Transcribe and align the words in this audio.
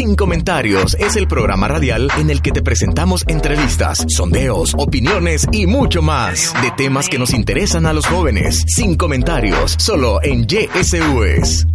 Sin 0.00 0.16
comentarios 0.16 0.96
es 0.98 1.14
el 1.16 1.28
programa 1.28 1.68
radial 1.68 2.08
en 2.16 2.30
el 2.30 2.40
que 2.40 2.52
te 2.52 2.62
presentamos 2.62 3.22
entrevistas, 3.28 4.06
sondeos, 4.08 4.74
opiniones 4.78 5.46
y 5.52 5.66
mucho 5.66 6.00
más 6.00 6.54
de 6.62 6.70
temas 6.70 7.06
que 7.06 7.18
nos 7.18 7.34
interesan 7.34 7.84
a 7.84 7.92
los 7.92 8.06
jóvenes. 8.06 8.64
Sin 8.66 8.96
comentarios, 8.96 9.76
solo 9.78 10.18
en 10.22 10.46
YSUS. 10.46 11.66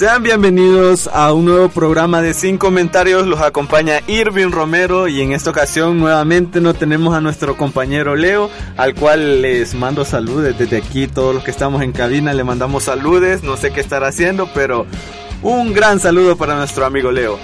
Sean 0.00 0.22
bienvenidos 0.22 1.10
a 1.12 1.30
un 1.34 1.44
nuevo 1.44 1.68
programa 1.68 2.22
de 2.22 2.32
Sin 2.32 2.56
Comentarios. 2.56 3.26
Los 3.26 3.42
acompaña 3.42 4.00
Irving 4.06 4.50
Romero 4.50 5.08
y 5.08 5.20
en 5.20 5.32
esta 5.32 5.50
ocasión 5.50 5.98
nuevamente 5.98 6.62
no 6.62 6.72
tenemos 6.72 7.14
a 7.14 7.20
nuestro 7.20 7.54
compañero 7.58 8.16
Leo, 8.16 8.48
al 8.78 8.94
cual 8.94 9.42
les 9.42 9.74
mando 9.74 10.06
saludos 10.06 10.56
desde 10.56 10.78
aquí. 10.78 11.06
Todos 11.06 11.34
los 11.34 11.44
que 11.44 11.50
estamos 11.50 11.82
en 11.82 11.92
cabina 11.92 12.32
le 12.32 12.44
mandamos 12.44 12.84
saludos. 12.84 13.42
No 13.42 13.58
sé 13.58 13.72
qué 13.72 13.80
estará 13.80 14.08
haciendo, 14.08 14.48
pero 14.54 14.86
un 15.42 15.74
gran 15.74 16.00
saludo 16.00 16.34
para 16.34 16.56
nuestro 16.56 16.86
amigo 16.86 17.12
Leo. 17.12 17.38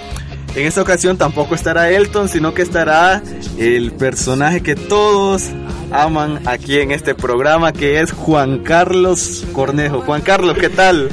En 0.55 0.65
esta 0.65 0.81
ocasión 0.81 1.15
tampoco 1.15 1.53
estará 1.53 1.91
Elton, 1.91 2.27
sino 2.27 2.55
que 2.55 2.63
estará 2.63 3.21
el 3.59 3.91
personaje 3.91 4.61
que 4.61 4.75
todos 4.75 5.43
aman 5.91 6.41
aquí 6.47 6.79
en 6.79 6.89
este 6.89 7.13
programa, 7.13 7.71
que 7.71 8.01
es 8.01 8.11
Juan 8.11 8.63
Carlos 8.63 9.45
Cornejo. 9.53 10.01
Juan 10.01 10.21
Carlos, 10.21 10.57
¿qué 10.57 10.69
tal? 10.69 11.11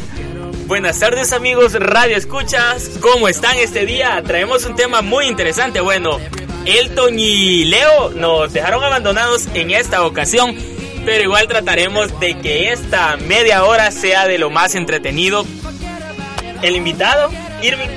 Buenas 0.67 0.99
tardes 0.99 1.35
amigos 1.35 1.75
Radio 1.75 2.17
Escuchas, 2.17 2.93
¿cómo 3.01 3.29
están 3.29 3.59
este 3.59 3.85
día? 3.85 4.23
Traemos 4.25 4.65
un 4.65 4.75
tema 4.75 5.03
muy 5.03 5.27
interesante. 5.27 5.81
Bueno, 5.81 6.19
Elton 6.65 7.19
y 7.19 7.65
Leo 7.67 8.11
nos 8.11 8.51
dejaron 8.53 8.83
abandonados 8.83 9.47
en 9.53 9.71
esta 9.71 10.07
ocasión, 10.07 10.57
pero 11.05 11.23
igual 11.23 11.49
trataremos 11.49 12.19
de 12.19 12.39
que 12.39 12.73
esta 12.73 13.19
media 13.19 13.65
hora 13.65 13.91
sea 13.91 14.27
de 14.27 14.39
lo 14.39 14.49
más 14.49 14.75
entretenido. 14.75 15.45
El 16.63 16.77
invitado, 16.77 17.31
Irving. 17.63 17.91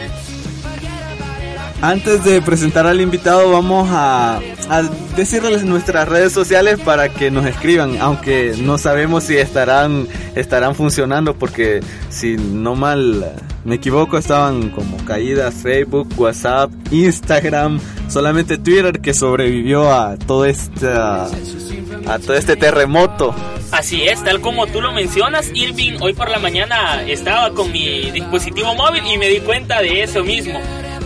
Antes 1.81 2.25
de 2.25 2.41
presentar 2.41 2.85
al 2.85 2.99
invitado 2.99 3.49
vamos 3.49 3.87
a, 3.91 4.41
a, 4.69 4.83
decirles 5.15 5.63
nuestras 5.63 6.07
redes 6.07 6.31
sociales 6.31 6.79
para 6.79 7.09
que 7.09 7.31
nos 7.31 7.45
escriban, 7.45 7.97
aunque 7.99 8.55
no 8.59 8.77
sabemos 8.77 9.23
si 9.23 9.37
estarán, 9.37 10.07
estarán 10.35 10.75
funcionando 10.75 11.35
porque 11.35 11.81
si 12.09 12.37
no 12.37 12.75
mal 12.75 13.33
me 13.65 13.75
equivoco 13.75 14.17
estaban 14.17 14.69
como 14.69 14.97
caídas 15.05 15.55
Facebook, 15.55 16.07
WhatsApp, 16.17 16.71
Instagram, 16.91 17.79
solamente 18.07 18.57
Twitter 18.57 19.01
que 19.01 19.13
sobrevivió 19.13 19.91
a 19.91 20.17
todo 20.17 20.45
esta, 20.45 21.25
a 21.25 22.19
todo 22.19 22.35
este 22.35 22.55
terremoto. 22.55 23.35
Así 23.71 24.03
es, 24.03 24.23
tal 24.23 24.39
como 24.39 24.67
tú 24.67 24.81
lo 24.81 24.93
mencionas, 24.93 25.51
Irving, 25.53 25.97
hoy 25.99 26.13
por 26.13 26.29
la 26.29 26.39
mañana 26.39 27.03
estaba 27.03 27.53
con 27.53 27.71
mi 27.71 28.11
dispositivo 28.11 28.73
móvil 28.75 29.03
y 29.05 29.17
me 29.17 29.27
di 29.27 29.39
cuenta 29.41 29.81
de 29.81 30.03
eso 30.03 30.23
mismo 30.23 30.59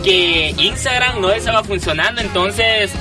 que 0.04 0.54
Instagram 0.58 1.20
no 1.20 1.30
estaba 1.30 1.64
funcionando, 1.64 2.20
entonces 2.20 2.92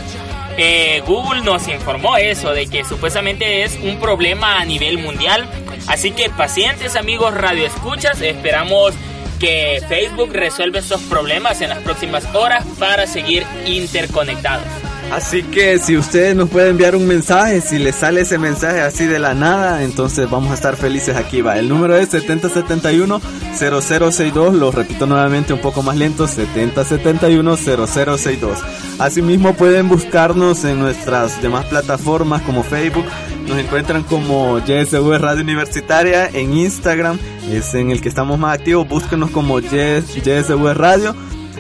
eh, 0.57 1.01
Google 1.05 1.41
nos 1.41 1.67
informó 1.67 2.17
eso, 2.17 2.51
de 2.51 2.67
que 2.67 2.83
supuestamente 2.83 3.63
es 3.63 3.77
un 3.81 3.99
problema 3.99 4.59
a 4.59 4.65
nivel 4.65 4.97
mundial. 4.97 5.49
Así 5.87 6.11
que 6.11 6.29
pacientes 6.29 6.95
amigos 6.95 7.33
radio 7.33 7.65
escuchas, 7.65 8.21
esperamos 8.21 8.93
que 9.39 9.81
Facebook 9.89 10.29
resuelva 10.33 10.79
estos 10.79 11.01
problemas 11.01 11.61
en 11.61 11.69
las 11.69 11.79
próximas 11.79 12.23
horas 12.35 12.65
para 12.77 13.07
seguir 13.07 13.43
interconectados. 13.65 14.90
Así 15.11 15.43
que 15.43 15.77
si 15.77 15.97
ustedes 15.97 16.35
nos 16.37 16.49
pueden 16.49 16.69
enviar 16.69 16.95
un 16.95 17.05
mensaje, 17.05 17.59
si 17.59 17.77
les 17.77 17.95
sale 17.95 18.21
ese 18.21 18.37
mensaje 18.37 18.79
así 18.79 19.05
de 19.05 19.19
la 19.19 19.33
nada, 19.33 19.83
entonces 19.83 20.29
vamos 20.29 20.51
a 20.51 20.53
estar 20.53 20.77
felices 20.77 21.17
aquí. 21.17 21.41
Va, 21.41 21.59
el 21.59 21.67
número 21.67 21.97
es 21.97 22.13
7071-0062, 22.13 24.53
lo 24.53 24.71
repito 24.71 25.07
nuevamente 25.07 25.51
un 25.51 25.59
poco 25.59 25.83
más 25.83 25.97
lento, 25.97 26.29
7071-0062. 26.29 28.55
Asimismo 28.99 29.53
pueden 29.53 29.89
buscarnos 29.89 30.63
en 30.63 30.79
nuestras 30.79 31.41
demás 31.41 31.65
plataformas 31.65 32.41
como 32.43 32.63
Facebook, 32.63 33.03
nos 33.49 33.57
encuentran 33.57 34.03
como 34.03 34.59
YSV 34.59 35.17
Radio 35.17 35.41
Universitaria, 35.41 36.29
en 36.31 36.53
Instagram 36.53 37.19
es 37.51 37.73
en 37.73 37.91
el 37.91 37.99
que 37.99 38.07
estamos 38.07 38.39
más 38.39 38.57
activos, 38.57 38.87
búsquenos 38.87 39.29
como 39.31 39.59
YSV 39.59 40.73
Radio 40.73 41.13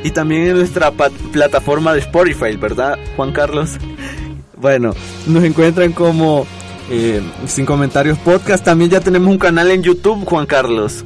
y 0.03 0.11
también 0.11 0.47
en 0.47 0.57
nuestra 0.57 0.91
plataforma 0.91 1.93
de 1.93 1.99
Spotify, 1.99 2.55
¿verdad, 2.55 2.97
Juan 3.15 3.31
Carlos? 3.31 3.77
Bueno, 4.57 4.93
nos 5.27 5.43
encuentran 5.43 5.91
como 5.91 6.45
eh, 6.89 7.21
Sin 7.47 7.65
Comentarios 7.65 8.17
Podcast. 8.19 8.63
También 8.63 8.91
ya 8.91 8.99
tenemos 8.99 9.29
un 9.29 9.39
canal 9.39 9.71
en 9.71 9.81
YouTube, 9.81 10.25
Juan 10.25 10.45
Carlos. 10.45 11.03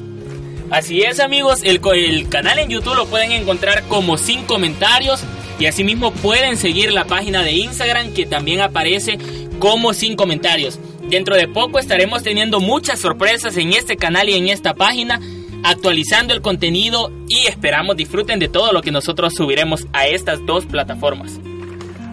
Así 0.72 1.02
es, 1.02 1.20
amigos. 1.20 1.62
El, 1.64 1.80
el 1.94 2.28
canal 2.28 2.60
en 2.60 2.70
YouTube 2.70 2.96
lo 2.96 3.06
pueden 3.06 3.32
encontrar 3.32 3.84
como 3.84 4.18
Sin 4.18 4.44
Comentarios. 4.44 5.24
Y 5.60 5.68
asimismo 5.68 6.12
pueden 6.12 6.58
seguir 6.58 6.92
la 6.92 7.06
página 7.06 7.44
de 7.44 7.54
Instagram 7.54 8.14
que 8.14 8.26
también 8.26 8.60
aparece 8.60 9.18
como 9.60 9.94
Sin 9.94 10.16
Comentarios. 10.16 10.80
Dentro 11.10 11.36
de 11.36 11.48
poco 11.48 11.80
estaremos 11.80 12.24
teniendo 12.24 12.60
muchas 12.60 13.00
sorpresas 13.00 13.56
en 13.58 13.74
este 13.74 13.96
canal 13.96 14.28
y 14.28 14.34
en 14.34 14.50
esta 14.50 14.74
página 14.74 15.22
actualizando 15.64 16.34
el 16.34 16.42
contenido 16.42 17.12
y 17.28 17.48
esperamos 17.48 17.96
disfruten 17.98 18.40
de 18.40 18.48
todo 18.48 18.72
lo 18.72 18.82
que 18.82 18.92
nosotros 18.92 19.34
subiremos 19.34 19.88
a 19.94 20.08
estas 20.08 20.46
dos 20.46 20.66
plataformas. 20.66 21.40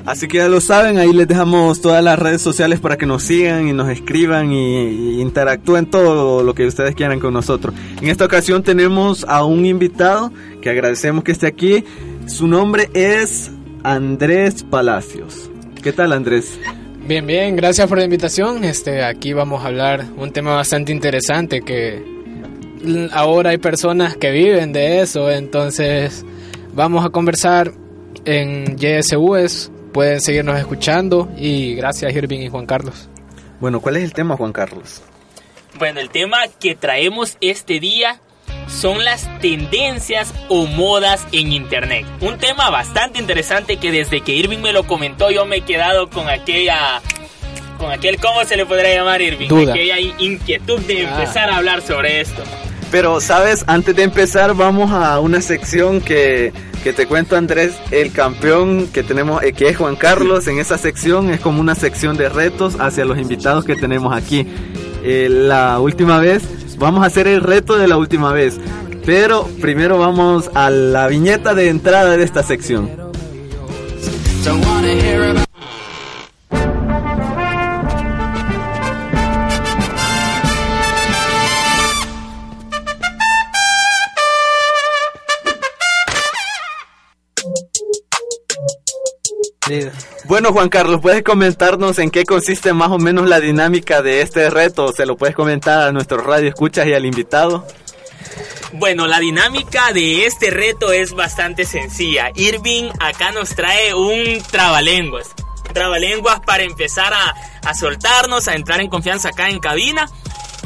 Así 0.05 0.27
que 0.27 0.39
ya 0.39 0.49
lo 0.49 0.61
saben, 0.61 0.99
ahí 0.99 1.13
les 1.13 1.29
dejamos 1.29 1.81
todas 1.81 2.03
las 2.03 2.19
redes 2.19 2.43
sociales 2.43 2.81
para 2.81 2.97
que 2.97 3.07
nos 3.07 3.23
sigan 3.23 3.69
y 3.69 3.73
nos 3.73 3.89
escriban 3.89 4.53
y, 4.53 4.89
y, 4.89 5.21
interactúen 5.21 5.87
todo 5.87 6.43
lo 6.43 6.55
que 6.55 6.67
ustedes 6.67 6.97
quieran 6.97 7.21
con 7.21 7.33
nosotros. 7.33 7.73
En 8.01 8.09
esta 8.09 8.25
ocasión 8.25 8.65
tenemos 8.65 9.25
a 9.29 9.45
un 9.45 9.65
invitado 9.65 10.33
que 10.61 10.71
agradecemos 10.71 11.23
que 11.23 11.31
esté 11.31 11.47
aquí. 11.47 11.85
Su 12.27 12.49
nombre 12.49 12.91
es 12.95 13.53
Andrés 13.85 14.65
Palacios. 14.65 15.51
¿Qué 15.83 15.93
tal 15.93 16.13
Andrés? 16.13 16.59
Bien, 17.07 17.27
bien, 17.27 17.57
gracias 17.57 17.89
por 17.89 17.99
la 17.99 18.05
invitación. 18.05 18.63
Este, 18.65 19.05
aquí 19.05 19.33
vamos 19.33 19.65
a 19.65 19.69
hablar 19.69 20.05
un 20.17 20.33
tema 20.33 20.55
bastante 20.55 20.93
interesante 20.93 21.63
que 21.63 22.22
ahora 23.12 23.50
hay 23.50 23.59
personas 23.59 24.16
que 24.16 24.31
viven 24.31 24.72
de 24.72 25.00
eso, 25.00 25.31
entonces 25.31 26.25
vamos 26.72 27.04
a 27.04 27.10
conversar 27.10 27.72
en 28.25 28.76
YSUS, 28.78 29.70
pueden 29.93 30.20
seguirnos 30.20 30.59
escuchando 30.59 31.28
y 31.37 31.75
gracias 31.75 32.15
Irving 32.15 32.41
y 32.41 32.48
Juan 32.48 32.66
Carlos. 32.66 33.09
Bueno, 33.60 33.81
¿cuál 33.81 33.97
es 33.97 34.04
el 34.04 34.12
tema 34.12 34.37
Juan 34.37 34.53
Carlos? 34.53 35.03
Bueno, 35.78 36.00
el 36.00 36.10
tema 36.10 36.38
que 36.60 36.75
traemos 36.75 37.37
este 37.41 37.81
día 37.81 38.20
son 38.69 39.04
las 39.04 39.28
tendencias 39.41 40.32
o 40.49 40.66
modas 40.66 41.26
en 41.32 41.53
internet. 41.53 42.04
Un 42.20 42.38
tema 42.38 42.70
bastante 42.70 43.19
interesante 43.19 43.76
que 43.76 43.91
desde 43.91 44.20
que 44.22 44.32
Irving 44.32 44.59
me 44.59 44.72
lo 44.72 44.87
comentó 44.87 45.31
yo 45.31 45.47
me 45.47 45.56
he 45.56 45.60
quedado 45.62 46.09
con 46.10 46.28
aquella 46.28 47.00
con 47.78 47.90
aquel 47.90 48.19
cómo 48.19 48.44
se 48.44 48.56
le 48.56 48.64
podría 48.64 48.94
llamar 48.94 49.20
Irving, 49.23 49.49
Duda. 49.49 49.73
aquella 49.73 49.99
inquietud 49.99 50.81
de 50.82 51.05
Ah. 51.06 51.11
empezar 51.11 51.50
a 51.50 51.56
hablar 51.56 51.82
sobre 51.82 52.20
esto. 52.20 52.43
Pero, 52.93 53.23
¿sabes? 53.23 53.65
Antes 53.67 53.97
de 53.97 54.03
empezar, 54.03 54.55
vamos 54.55 54.93
a 54.93 55.19
una 55.19 55.41
sección 55.41 56.03
que, 56.03 56.53
que 56.85 56.93
te 56.93 57.06
cuento, 57.06 57.37
Andrés. 57.37 57.75
El 57.91 58.12
campeón 58.12 58.87
que 58.93 59.03
tenemos, 59.03 59.43
eh, 59.43 59.55
que 59.55 59.71
es 59.71 59.79
Juan 59.79 59.97
Carlos, 59.97 60.47
en 60.47 60.59
esa 60.59 60.77
sección 60.77 61.31
es 61.31 61.41
como 61.41 61.62
una 61.62 61.75
sección 61.75 62.19
de 62.19 62.29
retos 62.29 62.77
hacia 62.79 63.06
los 63.06 63.17
invitados 63.19 63.65
que 63.65 63.77
tenemos 63.77 64.15
aquí. 64.15 64.47
Eh, 65.03 65.29
la 65.31 65.81
última 65.81 66.21
vez, 66.21 66.43
vamos 66.79 67.03
a 67.03 67.06
hacer 67.06 67.27
el 67.27 67.41
reto 67.41 67.79
de 67.79 67.89
la 67.89 67.97
última 67.97 68.31
vez. 68.31 68.61
Pero 69.06 69.49
primero 69.62 69.99
vamos 69.99 70.50
a 70.53 70.69
la 70.69 71.09
viñeta 71.09 71.55
de 71.55 71.71
entrada 71.71 72.19
de 72.19 72.25
esta 72.25 72.43
sección. 72.43 72.91
Bueno, 90.32 90.50
Juan 90.55 90.70
Carlos, 90.70 91.02
¿puedes 91.02 91.23
comentarnos 91.23 91.99
en 91.99 92.11
qué 92.11 92.25
consiste 92.25 92.73
más 92.73 92.90
o 92.90 92.96
menos 92.96 93.29
la 93.29 93.38
dinámica 93.38 94.00
de 94.00 94.23
este 94.23 94.49
reto? 94.49 94.90
¿Se 94.90 95.05
lo 95.05 95.14
puedes 95.14 95.37
comentar 95.37 95.87
a 95.87 95.93
nuestro 95.93 96.23
radio 96.23 96.49
escuchas 96.49 96.87
y 96.87 96.94
al 96.94 97.05
invitado? 97.05 97.67
Bueno, 98.73 99.06
la 99.06 99.20
dinámica 99.20 99.93
de 99.93 100.25
este 100.25 100.49
reto 100.49 100.90
es 100.90 101.12
bastante 101.12 101.67
sencilla. 101.67 102.31
Irving 102.34 102.84
acá 102.99 103.31
nos 103.32 103.55
trae 103.55 103.93
un 103.93 104.43
trabalenguas. 104.50 105.29
Trabalenguas 105.75 106.40
para 106.40 106.62
empezar 106.62 107.12
a, 107.12 107.35
a 107.69 107.75
soltarnos, 107.75 108.49
a 108.49 108.55
entrar 108.55 108.81
en 108.81 108.88
confianza 108.88 109.28
acá 109.28 109.50
en 109.50 109.58
cabina. 109.58 110.06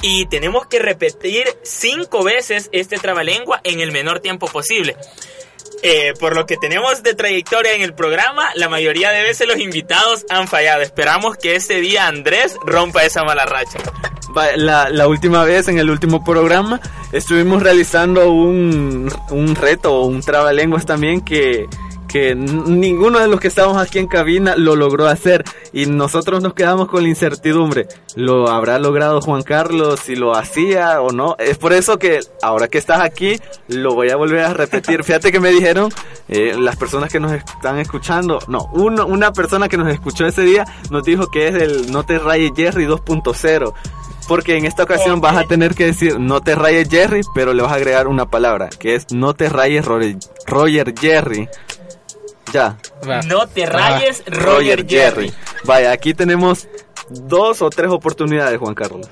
Y 0.01 0.27
tenemos 0.27 0.69
que 0.69 0.79
repetir 0.79 1.45
cinco 1.65 2.23
veces 2.23 2.69
este 2.71 2.99
trabalengua 2.99 3.63
en 3.65 3.81
el 3.81 3.91
menor 3.91 4.21
tiempo 4.21 4.47
posible. 4.47 4.97
Eh, 5.83 6.15
por 6.19 6.35
lo 6.35 6.47
que 6.47 6.57
tenemos 6.57 7.03
de 7.03 7.15
trayectoria 7.15 7.75
en 7.75 7.83
el 7.83 7.95
programa, 7.95 8.49
la 8.55 8.69
mayoría 8.69 9.11
de 9.11 9.23
veces 9.23 9.47
los 9.47 9.59
invitados 9.59 10.25
han 10.31 10.49
fallado. 10.49 10.83
Esperamos 10.83 11.37
que 11.37 11.55
este 11.55 11.81
día 11.81 12.07
Andrés 12.07 12.57
rompa 12.65 13.05
esa 13.05 13.25
mala 13.25 13.45
racha. 13.45 13.79
La 14.57 15.09
última 15.09 15.45
vez, 15.45 15.69
en 15.69 15.79
el 15.79 15.89
último 15.91 16.25
programa, 16.25 16.81
estuvimos 17.13 17.63
realizando 17.63 18.31
un, 18.31 19.11
un 19.31 19.55
reto 19.55 19.95
o 19.95 20.07
un 20.07 20.21
trabalenguas 20.21 20.85
también 20.85 21.23
que, 21.23 21.67
que 22.07 22.35
ninguno 22.35 23.19
de 23.19 23.29
los 23.29 23.41
que 23.41 23.49
estábamos 23.49 23.79
aquí 23.79 23.99
en 23.99 24.07
cabina 24.07 24.55
lo 24.57 24.77
logró 24.77 25.07
hacer 25.07 25.45
y 25.73 25.87
nosotros 25.87 26.43
nos 26.43 26.55
quedamos 26.55 26.89
con 26.89 27.03
la 27.03 27.09
incertidumbre. 27.09 27.89
¿Lo 28.15 28.49
habrá 28.49 28.79
logrado 28.79 29.21
Juan 29.21 29.43
Carlos 29.43 30.01
si 30.01 30.17
lo 30.17 30.35
hacía 30.35 31.01
o 31.01 31.13
no? 31.13 31.37
Es 31.39 31.59
por 31.59 31.73
eso 31.73 31.99
que 31.99 32.21
ahora 32.43 32.69
que 32.69 32.79
estás 32.79 33.01
aquí 33.01 33.39
lo 33.69 33.95
voy 33.95 34.11
a 34.11 34.17
volver 34.17 34.45
a 34.45 34.55
repetir. 34.55 35.05
Fíjate 35.05 35.33
que 35.33 35.41
me 35.41 35.51
dijeron 35.51 35.91
eh, 36.29 36.57
las 36.59 36.77
personas 36.77 37.11
que 37.11 37.21
nos 37.21 37.33
están 37.33 37.79
escuchando, 37.79 38.39
no, 38.49 38.69
uno, 38.73 39.07
una 39.07 39.33
persona 39.33 39.69
que 39.69 39.77
nos 39.77 39.89
escuchó 39.89 40.27
ese 40.27 40.43
día 40.43 40.65
nos 40.91 41.05
dijo 41.05 41.29
que 41.29 41.49
es 41.49 41.55
el 41.55 41.93
No 41.93 42.05
te 42.05 42.19
rayes 42.19 42.53
Jerry 42.57 42.87
2.0. 42.87 43.75
Porque 44.29 44.57
en 44.57 44.65
esta 44.65 44.83
ocasión 44.83 45.21
vas 45.21 45.37
a 45.37 45.45
tener 45.45 45.75
que 45.75 45.87
decir 45.87 46.19
no 46.19 46.41
te 46.41 46.57
rayes 46.57 46.89
Jerry, 46.89 47.21
pero 47.35 47.55
le 47.55 47.63
vas 47.63 47.71
a 47.71 47.77
agregar 47.77 48.09
una 48.09 48.29
palabra, 48.29 48.69
que 48.69 48.97
es 48.97 49.13
no 49.13 49.35
te 49.35 49.49
rayes 49.49 49.85
Roger, 49.85 50.17
Roger 50.47 50.95
Jerry. 50.99 51.49
Ya, 52.53 52.77
Va. 53.09 53.21
No 53.23 53.47
te 53.49 53.67
rayes, 53.67 54.23
Roger, 54.27 54.87
Jerry. 54.89 55.33
Vaya, 55.65 55.91
aquí 55.93 56.15
tenemos 56.15 56.69
dos 57.11 57.61
o 57.63 57.71
tres 57.71 57.91
oportunidades, 57.91 58.59
Juan 58.59 58.75
Carlos. 58.75 59.07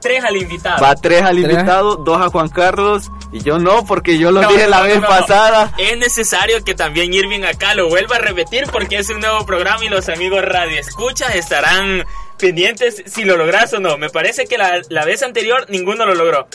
Tres 0.00 0.22
al 0.22 0.36
invitado. 0.36 0.82
Va 0.82 0.94
tres 0.94 1.22
al 1.22 1.40
Tres. 1.42 1.50
invitado, 1.52 1.96
dos 1.96 2.20
a 2.20 2.28
Juan 2.28 2.48
Carlos 2.50 3.10
y 3.32 3.42
yo 3.42 3.58
no, 3.58 3.86
porque 3.86 4.18
yo 4.18 4.30
lo 4.30 4.42
No, 4.42 4.48
dije 4.48 4.68
la 4.68 4.78
no, 4.80 4.84
vez 4.84 4.94
no, 4.96 5.00
no. 5.02 5.08
pasada. 5.08 5.74
Es 5.78 5.96
necesario 5.96 6.62
que 6.62 6.74
también 6.74 7.12
Irving 7.14 7.42
acá 7.44 7.74
lo 7.74 7.88
vuelva 7.88 8.16
a 8.16 8.18
repetir 8.18 8.64
porque 8.70 8.98
es 8.98 9.08
un 9.08 9.20
nuevo 9.20 9.46
programa 9.46 9.82
y 9.84 9.88
los 9.88 10.08
amigos 10.10 10.44
Radio 10.44 10.78
Escuchas 10.78 11.34
estarán 11.34 12.04
pendientes 12.38 13.02
si 13.06 13.24
lo 13.24 13.36
logras 13.38 13.72
o 13.72 13.80
no. 13.80 13.96
Me 13.96 14.10
parece 14.10 14.46
que 14.46 14.58
la, 14.58 14.80
la 14.90 15.06
vez 15.06 15.22
anterior 15.22 15.64
ninguno 15.70 16.04
lo 16.04 16.14
logró. 16.14 16.48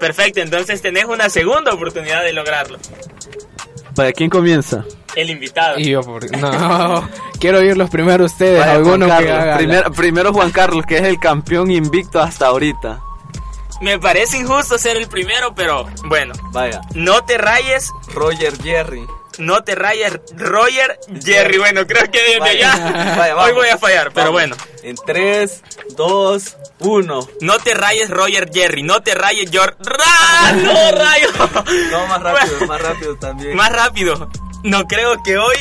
Perfecto, 0.00 0.40
entonces 0.40 0.82
tenés 0.82 1.04
una 1.04 1.28
segunda 1.30 1.72
oportunidad 1.72 2.24
de 2.24 2.32
lograrlo. 2.32 2.78
Vaya, 3.98 4.12
¿quién 4.12 4.30
comienza? 4.30 4.84
El 5.16 5.28
invitado. 5.28 5.76
Y 5.76 5.90
yo, 5.90 6.02
por... 6.02 6.30
no, 6.38 7.08
quiero 7.40 7.58
oírlos 7.58 7.90
primero 7.90 8.26
ustedes, 8.26 8.60
Vaya, 8.60 8.74
Juan 8.74 9.02
alguno 9.02 9.06
que 9.06 9.12
haga 9.32 9.56
Primero, 9.56 9.90
primero 9.90 10.32
Juan 10.32 10.52
Carlos, 10.52 10.86
que 10.86 10.98
es 10.98 11.02
el 11.02 11.18
campeón 11.18 11.72
invicto 11.72 12.20
hasta 12.20 12.46
ahorita. 12.46 13.00
Me 13.80 13.98
parece 13.98 14.38
injusto 14.38 14.78
ser 14.78 14.96
el 14.98 15.08
primero, 15.08 15.52
pero 15.52 15.88
bueno. 16.04 16.32
Vaya, 16.52 16.80
No 16.94 17.24
te 17.24 17.38
rayes, 17.38 17.90
Roger 18.14 18.56
Jerry. 18.62 19.04
No 19.38 19.62
te 19.62 19.74
rayes, 19.74 20.18
Roger 20.36 20.98
Jerry. 21.24 21.58
Bueno, 21.58 21.86
creo 21.86 22.10
que 22.10 22.20
desde 22.20 22.38
Vaya, 22.40 23.14
vaya, 23.16 23.36
hoy 23.36 23.52
voy 23.52 23.68
a 23.68 23.78
fallar, 23.78 24.12
pero 24.12 24.32
bueno. 24.32 24.56
En 24.82 24.96
3, 24.96 25.62
2, 25.96 26.56
1. 26.80 27.28
No 27.40 27.58
te 27.58 27.74
rayes, 27.74 28.10
Roger 28.10 28.50
Jerry. 28.52 28.82
No 28.82 29.02
te 29.02 29.14
rayes, 29.14 29.50
George. 29.50 29.76
¡Ra! 29.80 30.52
¡No, 30.56 30.92
rayo! 30.92 31.28
No, 31.90 32.06
más 32.06 32.22
rápido, 32.22 32.66
más 32.66 32.80
rápido 32.82 33.16
también. 33.16 33.56
Más 33.56 33.72
rápido. 33.72 34.30
No 34.64 34.86
creo 34.86 35.22
que 35.22 35.38
hoy 35.38 35.56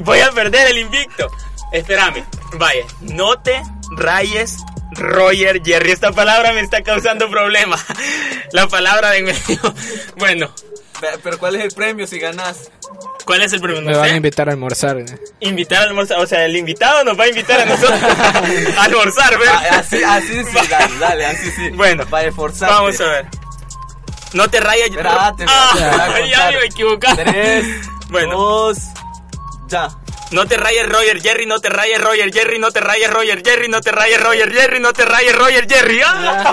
voy 0.00 0.20
a 0.20 0.30
perder 0.30 0.68
el 0.68 0.78
invicto. 0.78 1.30
Espérame. 1.72 2.24
Vaya. 2.54 2.84
No 3.00 3.40
te 3.40 3.62
rayes, 3.96 4.58
Roger 4.92 5.62
Jerry. 5.64 5.92
Esta 5.92 6.12
palabra 6.12 6.52
me 6.52 6.60
está 6.60 6.82
causando 6.82 7.30
problemas. 7.30 7.84
La 8.52 8.68
palabra 8.68 9.10
de 9.10 9.22
medio. 9.22 9.60
Bueno. 10.16 10.50
Pero 11.22 11.38
¿cuál 11.38 11.56
es 11.56 11.64
el 11.64 11.72
premio 11.72 12.06
si 12.06 12.18
ganas? 12.18 12.70
¿Cuál 13.24 13.42
es 13.42 13.52
el 13.54 13.60
premio? 13.60 13.80
Me 13.82 13.92
No 13.92 13.98
van 14.00 14.10
a 14.10 14.16
invitar 14.16 14.48
a 14.48 14.52
almorzar. 14.52 14.98
¿eh? 14.98 15.04
Invitar 15.40 15.82
al 15.82 15.88
almorzar. 15.88 16.18
O 16.20 16.26
sea, 16.26 16.44
el 16.44 16.56
invitado 16.56 17.02
nos 17.04 17.18
va 17.18 17.24
a 17.24 17.28
invitar 17.28 17.60
a 17.60 17.64
nosotros 17.64 18.00
a 18.78 18.84
almorzar, 18.84 19.38
¿verdad? 19.38 19.62
Ah, 19.70 19.78
así, 19.78 20.02
así 20.02 20.44
sí, 20.44 20.58
dale, 20.68 20.98
dale, 20.98 21.26
así 21.26 21.50
sí. 21.50 21.70
Bueno, 21.70 22.04
Para 22.06 22.28
esforzarte. 22.28 22.74
Vamos 22.74 23.00
a 23.00 23.04
ver. 23.04 23.26
No 24.34 24.50
te 24.50 24.60
rayes. 24.60 24.88
Espérate, 24.90 25.44
Ah, 25.48 25.70
a 26.16 26.20
ya 26.26 26.50
me 26.58 26.66
equivoqué. 26.66 27.06
3, 27.16 27.64
Bueno. 28.10 28.36
2, 28.36 28.78
ya. 29.68 29.88
No 30.30 30.46
te 30.46 30.56
rayes 30.56 30.88
Roger 30.88 31.20
Jerry, 31.22 31.46
no 31.46 31.60
te 31.60 31.68
rayes 31.68 32.00
Roger 32.00 32.32
Jerry, 32.32 32.58
no 32.58 32.72
te 32.72 32.80
rayes 32.80 33.08
Roger 33.10 33.40
Jerry, 33.44 33.68
no 33.68 33.80
te 33.80 33.92
rayes 33.92 34.20
Roger 34.20 34.52
Jerry, 34.52 34.80
no 34.80 34.92
te 34.92 35.04
rayes 35.04 35.36
Roger 35.36 35.66
Jerry. 35.68 36.00
¡Ah! 36.04 36.52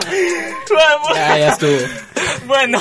Vamos. 0.69 1.15
Ya, 1.15 1.38
ya 1.39 1.50
estuvo. 1.50 1.77
Bueno. 2.45 2.79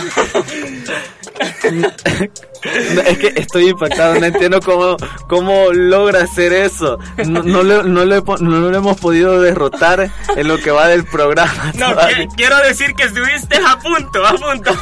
No, 1.73 1.89
es 3.03 3.19
que 3.19 3.33
estoy 3.37 3.69
impactado, 3.71 4.19
no 4.21 4.27
entiendo 4.27 4.61
cómo, 4.61 4.97
cómo 5.29 5.73
logra 5.73 6.23
hacer 6.23 6.53
eso. 6.53 6.99
No, 7.27 7.43
no, 7.43 7.63
le- 7.63 7.83
no, 7.85 8.05
le 8.05 8.21
no 8.41 8.71
lo 8.71 8.77
hemos 8.77 8.99
podido 9.01 9.41
derrotar 9.41 10.11
en 10.37 10.49
lo 10.49 10.59
que 10.59 10.71
va 10.71 10.89
del 10.89 11.05
programa. 11.05 11.73
No, 11.77 11.97
qui- 11.97 12.29
quiero 12.37 12.59
decir 12.59 12.95
que 12.95 13.05
estuviste 13.05 13.57
a 13.57 13.79
punto, 13.79 14.25
a 14.27 14.33
punto, 14.35 14.73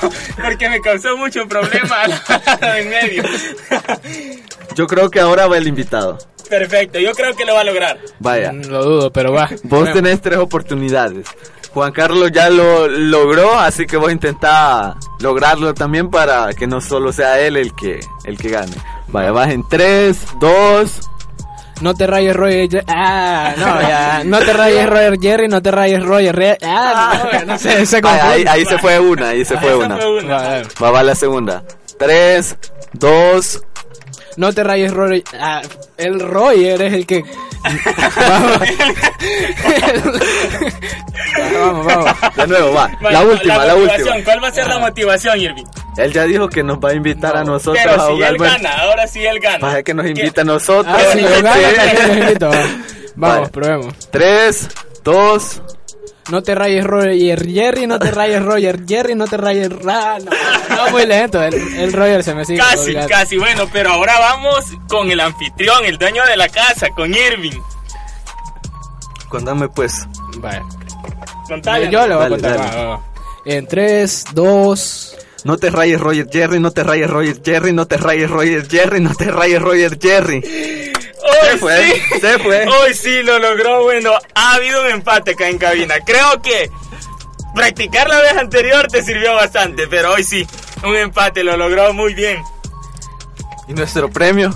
porque 0.42 0.68
me 0.68 0.80
causó 0.80 1.16
mucho 1.16 1.46
problema 1.46 2.06
la 2.08 2.20
palabra 2.24 2.74
de 2.74 2.80
en 2.82 2.90
medio. 2.90 3.22
Yo 4.74 4.86
creo 4.86 5.10
que 5.10 5.20
ahora 5.20 5.46
va 5.46 5.56
el 5.58 5.66
invitado. 5.68 6.18
Perfecto, 6.48 6.98
yo 6.98 7.12
creo 7.12 7.34
que 7.36 7.44
lo 7.44 7.54
va 7.54 7.60
a 7.60 7.64
lograr. 7.64 7.98
Vaya, 8.20 8.52
Mm, 8.52 8.62
Lo 8.70 8.82
dudo, 8.82 9.12
pero 9.12 9.32
va. 9.32 9.48
vos 9.64 9.92
tenés 9.92 10.20
tres 10.22 10.38
oportunidades. 10.38 11.26
Juan 11.78 11.92
Carlos 11.92 12.30
ya 12.32 12.50
lo 12.50 12.86
logró, 12.88 13.58
así 13.58 13.86
que 13.86 13.96
vos 13.96 14.10
intentá 14.12 14.96
lograrlo 15.20 15.74
también 15.74 16.10
para 16.10 16.52
que 16.52 16.66
no 16.66 16.80
solo 16.80 17.12
sea 17.12 17.40
él 17.40 17.56
el 17.56 17.74
que, 17.74 18.00
el 18.24 18.36
que 18.38 18.48
gane. 18.50 18.72
Vaya, 19.08 19.32
vas 19.32 19.48
en 19.50 19.66
3, 19.68 20.18
2, 20.40 21.00
No 21.80 21.94
te 21.94 22.06
rayes 22.06 22.34
Roger. 22.36 22.84
Ah, 22.88 23.54
no, 23.56 23.80
ya. 23.88 24.22
No 24.24 24.38
te 24.40 24.52
rayes 24.52 24.88
Roger 24.90 25.18
Jerry, 25.20 25.48
no 25.48 25.62
te 25.62 25.70
rayes 25.70 26.02
Roger 26.04 26.34
Re- 26.36 26.58
Ah, 26.62 27.22
no, 27.32 27.52
no 27.52 27.58
sé, 27.58 27.86
se 27.86 28.00
ahí, 28.04 28.44
ahí 28.48 28.64
se 28.66 28.78
fue 28.78 28.98
una, 28.98 29.28
ahí 29.30 29.44
se 29.44 29.56
fue 29.58 29.68
Esa 29.68 29.76
una. 29.78 29.96
fue 29.96 30.18
una. 30.24 30.36
Va, 30.82 30.90
va 30.90 31.02
la 31.02 31.14
segunda. 31.14 31.62
3, 31.98 32.56
2, 32.94 33.62
No 34.36 34.52
te 34.52 34.62
rayes 34.64 34.92
Roger. 34.92 35.22
Ah, 35.40 35.62
el 35.96 36.18
Roger 36.20 36.82
es 36.82 36.92
el 36.92 37.06
que. 37.06 37.24
Vamos. 38.28 38.60
vamos, 41.52 41.86
vamos. 41.86 42.36
de 42.36 42.46
nuevo, 42.46 42.72
va. 42.72 42.90
La 43.10 43.22
última, 43.22 43.64
la, 43.64 43.74
última. 43.74 44.14
¿Cuál 44.24 44.42
va 44.44 44.48
a 44.48 44.52
ser 44.52 44.66
la 44.66 44.78
motivación, 44.78 45.40
Irving? 45.40 45.64
Él 45.96 46.12
ya 46.12 46.24
dijo 46.24 46.48
que 46.48 46.62
nos 46.62 46.78
va 46.78 46.90
a 46.90 46.94
invitar 46.94 47.36
a 47.36 47.44
nosotros 47.44 47.82
Pero 47.82 48.00
a 48.02 48.06
si 48.06 48.12
jugar. 48.12 48.30
él 48.32 48.36
Bueno, 48.38 48.54
gana, 48.54 48.70
ahora 48.82 49.06
sí 49.08 49.24
él 49.26 49.40
gana. 49.40 49.58
Vaya 49.58 49.82
que 49.82 49.94
nos 49.94 50.04
¿Qué? 50.04 50.10
invita 50.10 50.42
a 50.42 50.44
nosotros. 50.44 50.94
Ah, 50.96 51.02
si 51.12 51.20
yo 51.20 51.28
gano, 51.42 51.54
Sí. 51.54 52.06
los 52.08 52.16
invito, 52.16 52.48
va. 52.48 52.56
Vamos, 53.16 53.38
Vale. 53.38 53.48
probemos. 53.48 53.94
3, 54.10 54.68
2, 55.02 55.62
No 56.30 56.42
te 56.42 56.54
rayes 56.54 56.84
Roger 56.84 57.46
Jerry, 57.46 57.86
no 57.88 57.98
te 57.98 58.10
rayes 58.12 58.42
Roger 58.42 58.80
Jerry, 58.86 59.14
no 59.16 59.26
te 59.26 59.36
rayes. 59.38 59.70
Ah, 59.88 60.18
no, 60.84 60.90
muy 60.90 61.06
lento. 61.06 61.42
El, 61.42 61.54
el 61.54 61.92
Roger 61.92 62.22
se 62.24 62.34
me 62.34 62.44
sigue. 62.44 62.58
Casi, 62.58 62.76
colgando. 62.86 63.08
casi. 63.08 63.36
Bueno, 63.38 63.68
pero 63.72 63.90
ahora 63.92 64.18
vamos 64.18 64.64
con 64.88 65.10
el 65.10 65.20
anfitrión, 65.20 65.84
el 65.84 65.98
dueño 65.98 66.24
de 66.26 66.36
la 66.36 66.48
casa, 66.48 66.88
con 66.90 67.12
Irving. 67.14 67.60
Contame 69.28 69.68
pues. 69.68 70.06
Vale. 70.38 70.62
Contale. 71.46 71.90
Yo 71.90 72.06
le 72.06 72.14
voy 72.14 72.26
a 72.26 72.28
contar. 72.28 72.58
va, 72.58 72.74
va, 72.74 72.84
va. 72.96 73.00
En 73.44 73.66
3, 73.66 74.24
2. 74.32 75.16
No 75.44 75.56
te 75.56 75.70
rayes 75.70 76.00
Roger 76.00 76.26
Jerry, 76.30 76.58
no 76.60 76.70
te 76.72 76.82
rayes 76.82 77.08
Roger 77.08 77.40
Jerry, 77.44 77.72
no 77.72 77.86
te 77.86 77.96
rayes 77.96 78.28
Roger 78.28 78.68
Jerry, 78.68 79.00
no 79.00 79.14
te 79.14 79.30
rayes 79.30 79.62
Roger 79.62 79.98
Jerry. 80.00 80.38
Hoy 80.44 81.48
Se 81.50 81.56
fue, 81.58 81.84
sí. 81.84 82.20
se 82.20 82.38
fue. 82.40 82.66
Hoy 82.66 82.94
sí 82.94 83.22
lo 83.22 83.38
logró. 83.38 83.82
Bueno, 83.84 84.12
ha 84.34 84.54
habido 84.54 84.82
un 84.82 84.90
empate 84.90 85.32
acá 85.32 85.48
en 85.48 85.58
cabina. 85.58 85.94
Creo 86.04 86.42
que 86.42 86.70
practicar 87.54 88.08
la 88.08 88.20
vez 88.20 88.32
anterior 88.36 88.88
te 88.88 89.02
sirvió 89.02 89.34
bastante, 89.34 89.86
pero 89.88 90.12
hoy 90.12 90.24
sí, 90.24 90.46
un 90.84 90.96
empate 90.96 91.42
lo 91.44 91.56
logró 91.56 91.92
muy 91.94 92.14
bien. 92.14 92.42
¿Y 93.68 93.74
nuestro 93.74 94.08
premio? 94.10 94.50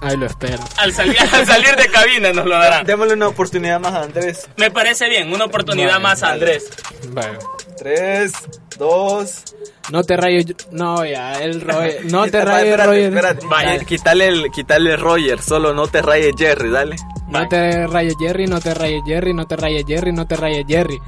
Ahí 0.00 0.16
lo 0.16 0.26
espero. 0.26 0.62
Al 0.78 0.92
salir, 0.92 1.16
al 1.20 1.46
salir 1.46 1.74
de 1.76 1.88
cabina 1.90 2.32
nos 2.32 2.44
lo 2.46 2.56
darán. 2.56 2.86
Démosle 2.86 3.14
una 3.14 3.28
oportunidad 3.28 3.80
más 3.80 3.92
a 3.94 4.02
Andrés. 4.02 4.48
Me 4.56 4.70
parece 4.70 5.08
bien, 5.08 5.32
una 5.32 5.46
oportunidad 5.46 5.92
Vale, 5.94 6.02
más 6.02 6.22
a 6.22 6.26
vale. 6.28 6.34
Andrés. 6.40 6.70
Vale. 7.08 7.38
3, 7.78 8.32
2. 8.78 9.42
No 9.90 10.02
te 10.04 10.16
rayes. 10.16 10.46
No, 10.70 11.04
ya, 11.04 11.32
el 11.42 11.60
Roger. 11.60 12.04
No 12.10 12.26
te 12.28 12.44
rayes, 12.44 12.64
espérate, 12.70 12.86
Roger. 12.88 13.04
espérate. 13.14 13.46
Vaya. 13.46 13.74
Qui- 13.80 13.86
Quítale 13.86 14.28
el, 14.28 14.50
quítale 14.50 14.90
el 14.94 15.00
Roger, 15.00 15.42
solo 15.42 15.74
no 15.74 15.86
te 15.88 16.02
rayes 16.02 16.34
Jerry, 16.38 16.70
dale. 16.70 16.96
No 17.28 17.48
te 17.48 17.86
rayes 17.88 18.14
Jerry, 18.20 18.46
no 18.46 18.60
te 18.60 18.72
rayes 18.74 19.02
Jerry, 19.04 19.34
no 19.34 19.46
te 19.46 19.56
rayes 19.56 19.84
Jerry, 19.86 20.12
no 20.12 20.26
te 20.26 20.36
rayes 20.36 20.64
Jerry. 20.68 20.98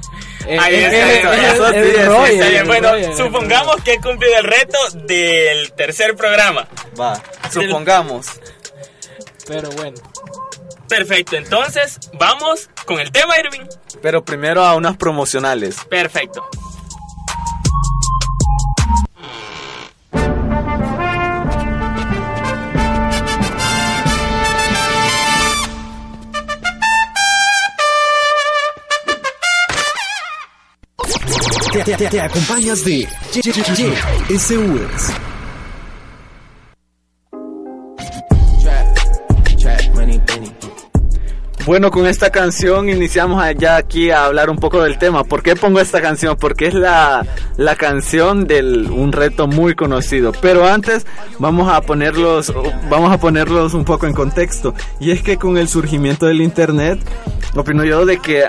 Eh, 0.49 0.57
Ahí 0.59 0.75
eh, 0.77 1.17
está, 1.17 1.69
eh, 1.75 2.05
Roger, 2.07 2.53
Está 2.53 2.63
bueno, 2.63 3.15
supongamos 3.15 3.75
que 3.83 3.93
he 3.93 4.01
cumplido 4.01 4.35
el 4.39 4.45
reto 4.45 4.79
del 5.05 5.71
tercer 5.73 6.15
programa. 6.15 6.67
Va, 6.99 7.21
supongamos. 7.51 8.25
Pero 9.47 9.69
bueno. 9.69 9.95
Perfecto, 10.87 11.35
entonces 11.35 11.99
vamos 12.13 12.67
con 12.85 12.99
el 12.99 13.11
tema, 13.11 13.35
Irving. 13.37 13.67
Pero 14.01 14.25
primero 14.25 14.65
a 14.65 14.73
unas 14.73 14.97
promocionales. 14.97 15.75
Perfecto. 15.87 16.49
Te, 31.85 31.91
te- 31.91 31.97
te- 31.97 32.09
te 32.09 32.21
acompañas 32.21 32.83
de 32.83 33.07
SUS. 34.37 35.11
Bueno, 41.65 41.91
con 41.91 42.07
esta 42.07 42.31
canción 42.31 42.89
iniciamos 42.89 43.43
ya 43.59 43.75
aquí 43.75 44.09
a 44.09 44.25
hablar 44.25 44.49
un 44.49 44.57
poco 44.57 44.81
del 44.81 44.97
tema. 44.97 45.23
¿Por 45.23 45.43
qué 45.43 45.55
pongo 45.55 45.79
esta 45.79 46.01
canción? 46.01 46.35
Porque 46.35 46.67
es 46.67 46.73
la, 46.73 47.23
la 47.57 47.75
canción 47.75 48.47
de 48.47 48.63
un 48.89 49.11
reto 49.11 49.45
muy 49.45 49.75
conocido. 49.75 50.31
Pero 50.41 50.65
antes 50.65 51.05
vamos 51.37 51.71
a 51.71 51.81
ponerlos, 51.81 52.51
vamos 52.89 53.11
a 53.11 53.19
ponerlos 53.19 53.75
un 53.75 53.85
poco 53.85 54.07
en 54.07 54.13
contexto. 54.13 54.73
Y 54.99 55.11
es 55.11 55.21
que 55.21 55.37
con 55.37 55.57
el 55.57 55.67
surgimiento 55.67 56.25
del 56.25 56.41
internet, 56.41 56.99
opino 57.55 57.83
yo 57.83 58.03
de 58.05 58.17
que 58.17 58.45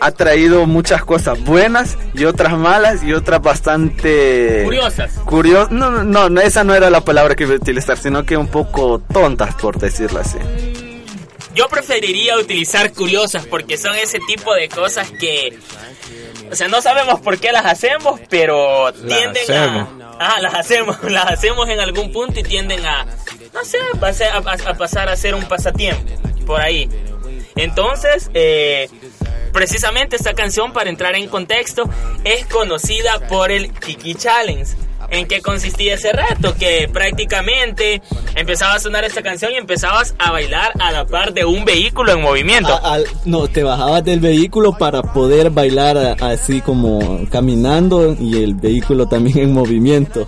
ha 0.00 0.10
traído 0.12 0.66
muchas 0.66 1.04
cosas 1.04 1.40
buenas 1.44 1.96
y 2.14 2.24
otras 2.24 2.56
malas 2.56 3.02
y 3.02 3.12
otras 3.12 3.40
bastante 3.42 4.62
Curiosas. 4.64 5.12
Curioso, 5.24 5.68
no, 5.72 5.90
no, 6.04 6.28
no, 6.28 6.40
esa 6.40 6.64
no 6.64 6.74
era 6.74 6.90
la 6.90 7.00
palabra 7.04 7.34
que 7.34 7.44
iba 7.44 7.54
a 7.54 7.56
utilizar, 7.56 7.96
sino 7.98 8.24
que 8.24 8.36
un 8.36 8.48
poco 8.48 9.00
tontas, 9.12 9.54
por 9.56 9.78
decirlo 9.78 10.20
así. 10.20 10.38
Yo 11.54 11.68
preferiría 11.68 12.36
utilizar 12.38 12.92
curiosas 12.92 13.44
porque 13.46 13.76
son 13.76 13.96
ese 13.96 14.20
tipo 14.20 14.54
de 14.54 14.68
cosas 14.68 15.10
que, 15.10 15.58
o 16.50 16.54
sea, 16.54 16.68
no 16.68 16.80
sabemos 16.80 17.20
por 17.20 17.38
qué 17.38 17.50
las 17.50 17.66
hacemos, 17.66 18.20
pero 18.30 18.92
tienden 18.92 19.42
hacemos. 19.42 19.88
a, 20.20 20.34
ah, 20.36 20.40
las 20.40 20.54
hacemos, 20.54 21.02
las 21.10 21.26
hacemos 21.26 21.68
en 21.68 21.80
algún 21.80 22.12
punto 22.12 22.38
y 22.38 22.44
tienden 22.44 22.86
a, 22.86 23.04
no 23.52 23.64
sé, 23.64 23.78
a, 23.80 24.36
a- 24.36 24.70
a 24.70 24.74
pasar 24.74 25.08
a 25.08 25.16
ser 25.16 25.34
un 25.34 25.44
pasatiempo 25.46 26.04
por 26.46 26.60
ahí. 26.60 26.88
Entonces, 27.56 28.30
eh, 28.34 28.88
precisamente 29.52 30.16
esta 30.16 30.34
canción, 30.34 30.72
para 30.72 30.90
entrar 30.90 31.14
en 31.14 31.28
contexto, 31.28 31.84
es 32.24 32.46
conocida 32.46 33.20
por 33.28 33.50
el 33.50 33.72
Kiki 33.72 34.14
Challenge. 34.14 34.70
¿En 35.10 35.26
qué 35.26 35.40
consistía 35.40 35.94
ese 35.94 36.12
reto? 36.12 36.54
Que 36.54 36.86
prácticamente 36.92 38.02
empezaba 38.34 38.74
a 38.74 38.78
sonar 38.78 39.04
esta 39.04 39.22
canción 39.22 39.52
y 39.52 39.56
empezabas 39.56 40.14
a 40.18 40.30
bailar 40.32 40.72
a 40.80 40.92
la 40.92 41.06
par 41.06 41.32
de 41.32 41.46
un 41.46 41.64
vehículo 41.64 42.12
en 42.12 42.20
movimiento. 42.20 42.74
A- 42.74 42.98
no, 43.24 43.48
te 43.48 43.62
bajabas 43.62 44.04
del 44.04 44.20
vehículo 44.20 44.76
para 44.76 45.00
poder 45.02 45.48
bailar 45.50 46.16
así 46.20 46.60
como 46.60 47.26
caminando 47.30 48.14
y 48.20 48.42
el 48.42 48.54
vehículo 48.54 49.06
también 49.08 49.38
en 49.38 49.52
movimiento. 49.52 50.26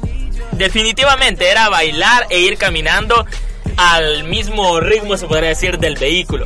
Definitivamente 0.52 1.48
era 1.50 1.68
bailar 1.68 2.26
e 2.30 2.40
ir 2.40 2.56
caminando 2.56 3.26
al 3.76 4.24
mismo 4.24 4.80
ritmo, 4.80 5.16
se 5.16 5.26
podría 5.26 5.50
decir, 5.50 5.78
del 5.78 5.96
vehículo. 5.96 6.44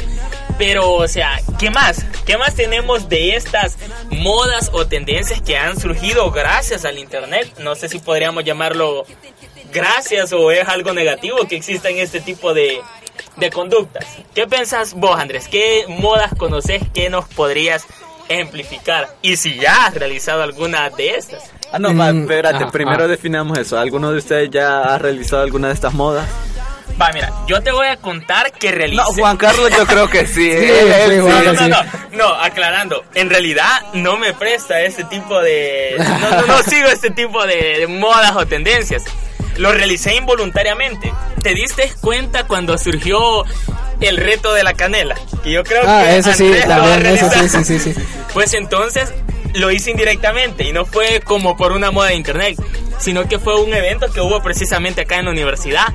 Pero, 0.58 0.92
o 0.92 1.08
sea, 1.08 1.40
¿qué 1.58 1.70
más? 1.70 2.04
¿Qué 2.24 2.38
más 2.38 2.54
tenemos 2.54 3.08
de 3.08 3.36
estas 3.36 3.76
modas 4.10 4.70
o 4.72 4.86
tendencias 4.86 5.42
que 5.42 5.56
han 5.56 5.78
surgido 5.78 6.30
gracias 6.30 6.84
al 6.84 6.98
Internet? 6.98 7.58
No 7.60 7.74
sé 7.74 7.88
si 7.88 7.98
podríamos 7.98 8.44
llamarlo 8.44 9.04
gracias 9.72 10.32
o 10.32 10.50
es 10.52 10.66
algo 10.68 10.92
negativo 10.92 11.38
que 11.48 11.56
exista 11.56 11.88
en 11.88 11.98
este 11.98 12.20
tipo 12.20 12.54
de, 12.54 12.80
de 13.36 13.50
conductas. 13.50 14.06
¿Qué 14.34 14.46
pensás 14.46 14.94
vos, 14.94 15.18
Andrés? 15.18 15.48
¿Qué 15.48 15.84
modas 15.88 16.32
conoces 16.38 16.82
que 16.94 17.10
nos 17.10 17.26
podrías 17.28 17.84
ejemplificar? 18.28 19.08
Y 19.22 19.36
si 19.36 19.56
ya 19.56 19.86
has 19.86 19.94
realizado 19.94 20.42
alguna 20.42 20.88
de 20.90 21.16
estas. 21.16 21.50
Ah, 21.72 21.78
no, 21.80 21.94
va, 21.96 22.12
Mm, 22.12 22.22
espérate, 22.22 22.66
primero 22.66 23.04
ah. 23.04 23.08
definamos 23.08 23.58
eso. 23.58 23.76
¿Alguno 23.76 24.12
de 24.12 24.18
ustedes 24.18 24.50
ya 24.50 24.82
ha 24.82 24.98
realizado 24.98 25.42
alguna 25.42 25.68
de 25.68 25.74
estas 25.74 25.92
modas? 25.92 26.28
Va, 27.00 27.10
mira, 27.12 27.32
yo 27.46 27.60
te 27.60 27.72
voy 27.72 27.86
a 27.88 27.96
contar 27.96 28.52
que 28.52 28.70
realicé... 28.70 29.02
No, 29.02 29.06
Juan 29.12 29.36
Carlos 29.36 29.70
yo 29.76 29.84
creo 29.86 30.08
que 30.08 30.26
sí. 30.26 30.34
Sí, 30.50 30.56
él 30.56 30.92
sí, 31.08 31.14
sí. 31.14 31.20
Juan 31.20 31.44
No, 31.44 31.52
no, 31.52 31.68
no, 31.68 31.82
no, 32.12 32.34
aclarando, 32.34 33.04
en 33.14 33.28
realidad 33.30 33.68
no 33.94 34.16
me 34.16 34.32
presta 34.32 34.80
ese 34.82 35.02
tipo 35.04 35.40
de... 35.42 35.96
No, 35.98 36.30
no, 36.30 36.46
no 36.46 36.62
sigo 36.62 36.88
este 36.88 37.10
tipo 37.10 37.44
de, 37.46 37.80
de 37.80 37.86
modas 37.88 38.32
o 38.36 38.46
tendencias. 38.46 39.02
Lo 39.56 39.72
realicé 39.72 40.14
involuntariamente. 40.16 41.12
¿Te 41.42 41.54
diste 41.54 41.92
cuenta 42.00 42.44
cuando 42.46 42.76
surgió 42.78 43.44
el 44.00 44.16
reto 44.16 44.52
de 44.52 44.62
la 44.64 44.74
canela? 44.74 45.14
Que 45.42 45.52
yo 45.52 45.62
creo 45.64 45.82
Ah, 45.86 46.02
que 46.04 46.16
eso 46.18 46.32
sí, 46.32 46.52
también, 46.66 47.06
eso 47.06 47.30
sí, 47.30 47.48
sí, 47.48 47.64
sí, 47.64 47.78
sí. 47.78 47.94
Pues 48.32 48.52
entonces 48.54 49.12
lo 49.54 49.70
hice 49.70 49.90
indirectamente 49.92 50.64
y 50.64 50.72
no 50.72 50.84
fue 50.86 51.20
como 51.20 51.56
por 51.56 51.70
una 51.70 51.92
moda 51.92 52.08
de 52.08 52.16
internet, 52.16 52.56
sino 52.98 53.28
que 53.28 53.38
fue 53.38 53.60
un 53.60 53.72
evento 53.72 54.12
que 54.12 54.20
hubo 54.20 54.42
precisamente 54.42 55.02
acá 55.02 55.18
en 55.18 55.26
la 55.26 55.30
universidad. 55.30 55.86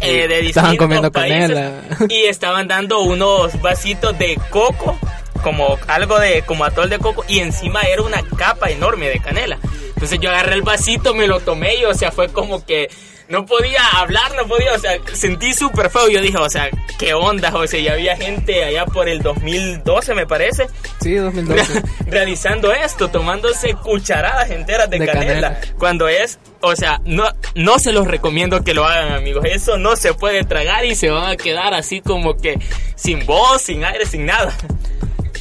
Eh, 0.00 0.28
de 0.28 0.40
Estaban 0.46 0.76
comiendo 0.76 1.10
países, 1.10 1.48
canela. 1.48 1.72
y 2.08 2.24
estaban 2.24 2.68
dando 2.68 3.00
unos 3.00 3.60
vasitos 3.60 4.18
de 4.18 4.38
coco 4.50 4.98
como 5.42 5.78
algo 5.86 6.18
de 6.18 6.42
como 6.42 6.64
atol 6.64 6.90
de 6.90 6.98
coco 6.98 7.24
y 7.28 7.38
encima 7.38 7.82
era 7.82 8.02
una 8.02 8.22
capa 8.36 8.70
enorme 8.70 9.08
de 9.08 9.20
canela 9.20 9.58
entonces 9.94 10.18
yo 10.20 10.30
agarré 10.30 10.54
el 10.54 10.62
vasito 10.62 11.14
me 11.14 11.26
lo 11.26 11.40
tomé 11.40 11.76
y 11.76 11.84
o 11.84 11.94
sea 11.94 12.10
fue 12.10 12.28
como 12.28 12.64
que 12.64 12.90
no 13.28 13.44
podía 13.44 13.86
hablar, 13.96 14.34
no 14.36 14.46
podía, 14.46 14.72
o 14.72 14.78
sea, 14.78 14.92
sentí 15.12 15.52
súper 15.52 15.90
feo. 15.90 16.08
Yo 16.08 16.20
dije, 16.22 16.38
o 16.38 16.48
sea, 16.48 16.68
¿qué 16.98 17.12
onda? 17.12 17.52
Sea, 17.66 17.80
ya 17.80 17.92
había 17.92 18.16
gente 18.16 18.64
allá 18.64 18.86
por 18.86 19.08
el 19.08 19.20
2012, 19.20 20.14
me 20.14 20.26
parece, 20.26 20.66
Sí, 21.00 21.14
2012. 21.14 21.82
realizando 22.06 22.72
esto, 22.72 23.08
tomándose 23.08 23.74
cucharadas 23.74 24.50
enteras 24.50 24.88
de, 24.88 24.98
De 24.98 25.06
canela, 25.06 25.50
canela. 25.50 25.60
Cuando 25.78 26.08
es, 26.08 26.38
o 26.60 26.74
sea, 26.74 27.00
no, 27.04 27.24
no 27.54 27.78
se 27.78 27.92
los 27.92 28.06
recomiendo 28.06 28.64
que 28.64 28.74
lo 28.74 28.86
hagan, 28.86 29.12
amigos. 29.12 29.44
Eso 29.44 29.76
no 29.76 29.96
se 29.96 30.14
puede 30.14 30.44
tragar 30.44 30.84
y 30.86 30.94
se 30.94 31.10
van 31.10 31.30
a 31.30 31.36
quedar 31.36 31.74
así 31.74 32.00
como 32.00 32.36
que 32.36 32.58
sin 32.94 33.26
voz, 33.26 33.62
sin 33.62 33.84
aire, 33.84 34.06
sin 34.06 34.26
nada. 34.26 34.56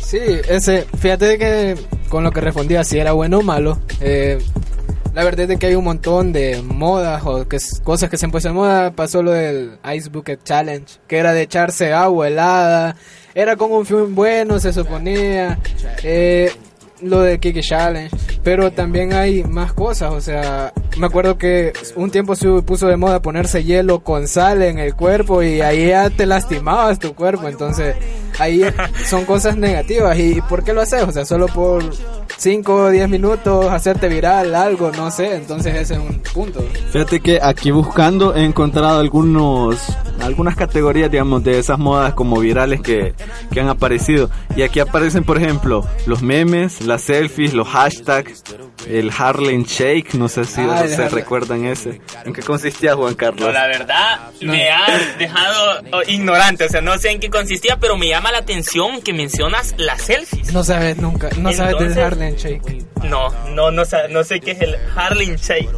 Sí, 0.02 0.20
ese, 0.48 0.86
fíjate 1.00 1.38
que 1.38 1.76
con 2.10 2.24
lo 2.24 2.32
que 2.32 2.42
respondía, 2.42 2.84
si 2.84 3.00
era 3.00 3.12
bueno 3.14 3.40
o 3.40 3.44
malo, 3.44 3.80
eh, 4.00 4.38
la 5.18 5.24
verdad 5.24 5.50
es 5.50 5.58
que 5.58 5.66
hay 5.66 5.74
un 5.74 5.84
montón 5.84 6.32
de 6.32 6.62
modas 6.62 7.24
o 7.26 7.48
que, 7.48 7.56
es- 7.56 7.82
cosas 7.84 8.08
que 8.08 8.18
se 8.18 8.26
han 8.26 8.32
puesto 8.32 8.50
de 8.50 8.54
moda. 8.54 8.92
Pasó 8.92 9.24
lo 9.24 9.32
del 9.32 9.80
Ice 9.96 10.10
Bucket 10.10 10.44
Challenge, 10.44 10.86
que 11.08 11.18
era 11.18 11.34
de 11.34 11.42
echarse 11.42 11.92
agua 11.92 12.28
helada, 12.28 12.96
era 13.34 13.56
con 13.56 13.72
un 13.72 13.84
film 13.84 14.14
bueno, 14.14 14.60
se 14.60 14.72
suponía. 14.72 15.58
Eh, 16.04 16.52
lo 17.02 17.22
de 17.22 17.40
Kiki 17.40 17.62
Challenge, 17.62 18.16
pero 18.44 18.72
también 18.72 19.14
hay 19.14 19.44
más 19.44 19.74
cosas, 19.74 20.12
o 20.14 20.20
sea, 20.22 20.74
me 20.98 21.06
acuerdo 21.06 21.38
que 21.38 21.72
un 21.96 22.10
tiempo 22.10 22.36
se 22.36 22.48
puso 22.64 22.88
de 22.88 22.98
moda 22.98 23.22
ponerse 23.22 23.64
hielo 23.64 24.00
con 24.00 24.28
sal 24.28 24.62
en 24.64 24.78
el 24.80 24.96
cuerpo 24.96 25.42
y 25.44 25.62
ahí 25.62 25.90
ya 25.90 26.10
te 26.12 26.26
lastimabas 26.28 26.98
tu 26.98 27.14
cuerpo, 27.14 27.48
entonces 27.50 27.96
ahí 28.40 28.62
son 29.06 29.26
cosas 29.26 29.58
negativas 29.58 30.18
y 30.18 30.42
¿por 30.42 30.64
qué 30.64 30.74
lo 30.74 30.82
haces? 30.82 31.04
O 31.04 31.12
sea, 31.12 31.24
solo 31.26 31.46
por 31.48 31.84
5 32.38 32.74
o 32.76 32.90
10 32.90 33.10
minutos 33.10 33.66
hacerte 33.72 34.08
viral 34.08 34.54
algo, 34.56 34.92
no 34.92 35.10
sé, 35.12 35.36
entonces 35.36 35.74
ese 35.76 35.96
es 35.96 36.00
un 36.00 36.22
punto. 36.34 36.64
Fíjate 36.92 37.20
que 37.20 37.40
aquí 37.42 37.72
buscando 37.72 38.36
he 38.36 38.44
encontrado 38.44 39.00
algunos 39.00 39.78
algunas 40.22 40.56
categorías, 40.56 41.10
digamos, 41.12 41.44
de 41.44 41.60
esas 41.60 41.78
modas 41.80 42.14
como 42.14 42.40
virales 42.40 42.82
que, 42.82 43.14
que 43.52 43.62
han 43.62 43.70
aparecido. 43.70 44.30
Y 44.56 44.64
aquí 44.64 44.80
aparecen, 44.80 45.24
por 45.24 45.38
ejemplo, 45.38 45.88
los 46.08 46.22
memes, 46.24 46.82
las 46.82 47.04
selfies, 47.04 47.54
los 47.54 47.68
hashtags, 47.68 48.44
el 48.88 49.12
Harlem 49.16 49.64
Shake, 49.64 50.16
no 50.16 50.28
sé 50.28 50.46
si 50.46 50.62
Ah, 50.62 50.84
se 50.88 50.96
Harlem. 50.96 51.10
recuerdan 51.12 51.66
ese. 51.66 52.02
¿En 52.26 52.34
qué 52.34 52.42
consistía 52.42 52.96
Juan 52.96 53.12
No, 53.12 53.18
Carlos? 53.18 53.54
la 53.54 53.68
verdad, 53.68 54.20
me 54.42 54.70
has 54.70 55.18
dejado 55.20 55.82
oh, 55.94 56.02
ignorante, 56.08 56.66
o 56.66 56.70
sea, 56.70 56.82
no 56.82 56.98
sé 56.98 57.12
en 57.12 57.20
qué 57.20 57.30
consistía, 57.30 57.78
pero 57.80 57.96
me 57.96 58.08
llama 58.08 58.32
la 58.32 58.40
atención 58.40 59.02
que 59.02 59.14
mencionas 59.14 59.76
las 59.78 60.02
selfies. 60.02 60.52
No 60.52 60.64
sabes 60.64 60.98
nunca, 60.98 61.30
no 61.40 61.54
sabes 61.54 61.74
Entonces- 61.74 61.96
del 61.96 62.04
Harlem 62.36 62.62
Shake. 62.62 62.86
No, 63.04 63.30
no, 63.54 63.72
no, 63.72 63.84
no 64.10 64.24
sé 64.24 64.40
qué 64.40 64.52
es 64.52 64.62
el 64.62 64.76
Harlem 64.96 65.36
Shake. 65.36 65.70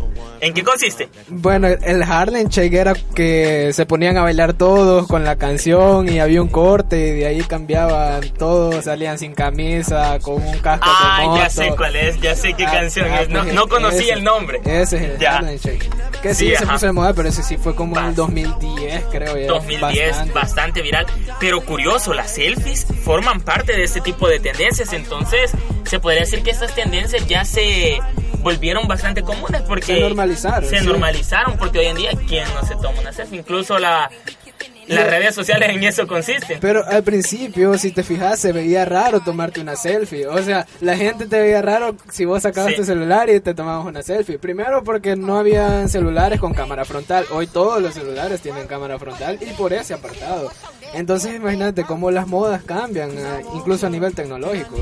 ¿En 0.41 0.53
qué 0.53 0.63
consiste? 0.63 1.09
Bueno, 1.27 1.67
el 1.67 2.01
Harlem 2.01 2.47
Shake 2.47 2.73
era 2.73 2.93
que 3.13 3.71
se 3.73 3.85
ponían 3.85 4.15
a 4.17 4.21
bailar 4.21 4.53
todos 4.53 5.05
con 5.05 5.25
la 5.25 5.35
canción 5.35 6.07
y 6.07 6.19
había 6.21 6.41
un 6.41 6.47
corte 6.47 6.97
y 7.09 7.11
de 7.19 7.25
ahí 7.27 7.41
cambiaban 7.41 8.21
todos, 8.37 8.85
salían 8.85 9.19
sin 9.19 9.33
camisa, 9.33 10.17
con 10.19 10.35
un 10.35 10.59
casco 10.59 10.85
de 10.87 10.95
Ah, 10.97 11.21
moto. 11.25 11.41
ya 11.43 11.49
sé 11.49 11.73
cuál 11.75 11.93
es, 11.97 12.21
ya 12.21 12.35
sé 12.35 12.53
qué 12.53 12.65
Ah, 12.65 12.71
canción 12.71 13.07
ah, 13.11 13.21
es. 13.23 13.27
No, 13.29 13.41
pues, 13.43 13.53
no 13.53 13.67
conocí 13.67 13.97
ese- 13.97 14.13
el 14.13 14.23
nombre. 14.23 14.61
Ese 14.63 14.95
es 14.95 15.03
el 15.03 15.17
Ya. 15.19 15.37
Harlem 15.39 15.57
Shake. 15.57 15.89
Que 16.21 16.33
sí, 16.33 16.49
Sí, 16.51 16.55
se 16.55 16.65
puso 16.67 16.85
de 16.85 16.91
moda, 16.93 17.13
pero 17.13 17.27
ese 17.27 17.43
sí 17.43 17.57
fue 17.57 17.75
como 17.75 17.97
en 17.97 18.05
el 18.05 18.11
Bas- 18.11 18.15
2010, 18.15 19.03
creo. 19.11 19.37
ya, 19.37 19.47
2010, 19.47 20.09
bastante. 20.09 20.33
bastante. 20.33 20.81
viral. 20.81 21.05
Pero 21.41 21.59
curioso, 21.65 22.13
las 22.13 22.31
selfies 22.35 22.85
forman 23.03 23.41
parte 23.41 23.73
de 23.73 23.83
este 23.83 23.99
tipo 23.99 24.29
de 24.29 24.39
tendencias. 24.39 24.93
Entonces, 24.93 25.51
se 25.89 25.99
podría 25.99 26.21
decir 26.21 26.43
que 26.43 26.51
estas 26.51 26.73
tendencias 26.75 27.25
ya 27.27 27.43
se 27.45 27.99
volvieron 28.39 28.87
bastante 28.87 29.21
comunes 29.21 29.61
porque 29.63 29.85
Se 29.87 29.99
normalizaron, 29.99 30.69
Se 30.69 30.79
sí. 30.79 30.85
normalizaron 30.85 31.57
porque 31.57 31.79
hoy 31.79 31.85
en 31.87 31.97
día, 31.97 32.11
¿quién 32.27 32.45
no 32.53 32.65
se 32.67 32.75
toma 32.75 32.99
una 33.01 33.11
selfie? 33.11 33.39
Incluso 33.39 33.77
la, 33.79 34.09
las 34.87 35.07
redes 35.07 35.35
sociales 35.35 35.69
en 35.69 35.83
eso 35.83 36.07
consisten. 36.07 36.59
Pero 36.61 36.85
al 36.87 37.03
principio, 37.03 37.77
si 37.77 37.91
te 37.91 38.01
fijas, 38.03 38.39
se 38.39 38.51
veía 38.53 38.85
raro 38.85 39.19
tomarte 39.19 39.59
una 39.61 39.75
selfie. 39.75 40.25
O 40.27 40.41
sea, 40.41 40.65
la 40.81 40.95
gente 40.95 41.25
te 41.27 41.39
veía 41.39 41.61
raro 41.61 41.95
si 42.11 42.25
vos 42.25 42.41
sacabas 42.43 42.71
Sí. 42.71 42.77
tu 42.77 42.85
celular 42.85 43.29
y 43.29 43.39
te 43.39 43.53
tomabas 43.53 43.85
una 43.85 44.01
selfie. 44.01 44.39
Primero 44.39 44.83
porque 44.83 45.15
no 45.15 45.37
habían 45.37 45.89
celulares 45.89 46.39
con 46.39 46.53
cámara 46.53 46.85
frontal. 46.85 47.25
Hoy 47.31 47.47
todos 47.47 47.81
los 47.81 47.93
celulares 47.93 48.41
tienen 48.41 48.67
cámara 48.67 48.97
frontal 48.97 49.37
y 49.41 49.51
por 49.53 49.73
ese 49.73 49.93
apartado. 49.95 50.51
Entonces 50.93 51.35
imagínate 51.35 51.83
cómo 51.83 52.09
las 52.11 52.27
modas 52.27 52.63
cambian, 52.63 53.11
eh, 53.11 53.43
incluso 53.55 53.87
a 53.87 53.89
nivel 53.89 54.13
tecnológico. 54.15 54.75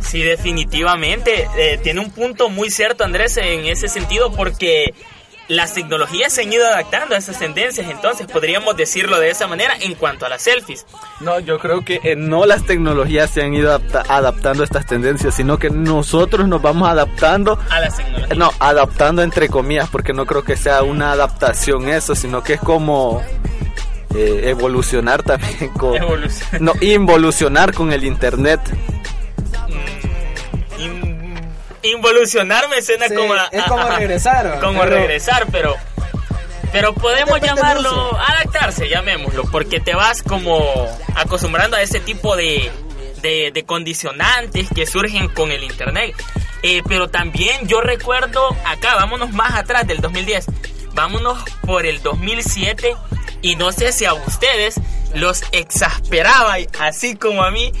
Sí, 0.00 0.22
definitivamente. 0.22 1.48
Eh, 1.56 1.78
tiene 1.82 2.00
un 2.00 2.10
punto 2.10 2.48
muy 2.48 2.70
cierto, 2.70 3.04
Andrés, 3.04 3.36
en 3.36 3.66
ese 3.66 3.88
sentido, 3.88 4.32
porque 4.32 4.94
las 5.48 5.74
tecnologías 5.74 6.32
se 6.32 6.42
han 6.42 6.52
ido 6.52 6.66
adaptando 6.66 7.14
a 7.14 7.18
esas 7.18 7.38
tendencias. 7.38 7.90
Entonces, 7.90 8.26
podríamos 8.26 8.76
decirlo 8.76 9.18
de 9.20 9.28
esa 9.30 9.46
manera 9.46 9.74
en 9.80 9.94
cuanto 9.94 10.24
a 10.24 10.28
las 10.30 10.42
selfies. 10.42 10.86
No, 11.20 11.38
yo 11.40 11.58
creo 11.58 11.84
que 11.84 12.00
eh, 12.02 12.16
no 12.16 12.46
las 12.46 12.64
tecnologías 12.64 13.28
se 13.30 13.42
han 13.42 13.52
ido 13.52 13.70
adapta- 13.70 14.04
adaptando 14.08 14.62
a 14.62 14.64
estas 14.64 14.86
tendencias, 14.86 15.34
sino 15.34 15.58
que 15.58 15.68
nosotros 15.68 16.48
nos 16.48 16.62
vamos 16.62 16.88
adaptando 16.88 17.58
A 17.68 17.80
las 17.80 17.96
tecnologías. 17.96 18.38
No, 18.38 18.50
adaptando 18.60 19.22
entre 19.22 19.48
comillas, 19.48 19.90
porque 19.90 20.14
no 20.14 20.24
creo 20.24 20.42
que 20.44 20.56
sea 20.56 20.82
una 20.82 21.12
adaptación 21.12 21.88
eso, 21.88 22.14
sino 22.14 22.42
que 22.42 22.54
es 22.54 22.60
como 22.60 23.22
eh, 24.14 24.40
evolucionar 24.50 25.22
también 25.22 25.68
con... 25.78 25.94
No, 26.60 26.72
involucionar 26.80 27.72
con 27.74 27.92
el 27.92 28.04
internet. 28.04 28.60
Mm, 29.68 30.80
in- 30.82 31.40
involucionar 31.82 32.68
me 32.68 32.82
suena 32.82 33.08
Sí, 33.08 33.14
como 33.14 33.34
a- 33.34 33.48
es 33.50 33.64
como 33.64 33.88
regresar, 33.88 34.60
como 34.60 34.80
Pero- 34.80 34.96
regresar 34.96 35.46
pero 35.50 35.76
pero 36.70 36.94
podemos 36.94 37.34
Depende 37.38 37.60
llamarlo 37.60 38.16
adaptarse 38.18 38.88
llamémoslo 38.88 39.42
porque 39.52 39.78
te 39.78 39.94
vas 39.94 40.22
como 40.22 40.64
acostumbrando 41.16 41.76
a 41.76 41.82
ese 41.82 42.00
tipo 42.00 42.34
de 42.34 42.70
de, 43.20 43.50
de 43.52 43.64
condicionantes 43.64 44.68
que 44.74 44.84
surgen 44.86 45.28
con 45.28 45.52
el 45.52 45.62
internet. 45.62 46.14
Eh, 46.64 46.80
pero 46.88 47.08
también 47.08 47.66
yo 47.68 47.80
recuerdo 47.80 48.56
acá 48.64 48.94
vámonos 48.94 49.32
más 49.32 49.54
atrás 49.54 49.86
del 49.86 50.00
2010 50.00 50.46
vámonos 50.94 51.42
por 51.66 51.84
el 51.86 52.02
2007 52.02 52.94
y 53.42 53.56
no 53.56 53.72
sé 53.72 53.92
si 53.92 54.04
a 54.06 54.14
ustedes 54.14 54.76
los 55.14 55.42
exasperaba 55.52 56.56
así 56.80 57.16
como 57.16 57.42
a 57.42 57.50
mí 57.50 57.72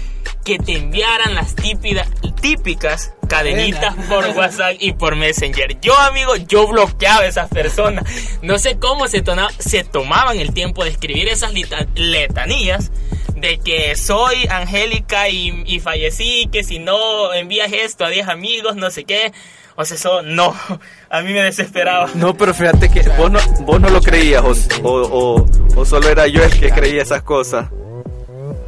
que 0.44 0.58
te 0.58 0.76
enviaran 0.76 1.34
las 1.34 1.54
típida- 1.54 2.06
típicas 2.40 3.12
cadenitas 3.28 3.94
por 4.08 4.26
WhatsApp 4.30 4.74
y 4.80 4.92
por 4.92 5.14
Messenger. 5.16 5.80
Yo, 5.80 5.96
amigo, 5.98 6.34
yo 6.36 6.66
bloqueaba 6.66 7.20
a 7.22 7.26
esas 7.26 7.48
personas. 7.48 8.04
No 8.42 8.58
sé 8.58 8.78
cómo 8.78 9.06
se, 9.08 9.22
tona- 9.22 9.50
se 9.58 9.84
tomaban 9.84 10.38
el 10.38 10.52
tiempo 10.52 10.84
de 10.84 10.90
escribir 10.90 11.28
esas 11.28 11.52
lita- 11.54 11.86
letanías 11.94 12.90
de 13.36 13.58
que 13.58 13.96
soy 13.96 14.46
Angélica 14.50 15.28
y, 15.28 15.62
y 15.66 15.80
fallecí, 15.80 16.48
que 16.52 16.62
si 16.64 16.78
no 16.80 17.32
envías 17.32 17.72
esto 17.72 18.04
a 18.04 18.08
10 18.10 18.28
amigos, 18.28 18.76
no 18.76 18.90
sé 18.90 19.04
qué. 19.04 19.32
O 19.76 19.84
sea, 19.84 19.96
eso 19.96 20.22
no, 20.22 20.54
a 21.10 21.20
mí 21.22 21.32
me 21.32 21.42
desesperaba. 21.42 22.08
No, 22.14 22.34
pero 22.36 22.52
fíjate 22.54 22.90
que 22.90 23.02
vos 23.16 23.30
no, 23.30 23.38
vos 23.60 23.80
no 23.80 23.88
lo 23.90 24.00
creías, 24.00 24.42
o, 24.42 24.52
o, 24.82 25.36
o- 25.40 25.46
o 25.74 25.84
solo 25.84 26.08
era 26.08 26.26
yo 26.26 26.42
el 26.44 26.50
que 26.58 26.70
creía 26.70 27.02
esas 27.02 27.22
cosas. 27.22 27.66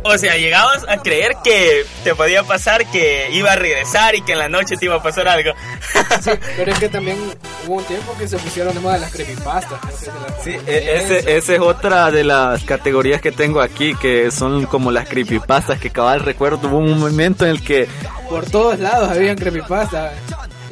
O 0.07 0.19
sea, 0.19 0.37
llegabas 0.37 0.85
a 0.87 0.99
creer 0.99 1.33
que 1.43 1.83
te 2.05 2.15
podía 2.15 2.43
pasar 2.43 2.85
que 2.91 3.29
iba 3.33 3.53
a 3.53 3.57
regresar 3.57 4.15
y 4.15 4.21
que 4.21 4.33
en 4.33 4.39
la 4.39 4.51
noche 4.51 4.77
te 4.77 4.85
iba 4.85 4.97
a 4.97 5.03
pasar 5.03 5.27
algo. 5.29 5.53
Sí, 6.23 6.31
pero 6.59 6.73
es 6.73 6.79
que 6.79 6.91
también 6.91 7.17
hubo 7.67 7.77
un 7.77 7.85
tiempo 7.85 8.15
que 8.19 8.29
se 8.29 8.37
pusieron 8.37 8.75
de 8.75 8.81
moda 8.81 8.99
las 8.99 9.11
creepypastas. 9.11 9.83
No 9.83 9.91
sé 9.93 10.05
si 10.05 10.11
las 10.11 10.43
Sí, 10.45 10.51
e- 10.71 10.97
ese, 10.97 11.37
esa 11.39 11.55
es 11.55 11.61
otra 11.61 12.11
de 12.11 12.23
las 12.23 12.63
categorías 12.65 13.23
que 13.23 13.33
tengo 13.33 13.63
aquí, 13.63 13.95
que 13.95 14.31
son 14.31 14.67
como 14.67 14.91
las 14.93 15.09
creepypastas, 15.09 15.79
que 15.81 15.89
cabal 15.89 16.21
recuerdo, 16.21 16.69
hubo 16.69 16.79
un 16.79 16.99
momento 16.99 17.47
en 17.47 17.53
el 17.53 17.63
que 17.63 17.89
Por 18.29 18.45
todos 18.51 18.79
lados 18.81 19.09
habían 19.11 19.37
creepypasta. 19.37 20.13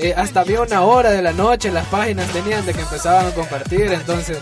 Eh, 0.03 0.15
hasta 0.17 0.41
había 0.41 0.61
una 0.61 0.83
hora 0.83 1.11
de 1.13 1.23
la 1.23 1.33
noche, 1.33 1.71
las 1.71 1.87
páginas 1.87 2.29
tenían 2.33 2.67
de 2.67 2.75
que 2.75 2.81
empezaban 2.81 3.27
a 3.27 3.31
compartir, 3.31 3.93
entonces 3.93 4.39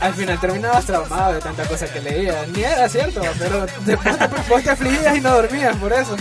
al 0.00 0.12
final 0.14 0.40
terminabas 0.40 0.84
traumado 0.84 1.34
de 1.34 1.40
tanta 1.40 1.62
cosa 1.64 1.86
que 1.86 2.00
leías. 2.00 2.48
Ni 2.48 2.64
era 2.64 2.88
cierto, 2.88 3.20
pero 3.38 3.64
después 3.84 4.18
te, 4.18 4.26
vos 4.48 4.62
te 4.62 4.70
afligías 4.70 5.16
y 5.16 5.20
no 5.20 5.30
dormías 5.34 5.76
por 5.76 5.92
eso. 5.92 6.16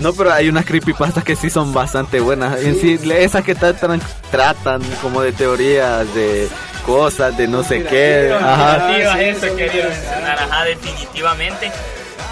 No, 0.00 0.12
pero 0.12 0.32
hay 0.32 0.48
unas 0.48 0.64
creepypastas 0.64 1.22
que 1.22 1.36
sí 1.36 1.50
son 1.50 1.72
bastante 1.72 2.20
buenas. 2.20 2.60
En 2.60 2.80
sí, 2.80 2.98
esas 3.12 3.44
que 3.44 3.54
tratan, 3.54 4.00
tratan 4.30 4.82
como 5.02 5.20
de 5.20 5.32
teorías, 5.32 6.12
de 6.14 6.48
cosas, 6.84 7.36
de 7.36 7.46
no 7.46 7.62
sé 7.62 7.84
qué. 7.84 8.34
Ajá. 8.34 8.88
Sí, 8.88 9.20
eso 9.20 9.56
quería 9.56 9.88
mencionar, 9.88 10.38
ajá, 10.38 10.64
definitivamente. 10.64 11.70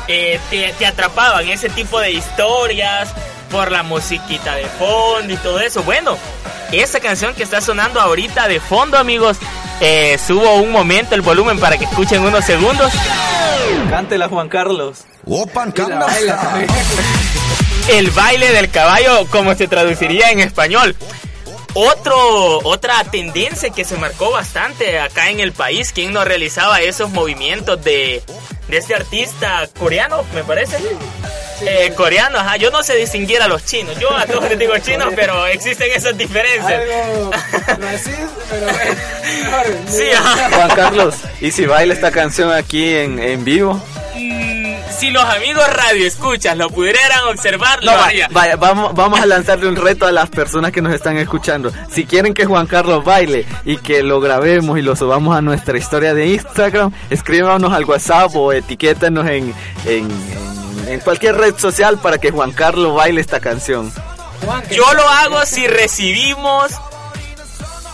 Eh, 0.08 0.40
te, 0.50 0.74
te 0.78 0.86
atrapaban 0.86 1.46
ese 1.46 1.68
tipo 1.68 2.00
de 2.00 2.12
historias 2.12 3.14
por 3.50 3.70
la 3.70 3.82
musiquita 3.82 4.54
de 4.54 4.66
fondo 4.66 5.32
y 5.32 5.36
todo 5.36 5.60
eso. 5.60 5.82
Bueno, 5.82 6.16
esa 6.72 7.00
canción 7.00 7.34
que 7.34 7.42
está 7.42 7.60
sonando 7.60 8.00
ahorita 8.00 8.48
de 8.48 8.60
fondo, 8.60 8.98
amigos, 8.98 9.38
eh, 9.80 10.18
subo 10.24 10.56
un 10.56 10.72
momento 10.72 11.14
el 11.14 11.22
volumen 11.22 11.58
para 11.58 11.78
que 11.78 11.84
escuchen 11.84 12.22
unos 12.22 12.44
segundos. 12.44 12.92
Cántela, 13.90 14.28
Juan 14.28 14.48
Carlos. 14.48 15.04
El 17.88 18.10
baile 18.10 18.52
del 18.52 18.70
caballo, 18.70 19.26
como 19.30 19.54
se 19.54 19.66
traduciría 19.68 20.30
en 20.30 20.40
español. 20.40 20.94
Otro, 21.74 22.60
otra 22.64 23.04
tendencia 23.04 23.70
que 23.70 23.84
se 23.84 23.96
marcó 23.96 24.30
bastante 24.30 24.98
acá 24.98 25.30
en 25.30 25.40
el 25.40 25.52
país, 25.52 25.92
quien 25.92 26.12
no 26.12 26.24
realizaba 26.24 26.80
esos 26.80 27.10
movimientos 27.10 27.82
de, 27.84 28.22
de 28.68 28.76
este 28.76 28.94
artista 28.94 29.68
coreano, 29.78 30.24
me 30.34 30.44
parece. 30.44 30.76
Eh, 31.60 31.92
coreano, 31.96 32.38
ajá, 32.38 32.56
yo 32.56 32.70
no 32.70 32.82
sé 32.82 32.94
distinguir 32.96 33.42
a 33.42 33.48
los 33.48 33.64
chinos, 33.64 33.98
yo 33.98 34.16
a 34.16 34.26
todos 34.26 34.48
les 34.48 34.58
digo 34.58 34.76
chinos, 34.78 35.12
pero 35.16 35.46
existen 35.46 35.90
esas 35.94 36.16
diferencias. 36.16 36.72
Algo 36.72 37.30
racismo, 37.80 38.28
pero 38.50 38.66
bueno, 38.66 38.94
mejor, 39.42 39.66
Sí, 39.88 40.04
ajá. 40.16 40.50
Juan 40.56 40.70
Carlos, 40.76 41.14
¿y 41.40 41.50
si 41.50 41.66
baila 41.66 41.94
esta 41.94 42.10
canción 42.12 42.52
aquí 42.52 42.94
en, 42.94 43.18
en 43.18 43.44
vivo? 43.44 43.74
Mm, 44.14 44.76
si 44.98 45.10
los 45.10 45.22
amigos 45.24 45.64
radio 45.72 46.06
escuchas 46.06 46.56
lo 46.56 46.70
pudieran 46.70 47.24
observar, 47.30 47.82
No, 47.84 47.92
lo 47.92 48.02
haría. 48.02 48.28
vaya, 48.30 48.56
vamos, 48.56 48.94
vamos 48.94 49.20
a 49.20 49.26
lanzarle 49.26 49.68
un 49.68 49.76
reto 49.76 50.06
a 50.06 50.12
las 50.12 50.28
personas 50.30 50.70
que 50.72 50.80
nos 50.82 50.92
están 50.94 51.16
escuchando. 51.18 51.72
Si 51.92 52.04
quieren 52.04 52.34
que 52.34 52.46
Juan 52.46 52.66
Carlos 52.66 53.04
baile 53.04 53.46
y 53.64 53.76
que 53.78 54.02
lo 54.02 54.20
grabemos 54.20 54.78
y 54.78 54.82
lo 54.82 54.94
subamos 54.96 55.36
a 55.36 55.40
nuestra 55.40 55.76
historia 55.78 56.14
de 56.14 56.26
Instagram, 56.28 56.92
escríbanos 57.10 57.72
al 57.72 57.84
WhatsApp 57.84 58.34
o 58.34 58.52
etiquétanos 58.52 59.28
en, 59.28 59.54
en, 59.86 60.08
en- 60.92 61.00
cualquier 61.00 61.36
red 61.36 61.54
social 61.58 61.98
para 61.98 62.18
que 62.18 62.30
Juan 62.30 62.52
Carlos 62.52 62.94
baile 62.94 63.20
esta 63.20 63.40
canción. 63.40 63.92
Yo 64.70 64.92
lo 64.94 65.08
hago 65.08 65.44
si 65.46 65.66
recibimos 65.66 66.72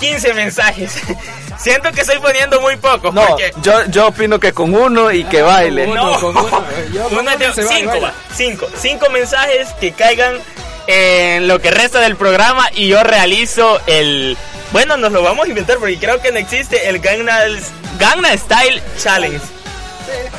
15 0.00 0.35
mensajes. 0.35 0.92
Siento 1.59 1.90
que 1.92 2.00
estoy 2.02 2.18
poniendo 2.18 2.61
muy 2.61 2.76
pocos. 2.76 3.14
No, 3.14 3.26
porque 3.26 3.52
yo, 3.62 3.85
yo 3.87 4.09
opino 4.09 4.38
que 4.40 4.52
con 4.52 4.74
uno 4.74 5.11
y 5.12 5.24
que 5.24 5.40
baile. 5.40 5.87
uno, 5.87 6.11
No. 6.12 6.20
con 6.20 6.37
uno. 6.37 6.64
Yo 6.92 7.04
con 7.09 7.18
Uno 7.20 7.30
cinco, 7.54 8.00
va, 8.02 8.12
cinco, 8.37 8.66
cinco 8.78 9.09
mensajes 9.11 9.68
que 9.80 9.92
caigan 9.92 10.35
en 10.87 11.46
lo 11.48 11.61
que 11.61 11.70
resta 11.70 12.00
del 12.00 12.16
programa 12.16 12.68
y 12.74 12.88
yo 12.88 13.02
realizo 13.02 13.80
el. 13.87 14.37
Bueno, 14.72 14.96
nos 14.96 15.12
lo 15.12 15.22
vamos 15.22 15.46
a 15.46 15.48
inventar 15.48 15.78
porque 15.78 15.96
creo 15.98 16.20
que 16.20 16.33
no 16.33 16.38
existe 16.38 16.88
el 16.88 16.98
Gangnam, 16.98 17.57
Gangnam 17.98 18.37
Style 18.37 18.83
Challenge. 19.02 19.40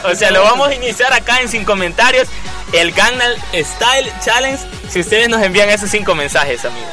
O 0.04 0.16
sea, 0.16 0.32
lo 0.32 0.44
vamos 0.44 0.70
a 0.70 0.76
iniciar 0.76 1.12
acá 1.14 1.42
en 1.42 1.50
sin 1.50 1.64
comentarios. 1.66 2.28
El 2.74 2.92
Gangnam 2.92 3.32
Style 3.54 4.12
Challenge. 4.24 4.62
Si 4.90 5.00
ustedes 5.00 5.30
nos 5.30 5.42
envían 5.42 5.70
esos 5.70 5.90
cinco 5.90 6.16
mensajes, 6.16 6.64
amigos. 6.66 6.90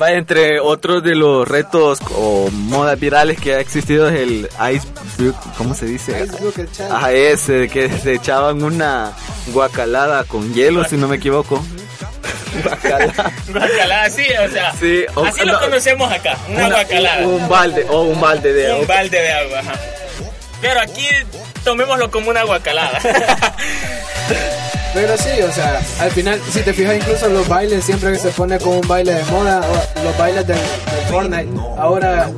Va 0.00 0.12
entre 0.12 0.60
otros 0.60 1.02
de 1.02 1.16
los 1.16 1.46
retos 1.48 1.98
o 2.14 2.48
modas 2.52 2.98
virales 3.00 3.40
que 3.40 3.54
ha 3.54 3.60
existido 3.60 4.08
es 4.08 4.14
el 4.20 4.48
ice 4.72 4.86
¿cómo 5.56 5.74
se 5.74 5.86
dice? 5.86 6.12
Facebook, 6.12 6.54
el 6.56 6.70
chat. 6.70 6.88
Ajá, 6.92 7.12
ese 7.12 7.68
que 7.68 7.90
se 7.98 8.14
echaban 8.14 8.62
una 8.62 9.10
guacalada 9.48 10.22
con 10.22 10.54
hielo, 10.54 10.84
si 10.84 10.96
no 10.96 11.08
me 11.08 11.16
equivoco. 11.16 11.64
Guacala. 12.62 13.12
Guacalada, 13.48 14.08
sí, 14.10 14.24
o 14.46 14.48
sea, 14.52 14.72
Sí, 14.78 15.04
o- 15.16 15.24
así 15.24 15.40
lo 15.44 15.54
no. 15.54 15.60
conocemos 15.60 16.12
acá, 16.12 16.36
una, 16.48 16.66
Una- 16.66 16.76
guacalada. 16.76 17.26
Un 17.26 17.48
balde, 17.48 17.86
o 17.90 18.02
un 18.02 18.20
balde 18.20 18.52
de 18.52 18.66
un 18.68 18.72
agua. 18.82 18.86
balde 18.96 19.20
de 19.20 19.32
agua, 19.32 19.58
ajá. 19.58 19.72
Pero 20.60 20.80
aquí 20.80 21.06
tomémoslo 21.64 22.10
como 22.10 22.30
una 22.30 22.44
guacalada. 22.44 22.98
Pero 24.94 25.16
sí, 25.18 25.42
o 25.42 25.52
sea, 25.52 25.80
al 26.00 26.10
final, 26.10 26.40
si 26.50 26.60
te 26.62 26.72
fijas, 26.72 26.96
incluso 26.96 27.28
los 27.28 27.46
bailes, 27.46 27.84
siempre 27.84 28.12
que 28.12 28.18
se 28.18 28.30
pone 28.30 28.58
como 28.58 28.80
un 28.80 28.88
baile 28.88 29.14
de 29.14 29.24
moda, 29.24 29.60
los 30.02 30.16
bailes 30.18 30.46
del 30.46 30.58
Fortnite, 31.10 31.48
ahora, 31.76 32.30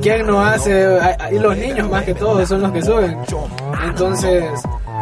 ¿quién 0.00 0.26
no 0.26 0.42
hace? 0.42 0.98
Y 1.32 1.38
los 1.38 1.56
niños 1.56 1.90
más 1.90 2.04
que 2.04 2.14
todo 2.14 2.46
son 2.46 2.62
los 2.62 2.72
que 2.72 2.82
suben. 2.82 3.18
Entonces, 3.84 4.44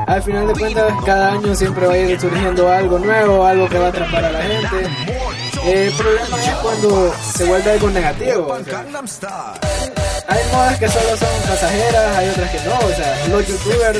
al 0.06 0.22
final 0.22 0.46
de 0.46 0.52
cuentas, 0.54 0.92
cada 1.04 1.32
año 1.32 1.54
siempre 1.54 1.86
va 1.86 1.94
a 1.94 1.98
ir 1.98 2.20
surgiendo 2.20 2.70
algo 2.70 2.98
nuevo, 2.98 3.44
algo 3.44 3.68
que 3.68 3.78
va 3.78 3.86
a 3.86 3.88
atrapar 3.88 4.24
a 4.24 4.30
la 4.32 4.42
gente. 4.42 4.88
El 5.66 5.92
problema 5.92 6.44
es 6.44 6.50
cuando 6.56 7.14
se 7.14 7.44
vuelve 7.44 7.70
algo 7.70 7.90
negativo. 7.90 8.54
hay 10.28 10.44
modas 10.52 10.78
que 10.78 10.88
solo 10.88 11.16
son 11.16 11.28
pasajeras, 11.48 12.16
hay 12.18 12.28
otras 12.28 12.50
que 12.50 12.60
no, 12.68 12.78
o 12.78 12.92
sea, 12.94 13.28
los 13.28 13.46
youtubers, 13.46 13.98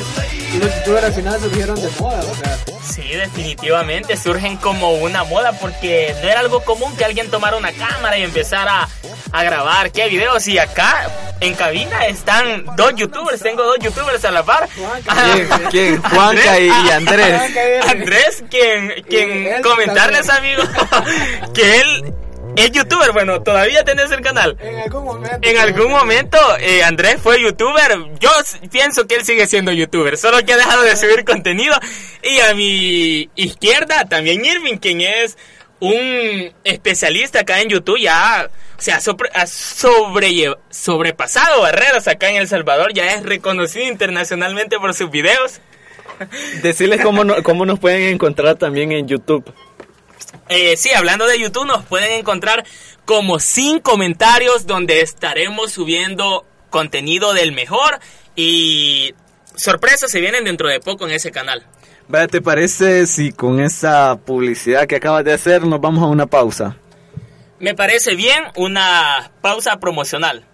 los 0.61 0.75
youtubers 0.77 1.05
al 1.05 1.13
final 1.13 1.41
surgieron 1.41 1.81
de 1.81 1.91
moda, 1.99 2.21
o 2.21 2.35
sea, 2.35 2.59
Sí, 2.95 3.03
definitivamente 3.03 4.17
surgen 4.17 4.57
como 4.59 4.93
una 4.93 5.25
moda 5.25 5.53
porque 5.53 6.15
no 6.23 6.29
era 6.29 6.41
algo 6.41 6.61
común 6.65 6.95
que 6.97 7.05
alguien 7.05 7.31
tomara 7.31 7.57
una 7.57 7.73
cámara 7.73 8.19
y 8.19 8.23
empezara 8.23 8.89
a 9.33 9.43
grabar 9.43 9.93
qué 9.93 10.09
videos 10.09 10.47
y 10.49 10.59
acá 10.59 11.09
en 11.41 11.55
cabina 11.55 12.07
están 12.07 12.65
dos 12.77 12.95
youtubers, 12.95 13.41
tengo 13.41 13.65
dos 13.65 13.79
youtubers 13.81 14.25
a 14.25 14.31
la 14.31 14.43
par. 14.43 14.69
¿Quién? 14.69 15.49
¿Quién? 15.71 16.03
Juanca 16.03 16.61
y, 16.61 16.67
y 16.67 16.91
Andrés. 16.91 17.41
Andrés, 17.89 18.45
quien, 18.51 19.05
quien 19.09 19.63
comentarles 19.63 20.27
también. 20.27 20.59
amigos 20.61 20.69
que 21.55 21.81
él 21.81 22.15
es 22.57 22.71
youtuber, 22.71 23.13
bueno, 23.13 23.43
todavía 23.43 23.85
tenés 23.85 24.11
el 24.13 24.21
canal. 24.21 24.57
en 24.61 24.79
algún 24.79 25.05
momento. 25.05 25.39
En 25.43 25.59
algún 25.59 25.91
momento 25.91 26.39
eh, 26.61 26.85
Andrés 26.85 27.17
fue 27.21 27.43
youtuber. 27.43 27.99
Yo 28.21 28.31
pienso 28.71 29.07
que 29.07 29.17
él 29.17 29.25
sigue 29.25 29.47
siendo 29.47 29.73
youtuber, 29.73 30.17
solo 30.17 30.45
que 30.45 30.53
ha 30.53 30.57
dejado 30.57 30.83
de 30.83 30.97
subir 30.97 31.25
contenido. 31.25 31.75
Y 32.23 32.39
a 32.41 32.55
mi 32.55 33.29
izquierda 33.35 34.05
también 34.05 34.45
Irving, 34.45 34.77
quien 34.77 35.01
es 35.01 35.37
un 35.81 36.53
especialista 36.65 37.41
acá 37.41 37.61
en 37.61 37.69
YouTube, 37.69 37.99
ya 38.01 38.49
o 38.77 38.81
sea, 38.81 39.01
sobre- 39.01 39.31
ha 39.35 39.47
sobrepasado 40.71 41.63
barreras 41.63 42.09
acá 42.09 42.29
en 42.31 42.37
El 42.37 42.49
Salvador, 42.49 42.93
ya 42.93 43.13
es 43.15 43.23
reconocido 43.23 43.87
internacionalmente 43.87 44.79
por 44.79 44.95
sus 44.95 45.11
videos. 45.11 45.61
Decirles 46.63 47.01
cómo, 47.03 47.25
no- 47.25 47.43
cómo 47.43 47.67
nos 47.67 47.79
pueden 47.79 48.03
encontrar 48.15 48.57
también 48.57 48.93
en 48.93 49.07
YouTube. 49.09 49.45
Eh, 50.49 50.77
sí, 50.77 50.91
hablando 50.93 51.27
de 51.27 51.39
YouTube, 51.39 51.67
nos 51.67 51.85
pueden 51.85 52.13
encontrar 52.13 52.65
como 53.05 53.39
sin 53.39 53.81
comentarios 53.81 54.67
donde 54.67 55.01
estaremos 55.01 55.73
subiendo 55.73 56.47
contenido 56.71 57.33
del 57.35 57.53
mejor 57.53 57.99
y 58.35 59.15
sorpresas 59.57 60.11
se 60.11 60.21
vienen 60.21 60.45
dentro 60.45 60.69
de 60.69 60.81
poco 60.81 61.07
en 61.07 61.13
ese 61.13 61.31
canal. 61.31 61.65
Vaya, 62.09 62.29
¿te 62.29 62.41
parece 62.41 63.07
si 63.07 63.33
con 63.33 63.61
esa 63.61 64.17
publicidad 64.17 64.87
que 64.87 64.97
acabas 64.97 65.25
de 65.25 65.33
hacer 65.33 65.67
nos 65.67 65.81
vamos 65.81 66.03
a 66.03 66.07
una 66.07 66.27
pausa? 66.27 66.77
Me 67.59 67.75
parece 67.75 68.15
bien 68.15 68.43
una 68.57 69.31
pausa 69.41 69.79
promocional. 69.79 70.45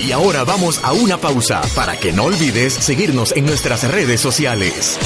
Y 0.00 0.12
ahora 0.12 0.44
vamos 0.44 0.80
a 0.84 0.92
una 0.92 1.16
pausa 1.16 1.62
para 1.74 1.96
que 1.96 2.12
no 2.12 2.24
olvides 2.24 2.74
seguirnos 2.74 3.32
en 3.32 3.46
nuestras 3.46 3.90
redes 3.90 4.20
sociales. 4.20 4.98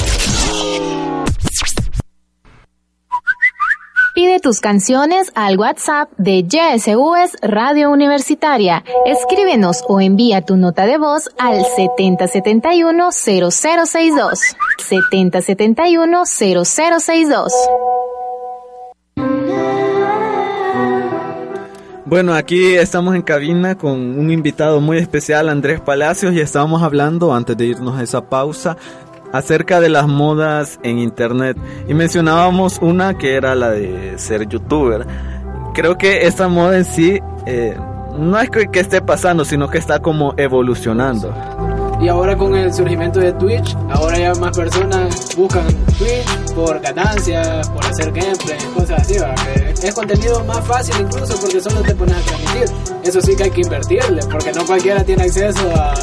Pide 4.19 4.41
tus 4.41 4.59
canciones 4.59 5.31
al 5.33 5.57
WhatsApp 5.57 6.11
de 6.17 6.43
YSUS 6.43 7.37
Radio 7.41 7.89
Universitaria. 7.89 8.83
Escríbenos 9.05 9.81
o 9.87 10.01
envía 10.01 10.41
tu 10.41 10.57
nota 10.57 10.85
de 10.85 10.97
voz 10.97 11.29
al 11.37 11.63
7071-0062. 11.63 14.57
7071-0062. 14.89 17.47
Bueno, 22.03 22.33
aquí 22.33 22.75
estamos 22.75 23.15
en 23.15 23.21
cabina 23.21 23.77
con 23.77 24.19
un 24.19 24.31
invitado 24.31 24.81
muy 24.81 24.97
especial, 24.97 25.47
Andrés 25.47 25.79
Palacios, 25.79 26.33
y 26.33 26.41
estábamos 26.41 26.83
hablando, 26.83 27.33
antes 27.33 27.55
de 27.55 27.67
irnos 27.67 27.97
a 27.97 28.03
esa 28.03 28.27
pausa, 28.27 28.75
acerca 29.31 29.79
de 29.79 29.89
las 29.89 30.07
modas 30.07 30.79
en 30.83 30.99
internet. 30.99 31.57
Y 31.87 31.93
mencionábamos 31.93 32.79
una 32.81 33.17
que 33.17 33.35
era 33.35 33.55
la 33.55 33.71
de 33.71 34.17
ser 34.17 34.47
youtuber. 34.47 35.05
Creo 35.73 35.97
que 35.97 36.27
esta 36.27 36.47
moda 36.47 36.77
en 36.77 36.85
sí 36.85 37.19
eh, 37.45 37.77
no 38.17 38.39
es 38.39 38.49
que, 38.49 38.67
que 38.67 38.79
esté 38.79 39.01
pasando, 39.01 39.45
sino 39.45 39.69
que 39.69 39.77
está 39.77 39.99
como 39.99 40.33
evolucionando. 40.37 41.33
Y 42.01 42.07
ahora 42.07 42.37
con 42.37 42.55
el 42.55 42.73
surgimiento 42.73 43.19
de 43.19 43.33
Twitch, 43.33 43.75
ahora 43.89 44.17
ya 44.17 44.33
más 44.35 44.55
personas 44.55 45.35
buscan 45.35 45.67
Twitch 45.97 46.53
por 46.55 46.79
ganancias, 46.79 47.69
por 47.69 47.85
hacer 47.85 48.11
gameplay, 48.13 48.57
cosas 48.73 49.01
así. 49.01 49.15
Que 49.81 49.87
es 49.87 49.93
contenido 49.93 50.43
más 50.45 50.65
fácil 50.65 50.95
incluso 51.01 51.37
porque 51.41 51.59
solo 51.59 51.81
te 51.81 51.93
pones 51.95 52.15
a 52.15 52.21
transmitir. 52.21 52.75
Eso 53.03 53.21
sí 53.21 53.35
que 53.35 53.43
hay 53.43 53.51
que 53.51 53.61
invertirle, 53.61 54.21
porque 54.31 54.53
no 54.53 54.65
cualquiera 54.65 55.03
tiene 55.03 55.23
acceso 55.23 55.69
a 55.75 55.93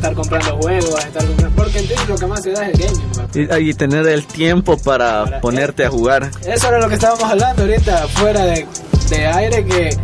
estar 0.00 0.14
comprando 0.14 0.56
juegos, 0.56 0.96
a 0.96 1.06
estar 1.06 1.24
comprando... 1.26 1.56
Porque 1.56 1.78
en 1.78 1.86
Twitch 1.86 2.08
lo 2.08 2.16
que 2.16 2.26
más 2.26 2.42
se 2.42 2.52
da 2.52 2.66
es 2.66 2.80
el 2.80 2.86
gaming. 3.34 3.64
Y, 3.64 3.70
y 3.70 3.74
tener 3.74 4.06
el 4.08 4.26
tiempo 4.26 4.76
para 4.78 5.40
ponerte 5.40 5.84
a 5.84 5.90
jugar. 5.90 6.30
Eso 6.44 6.68
era 6.68 6.78
lo 6.80 6.88
que 6.88 6.94
estábamos 6.94 7.24
hablando 7.24 7.62
ahorita, 7.62 8.08
fuera 8.08 8.44
de, 8.46 8.66
de 9.10 9.26
aire, 9.26 9.64
que 9.64 9.96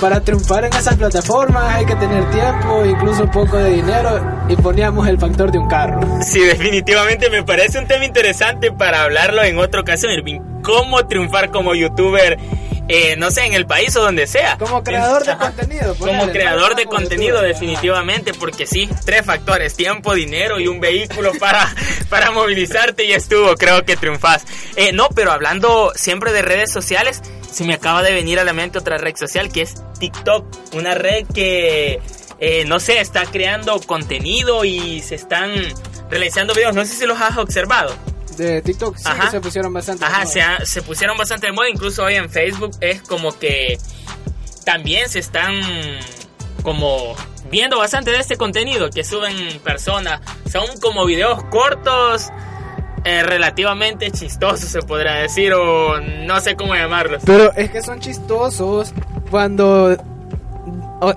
para 0.00 0.20
triunfar 0.20 0.64
en 0.64 0.74
esas 0.74 0.96
plataformas 0.96 1.74
hay 1.74 1.86
que 1.86 1.94
tener 1.96 2.28
tiempo, 2.30 2.84
incluso 2.84 3.22
un 3.22 3.30
poco 3.30 3.56
de 3.56 3.70
dinero, 3.70 4.20
y 4.48 4.56
poníamos 4.56 5.08
el 5.08 5.18
factor 5.18 5.50
de 5.50 5.58
un 5.58 5.68
carro. 5.68 6.00
Sí, 6.22 6.40
definitivamente 6.40 7.30
me 7.30 7.42
parece 7.44 7.78
un 7.78 7.86
tema 7.86 8.04
interesante 8.04 8.72
para 8.72 9.04
hablarlo 9.04 9.42
en 9.42 9.58
otra 9.58 9.80
ocasión, 9.80 10.12
Irving. 10.12 10.40
¿Cómo 10.62 11.06
triunfar 11.06 11.50
como 11.50 11.74
youtuber? 11.74 12.36
Eh, 12.88 13.16
no 13.16 13.30
sé, 13.30 13.44
en 13.46 13.52
el 13.52 13.66
país 13.66 13.94
o 13.96 14.02
donde 14.02 14.26
sea. 14.26 14.56
Como 14.58 14.82
creador 14.84 15.24
de 15.24 15.32
Ajá. 15.32 15.46
contenido. 15.46 15.94
Como 15.96 16.12
ponele, 16.12 16.32
creador 16.32 16.70
no 16.70 16.76
de 16.76 16.84
como 16.84 16.98
contenido, 16.98 17.42
definitivamente, 17.42 18.32
porque 18.34 18.66
sí, 18.66 18.88
tres 19.04 19.24
factores, 19.24 19.74
tiempo, 19.74 20.14
dinero 20.14 20.60
y 20.60 20.68
un 20.68 20.80
vehículo 20.80 21.32
para, 21.38 21.74
para 22.08 22.30
movilizarte 22.30 23.04
y 23.04 23.12
estuvo, 23.12 23.54
creo 23.56 23.84
que 23.84 23.96
triunfas. 23.96 24.44
Eh, 24.76 24.92
no, 24.92 25.08
pero 25.08 25.32
hablando 25.32 25.92
siempre 25.94 26.32
de 26.32 26.42
redes 26.42 26.72
sociales, 26.72 27.22
se 27.50 27.64
me 27.64 27.74
acaba 27.74 28.02
de 28.02 28.12
venir 28.12 28.38
a 28.38 28.44
la 28.44 28.52
mente 28.52 28.78
otra 28.78 28.98
red 28.98 29.16
social 29.16 29.50
que 29.50 29.62
es 29.62 29.74
TikTok, 29.98 30.46
una 30.74 30.94
red 30.94 31.26
que, 31.34 32.00
eh, 32.38 32.64
no 32.66 32.78
sé, 32.80 33.00
está 33.00 33.24
creando 33.24 33.80
contenido 33.80 34.64
y 34.64 35.00
se 35.00 35.14
están 35.14 35.52
realizando 36.10 36.54
videos, 36.54 36.74
no 36.74 36.84
sé 36.84 36.94
si 36.94 37.06
los 37.06 37.20
has 37.20 37.36
observado. 37.36 37.94
De 38.36 38.62
TikTok, 38.62 38.96
sí, 38.96 39.04
Ajá. 39.06 39.24
que 39.24 39.30
se 39.30 39.40
pusieron 39.40 39.72
bastante. 39.72 40.04
de 40.04 40.10
moda. 40.10 40.26
se, 40.26 40.66
se 40.66 40.82
pusieron 40.82 41.16
bastante 41.16 41.46
de 41.46 41.52
moda, 41.52 41.68
incluso 41.68 42.04
hoy 42.04 42.14
en 42.14 42.30
Facebook 42.30 42.72
es 42.80 43.02
como 43.02 43.36
que 43.38 43.78
también 44.64 45.08
se 45.08 45.20
están 45.20 45.54
como 46.62 47.14
viendo 47.50 47.78
bastante 47.78 48.10
de 48.10 48.18
este 48.18 48.36
contenido 48.36 48.90
que 48.90 49.04
suben 49.04 49.58
personas. 49.60 50.20
Son 50.50 50.64
como 50.80 51.06
videos 51.06 51.44
cortos, 51.44 52.30
eh, 53.04 53.22
relativamente 53.22 54.10
chistosos 54.10 54.68
se 54.68 54.82
podrá 54.82 55.14
decir, 55.14 55.54
o 55.54 56.00
no 56.00 56.40
sé 56.40 56.56
cómo 56.56 56.74
llamarlos. 56.74 57.22
Pero 57.24 57.52
es 57.54 57.70
que 57.70 57.80
son 57.82 58.00
chistosos 58.00 58.92
cuando... 59.30 59.96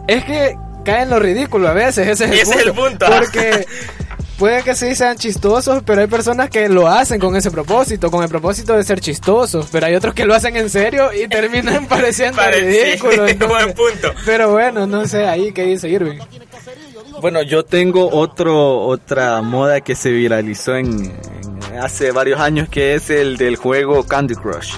es 0.07 0.23
que 0.23 0.55
caen 0.85 1.09
lo 1.09 1.19
ridículo 1.19 1.67
a 1.67 1.73
veces, 1.73 2.07
ese 2.07 2.25
es 2.25 2.31
el 2.31 2.39
Ese 2.39 2.59
es 2.59 2.65
el 2.67 2.73
punto. 2.73 3.07
Porque 3.07 3.65
puede 4.39 4.63
que 4.63 4.73
sí 4.73 4.95
sean 4.95 5.17
chistosos, 5.17 5.83
pero 5.85 6.01
hay 6.01 6.07
personas 6.07 6.49
que 6.49 6.67
lo 6.69 6.87
hacen 6.87 7.19
con 7.19 7.35
ese 7.35 7.51
propósito, 7.51 8.09
con 8.09 8.23
el 8.23 8.29
propósito 8.29 8.73
de 8.75 8.83
ser 8.83 8.99
chistosos, 9.01 9.67
pero 9.71 9.85
hay 9.85 9.93
otros 9.95 10.13
que 10.15 10.25
lo 10.25 10.33
hacen 10.33 10.55
en 10.55 10.69
serio 10.69 11.11
y 11.13 11.27
terminan 11.27 11.85
pareciendo 11.89 12.37
Pare- 12.37 12.61
ridículos. 12.61 13.37
buen 13.47 13.73
punto. 13.73 14.11
Pero 14.25 14.49
bueno, 14.51 14.87
no 14.87 15.05
sé 15.05 15.27
ahí 15.27 15.51
qué 15.51 15.63
dice 15.65 15.87
Irving. 15.89 16.17
Bueno, 17.21 17.41
yo 17.43 17.63
tengo 17.65 18.09
otro 18.09 18.79
otra 18.87 19.41
moda 19.41 19.81
que 19.81 19.93
se 19.93 20.09
viralizó 20.09 20.75
en, 20.75 20.87
en- 21.03 21.79
hace 21.79 22.11
varios 22.11 22.39
años 22.39 22.69
que 22.69 22.95
es 22.95 23.09
el 23.09 23.35
del 23.37 23.57
juego 23.57 24.03
Candy 24.05 24.35
Crush. 24.35 24.75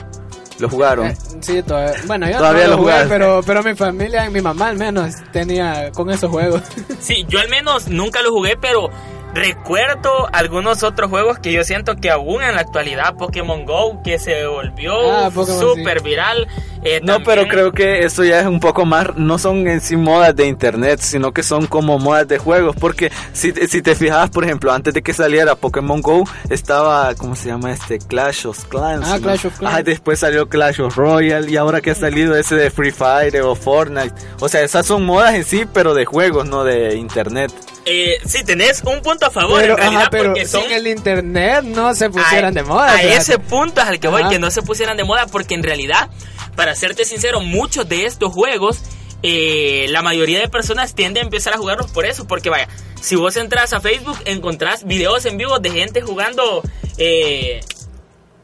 ¿Lo 0.60 0.70
jugaron? 0.70 1.08
Eh, 1.08 1.16
sí, 1.40 1.64
todavía, 1.64 1.94
bueno, 2.06 2.30
yo 2.30 2.38
Todavía 2.38 2.64
no 2.66 2.70
lo 2.72 2.76
lo 2.78 2.82
jugué, 2.84 2.94
pero, 3.10 3.42
pero 3.44 3.64
mi 3.64 3.74
familia, 3.74 4.30
mi 4.30 4.42
mamá 4.42 4.68
al 4.68 4.78
menos, 4.78 5.16
tenía 5.32 5.92
con 5.92 6.10
esos 6.12 6.30
juegos. 6.30 6.62
Sí, 7.00 7.26
yo 7.28 7.40
al 7.40 7.50
menos 7.50 7.88
nunca 7.88 8.22
lo 8.22 8.30
jugué, 8.32 8.56
pero 8.62 8.90
recuerdo 9.34 10.28
algunos 10.34 10.84
otros 10.84 11.10
juegos 11.10 11.40
que 11.40 11.52
yo 11.52 11.64
siento 11.64 11.96
que 11.96 12.10
aún 12.10 12.44
en 12.44 12.56
la 12.56 12.62
actualidad, 12.62 13.16
Pokémon 13.16 13.66
Go, 13.66 14.02
que 14.04 14.20
se 14.20 14.46
volvió 14.46 14.94
Ah, 15.12 15.32
súper 15.32 16.02
viral, 16.02 16.48
Eh, 16.84 17.00
No, 17.04 17.18
también- 17.18 17.24
pero 17.28 17.48
creo 17.48 17.72
que 17.72 18.04
eso 18.06 18.24
ya 18.24 18.40
es 18.40 18.48
un 18.48 18.60
poco 18.60 18.86
más, 18.86 19.16
no 19.16 19.38
son 19.38 19.68
en 19.68 19.82
sí 19.82 19.96
modas 19.96 20.36
de 20.36 20.48
internet, 20.48 21.00
sino 21.00 21.32
que 21.32 21.44
son 21.44 21.68
como 21.68 22.00
modas 22.00 22.28
de 22.28 22.40
juegos, 22.40 22.76
porque 22.76 23.12
si, 23.34 23.52
si 23.52 23.84
te 23.84 23.94
fijas, 23.94 24.32
por 24.32 24.44
ejemplo, 24.46 24.72
antes 24.74 24.92
de 24.96 25.04
que 25.04 25.14
saliera 25.14 25.54
Pokémon 25.54 26.02
Go, 26.02 26.24
estaba, 26.50 27.14
¿cómo 27.14 27.36
se 27.36 27.50
llama 27.50 27.72
este? 27.72 28.00
Clash 28.00 28.48
of 28.48 28.66
Clans. 28.66 29.06
Ah, 29.08 29.18
¿no? 29.18 29.22
Clash 29.22 29.46
of 29.46 29.60
Clans. 29.60 29.74
Ajá, 29.76 29.84
después 29.84 30.18
salió 30.18 30.50
Clash 30.50 30.82
of 30.82 30.96
Royale, 30.98 31.52
y 31.52 31.56
ahora 31.56 31.82
que 31.82 31.92
ha 31.92 31.96
salido 31.96 32.36
ese 32.36 32.56
de 32.56 32.72
Free 32.72 32.90
Fire 32.90 33.40
o 33.44 33.54
Fortnite. 33.56 34.16
O 34.40 34.50
sea, 34.50 34.62
esas 34.64 34.84
son 34.88 35.06
modas 35.06 35.36
en 35.36 35.44
sí, 35.46 35.66
pero 35.72 35.94
de 35.94 36.06
juegos, 36.06 36.48
no 36.50 36.64
de 36.64 36.96
internet. 36.96 37.52
Eh, 37.86 38.16
sí, 38.26 38.44
tenés 38.44 38.82
un 38.84 39.02
punto 39.02 39.21
a 39.26 39.30
favor 39.30 39.60
Pero, 39.62 39.74
en 39.74 39.78
realidad 39.80 40.02
ajá, 40.02 40.10
pero 40.10 40.24
porque 40.26 40.48
son... 40.48 40.64
sin 40.64 40.72
el 40.72 40.88
internet 40.88 41.64
no 41.64 41.94
se 41.94 42.10
pusieran 42.10 42.58
a, 42.58 42.62
de 42.62 42.64
moda. 42.64 42.94
A 42.94 42.98
fíjate. 42.98 43.16
ese 43.16 43.40
punto 43.40 43.82
es 43.82 43.88
al 43.88 44.00
que 44.00 44.08
voy, 44.08 44.22
Ajá. 44.22 44.30
que 44.30 44.40
no 44.40 44.52
se 44.52 44.62
pusieran 44.62 44.98
de 44.98 45.04
moda, 45.04 45.28
porque 45.28 45.56
en 45.56 45.64
realidad, 45.64 46.10
para 46.56 46.76
serte 46.76 47.06
sincero, 47.06 47.40
muchos 47.40 47.88
de 47.88 48.06
estos 48.06 48.34
juegos, 48.34 48.82
eh, 49.24 49.86
la 49.90 50.02
mayoría 50.02 50.40
de 50.40 50.50
personas 50.50 50.96
tienden 50.96 51.24
a 51.24 51.26
empezar 51.26 51.54
a 51.54 51.58
jugarlos 51.58 51.92
por 51.92 52.06
eso, 52.06 52.28
porque 52.28 52.50
vaya, 52.50 52.68
si 53.02 53.16
vos 53.16 53.36
entras 53.38 53.74
a 53.74 53.80
Facebook, 53.80 54.18
encontrás 54.26 54.84
videos 54.86 55.26
en 55.26 55.38
vivo 55.38 55.60
de 55.60 55.72
gente 55.72 56.02
jugando 56.02 56.62
eh, 56.98 57.62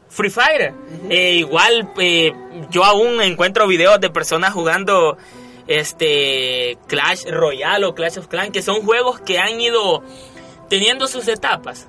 Free 0.08 0.30
Fire. 0.30 0.74
Eh, 1.08 1.34
igual, 1.36 1.90
eh, 1.98 2.32
yo 2.70 2.84
aún 2.84 3.22
encuentro 3.22 3.66
videos 3.68 4.00
de 4.00 4.10
personas 4.10 4.52
jugando 4.52 5.16
este 5.68 6.78
Clash 6.88 7.26
Royale 7.30 7.86
o 7.86 7.94
Clash 7.94 8.18
of 8.18 8.26
Clans, 8.26 8.50
que 8.50 8.62
son 8.62 8.82
juegos 8.82 9.20
que 9.20 9.38
han 9.38 9.60
ido 9.60 10.02
teniendo 10.68 11.06
sus 11.08 11.26
etapas. 11.28 11.86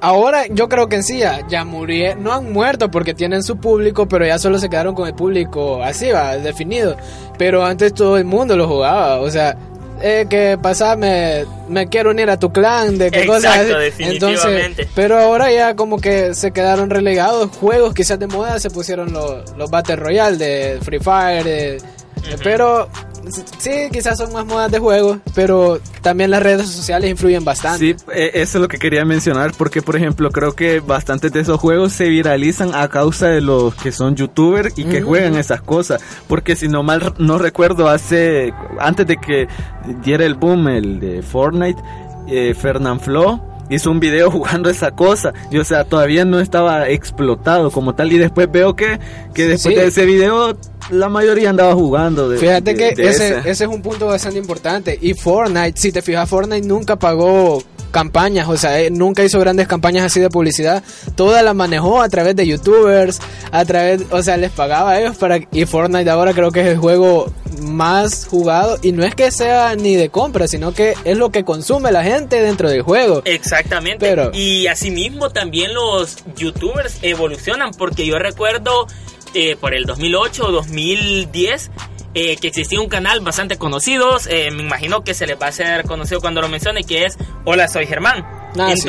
Ahora 0.00 0.46
yo 0.48 0.68
creo 0.68 0.88
que 0.88 0.96
en 0.96 1.04
sí 1.04 1.18
ya, 1.18 1.46
ya 1.48 1.64
murieron, 1.64 2.24
no 2.24 2.32
han 2.32 2.52
muerto 2.52 2.90
porque 2.90 3.14
tienen 3.14 3.44
su 3.44 3.58
público, 3.58 4.08
pero 4.08 4.26
ya 4.26 4.36
solo 4.38 4.58
se 4.58 4.68
quedaron 4.68 4.94
con 4.96 5.06
el 5.06 5.14
público 5.14 5.80
así, 5.82 6.10
va, 6.10 6.36
definido. 6.38 6.96
Pero 7.38 7.64
antes 7.64 7.94
todo 7.94 8.16
el 8.18 8.24
mundo 8.24 8.56
lo 8.56 8.66
jugaba, 8.66 9.20
o 9.20 9.30
sea, 9.30 9.56
eh, 10.02 10.26
que 10.28 10.58
pasaba, 10.60 10.96
me, 10.96 11.44
me 11.68 11.86
quiero 11.86 12.10
unir 12.10 12.28
a 12.30 12.36
tu 12.36 12.52
clan, 12.52 12.98
de 12.98 13.12
qué 13.12 13.24
cosas 13.26 13.44
Exacto, 13.58 13.76
así. 13.76 13.84
definitivamente. 13.84 14.62
Entonces, 14.62 14.88
pero 14.96 15.20
ahora 15.20 15.52
ya 15.52 15.76
como 15.76 16.00
que 16.00 16.34
se 16.34 16.50
quedaron 16.50 16.90
relegados, 16.90 17.50
juegos 17.56 17.94
quizás 17.94 18.18
de 18.18 18.26
moda 18.26 18.58
se 18.58 18.70
pusieron 18.70 19.12
los, 19.12 19.56
los 19.56 19.70
Battle 19.70 19.94
Royale 19.94 20.36
de 20.36 20.78
Free 20.82 20.98
Fire, 20.98 21.44
de- 21.44 21.82
pero 22.42 22.88
sí, 23.58 23.70
quizás 23.92 24.18
son 24.18 24.32
más 24.32 24.44
modas 24.46 24.70
de 24.70 24.78
juegos, 24.78 25.18
pero 25.34 25.80
también 26.00 26.30
las 26.30 26.42
redes 26.42 26.68
sociales 26.68 27.10
influyen 27.10 27.44
bastante. 27.44 27.78
Sí, 27.78 27.96
eh, 28.14 28.30
eso 28.34 28.58
es 28.58 28.62
lo 28.62 28.68
que 28.68 28.78
quería 28.78 29.04
mencionar, 29.04 29.52
porque 29.56 29.82
por 29.82 29.96
ejemplo 29.96 30.30
creo 30.30 30.54
que 30.54 30.80
bastantes 30.80 31.32
de 31.32 31.40
esos 31.40 31.60
juegos 31.60 31.92
se 31.92 32.08
viralizan 32.08 32.74
a 32.74 32.88
causa 32.88 33.28
de 33.28 33.40
los 33.40 33.74
que 33.74 33.92
son 33.92 34.16
youtubers 34.16 34.76
y 34.76 34.84
que 34.84 35.02
juegan 35.02 35.36
esas 35.36 35.62
cosas, 35.62 36.02
porque 36.28 36.56
si 36.56 36.68
no 36.68 36.82
mal 36.82 37.14
no 37.18 37.38
recuerdo 37.38 37.88
hace, 37.88 38.52
antes 38.78 39.06
de 39.06 39.16
que 39.16 39.48
diera 40.02 40.24
el 40.24 40.34
boom 40.34 40.68
el 40.68 41.00
de 41.00 41.22
Fortnite, 41.22 41.80
eh, 42.28 42.54
Fernand 42.54 43.00
Flo 43.00 43.51
hizo 43.74 43.90
un 43.90 44.00
video 44.00 44.30
jugando 44.30 44.70
esa 44.70 44.90
cosa 44.92 45.32
y 45.50 45.58
o 45.58 45.64
sea 45.64 45.84
todavía 45.84 46.24
no 46.24 46.40
estaba 46.40 46.88
explotado 46.88 47.70
como 47.70 47.94
tal 47.94 48.12
y 48.12 48.18
después 48.18 48.50
veo 48.50 48.74
que, 48.76 48.98
que 49.34 49.46
después 49.48 49.74
Sí. 49.74 49.80
de 49.80 49.86
ese 49.86 50.04
video 50.06 50.56
la 50.90 51.08
mayoría 51.08 51.50
andaba 51.50 51.74
jugando 51.74 52.28
de, 52.28 52.38
Fíjate 52.38 52.74
de- 52.74 52.76
que 52.76 53.02
de 53.02 53.08
ese, 53.08 53.28
ese. 53.38 53.50
ese 53.50 53.64
es 53.64 53.70
un 53.70 53.80
punto 53.82 54.06
bastante 54.06 54.38
importante. 54.38 54.98
Y 55.00 55.14
Fortnite, 55.14 55.80
si 55.80 55.92
te 55.92 56.02
fijas, 56.02 56.28
Fortnite 56.28 56.66
nunca 56.66 56.96
pagó 56.96 57.62
campañas, 57.92 58.48
o 58.48 58.56
sea, 58.56 58.80
eh, 58.80 58.90
nunca 58.90 59.22
hizo 59.22 59.38
grandes 59.38 59.68
campañas 59.68 60.04
así 60.04 60.18
de 60.18 60.28
publicidad. 60.28 60.82
Toda 61.14 61.42
la 61.42 61.54
manejó 61.54 62.02
a 62.02 62.08
través 62.08 62.34
de 62.36 62.46
youtubers, 62.46 63.20
a 63.52 63.64
través, 63.64 64.02
o 64.10 64.22
sea, 64.22 64.36
les 64.36 64.50
pagaba 64.50 64.90
a 64.92 65.00
ellos 65.00 65.16
para... 65.16 65.38
Y 65.52 65.64
Fortnite 65.66 66.10
ahora 66.10 66.32
creo 66.32 66.50
que 66.50 66.62
es 66.62 66.66
el 66.68 66.78
juego 66.78 67.30
más 67.62 68.26
jugado 68.26 68.78
y 68.82 68.92
no 68.92 69.04
es 69.04 69.14
que 69.14 69.30
sea 69.30 69.74
ni 69.76 69.96
de 69.96 70.10
compra, 70.10 70.46
sino 70.48 70.72
que 70.74 70.94
es 71.04 71.16
lo 71.16 71.30
que 71.30 71.44
consume 71.44 71.90
la 71.92 72.02
gente 72.04 72.40
dentro 72.42 72.68
del 72.68 72.82
juego. 72.82 73.22
Exactamente. 73.24 74.04
Pero- 74.06 74.30
Y 74.34 74.66
asimismo 74.66 75.30
también 75.30 75.72
los 75.74 76.16
youtubers 76.36 76.98
evolucionan 77.02 77.70
porque 77.72 78.04
yo 78.06 78.18
recuerdo 78.18 78.86
eh, 79.34 79.56
por 79.56 79.74
el 79.74 79.86
2008 79.86 80.46
o 80.46 80.52
2010 80.52 81.70
eh, 82.14 82.36
que 82.36 82.48
existía 82.48 82.78
un 82.80 82.88
canal 82.90 83.20
bastante 83.20 83.56
conocido, 83.56 84.18
eh, 84.28 84.50
me 84.50 84.62
imagino 84.62 85.02
que 85.02 85.14
se 85.14 85.26
les 85.26 85.40
va 85.40 85.46
a 85.46 85.48
hacer 85.48 85.84
conocido 85.84 86.20
cuando 86.20 86.42
lo 86.42 86.48
mencione, 86.48 86.84
que 86.84 87.04
es 87.04 87.16
Hola, 87.46 87.68
soy 87.68 87.86
Germán. 87.86 88.26
Ah, 88.58 88.68
sí. 88.76 88.82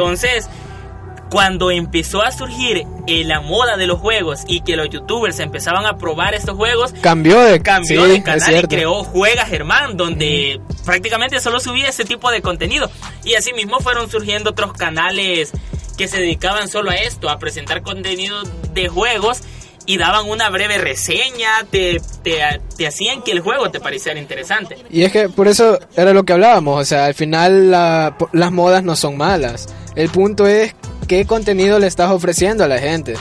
Cuando 1.33 1.71
empezó 1.71 2.21
a 2.21 2.31
surgir 2.31 2.85
eh, 3.07 3.23
la 3.25 3.41
moda 3.41 3.75
de 3.75 3.87
los 3.87 3.99
juegos 3.99 4.41
y 4.47 4.61
que 4.61 4.75
los 4.75 4.87
youtubers 4.89 5.39
empezaban 5.39 5.85
a 5.87 5.97
probar 5.97 6.35
estos 6.35 6.55
juegos, 6.55 6.93
Cambió 7.01 7.39
de, 7.41 7.59
cambió 7.59 8.05
sí, 8.05 8.11
de 8.11 8.23
canal 8.23 8.55
y 8.63 8.67
creó 8.67 9.03
Juega 9.03 9.43
Germán, 9.45 9.97
donde 9.97 10.61
prácticamente 10.85 11.39
solo 11.39 11.59
subía 11.59 11.89
ese 11.89 12.05
tipo 12.05 12.29
de 12.29 12.43
contenido. 12.43 12.87
Y 13.25 13.33
así 13.33 13.51
mismo 13.51 13.79
fueron 13.79 14.11
surgiendo 14.11 14.51
otros 14.51 14.73
canales 14.73 15.51
que 15.97 16.07
se 16.07 16.17
dedicaban 16.19 16.67
solo 16.69 16.91
a 16.91 16.95
esto, 16.95 17.29
a 17.29 17.39
presentar 17.39 17.81
contenido 17.81 18.43
de 18.73 18.87
juegos 18.87 19.41
y 19.87 19.97
daban 19.97 20.29
una 20.29 20.49
breve 20.51 20.77
reseña, 20.77 21.49
te, 21.69 21.99
te, 22.23 22.39
te 22.77 22.87
hacían 22.87 23.23
que 23.23 23.31
el 23.31 23.39
juego 23.41 23.71
te 23.71 23.79
pareciera 23.79 24.19
interesante. 24.19 24.77
Y 24.91 25.01
es 25.01 25.11
que 25.11 25.29
por 25.29 25.47
eso 25.47 25.79
era 25.97 26.13
lo 26.13 26.23
que 26.23 26.33
hablábamos, 26.33 26.79
o 26.79 26.85
sea, 26.85 27.05
al 27.05 27.15
final 27.15 27.71
la- 27.71 28.15
las 28.33 28.51
modas 28.51 28.83
no 28.83 28.95
son 28.95 29.17
malas. 29.17 29.67
El 29.95 30.09
punto 30.09 30.47
es 30.47 30.73
qué 31.07 31.25
contenido 31.25 31.79
le 31.79 31.87
estás 31.87 32.11
ofreciendo 32.11 32.63
a 32.63 32.67
la 32.67 32.79
gente. 32.79 33.15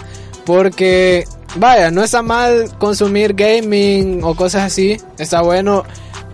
Porque, 0.44 1.24
vaya, 1.56 1.90
no 1.90 2.02
está 2.02 2.22
mal 2.22 2.70
consumir 2.78 3.34
gaming 3.34 4.20
o 4.24 4.34
cosas 4.34 4.62
así, 4.64 5.00
está 5.18 5.40
bueno, 5.42 5.84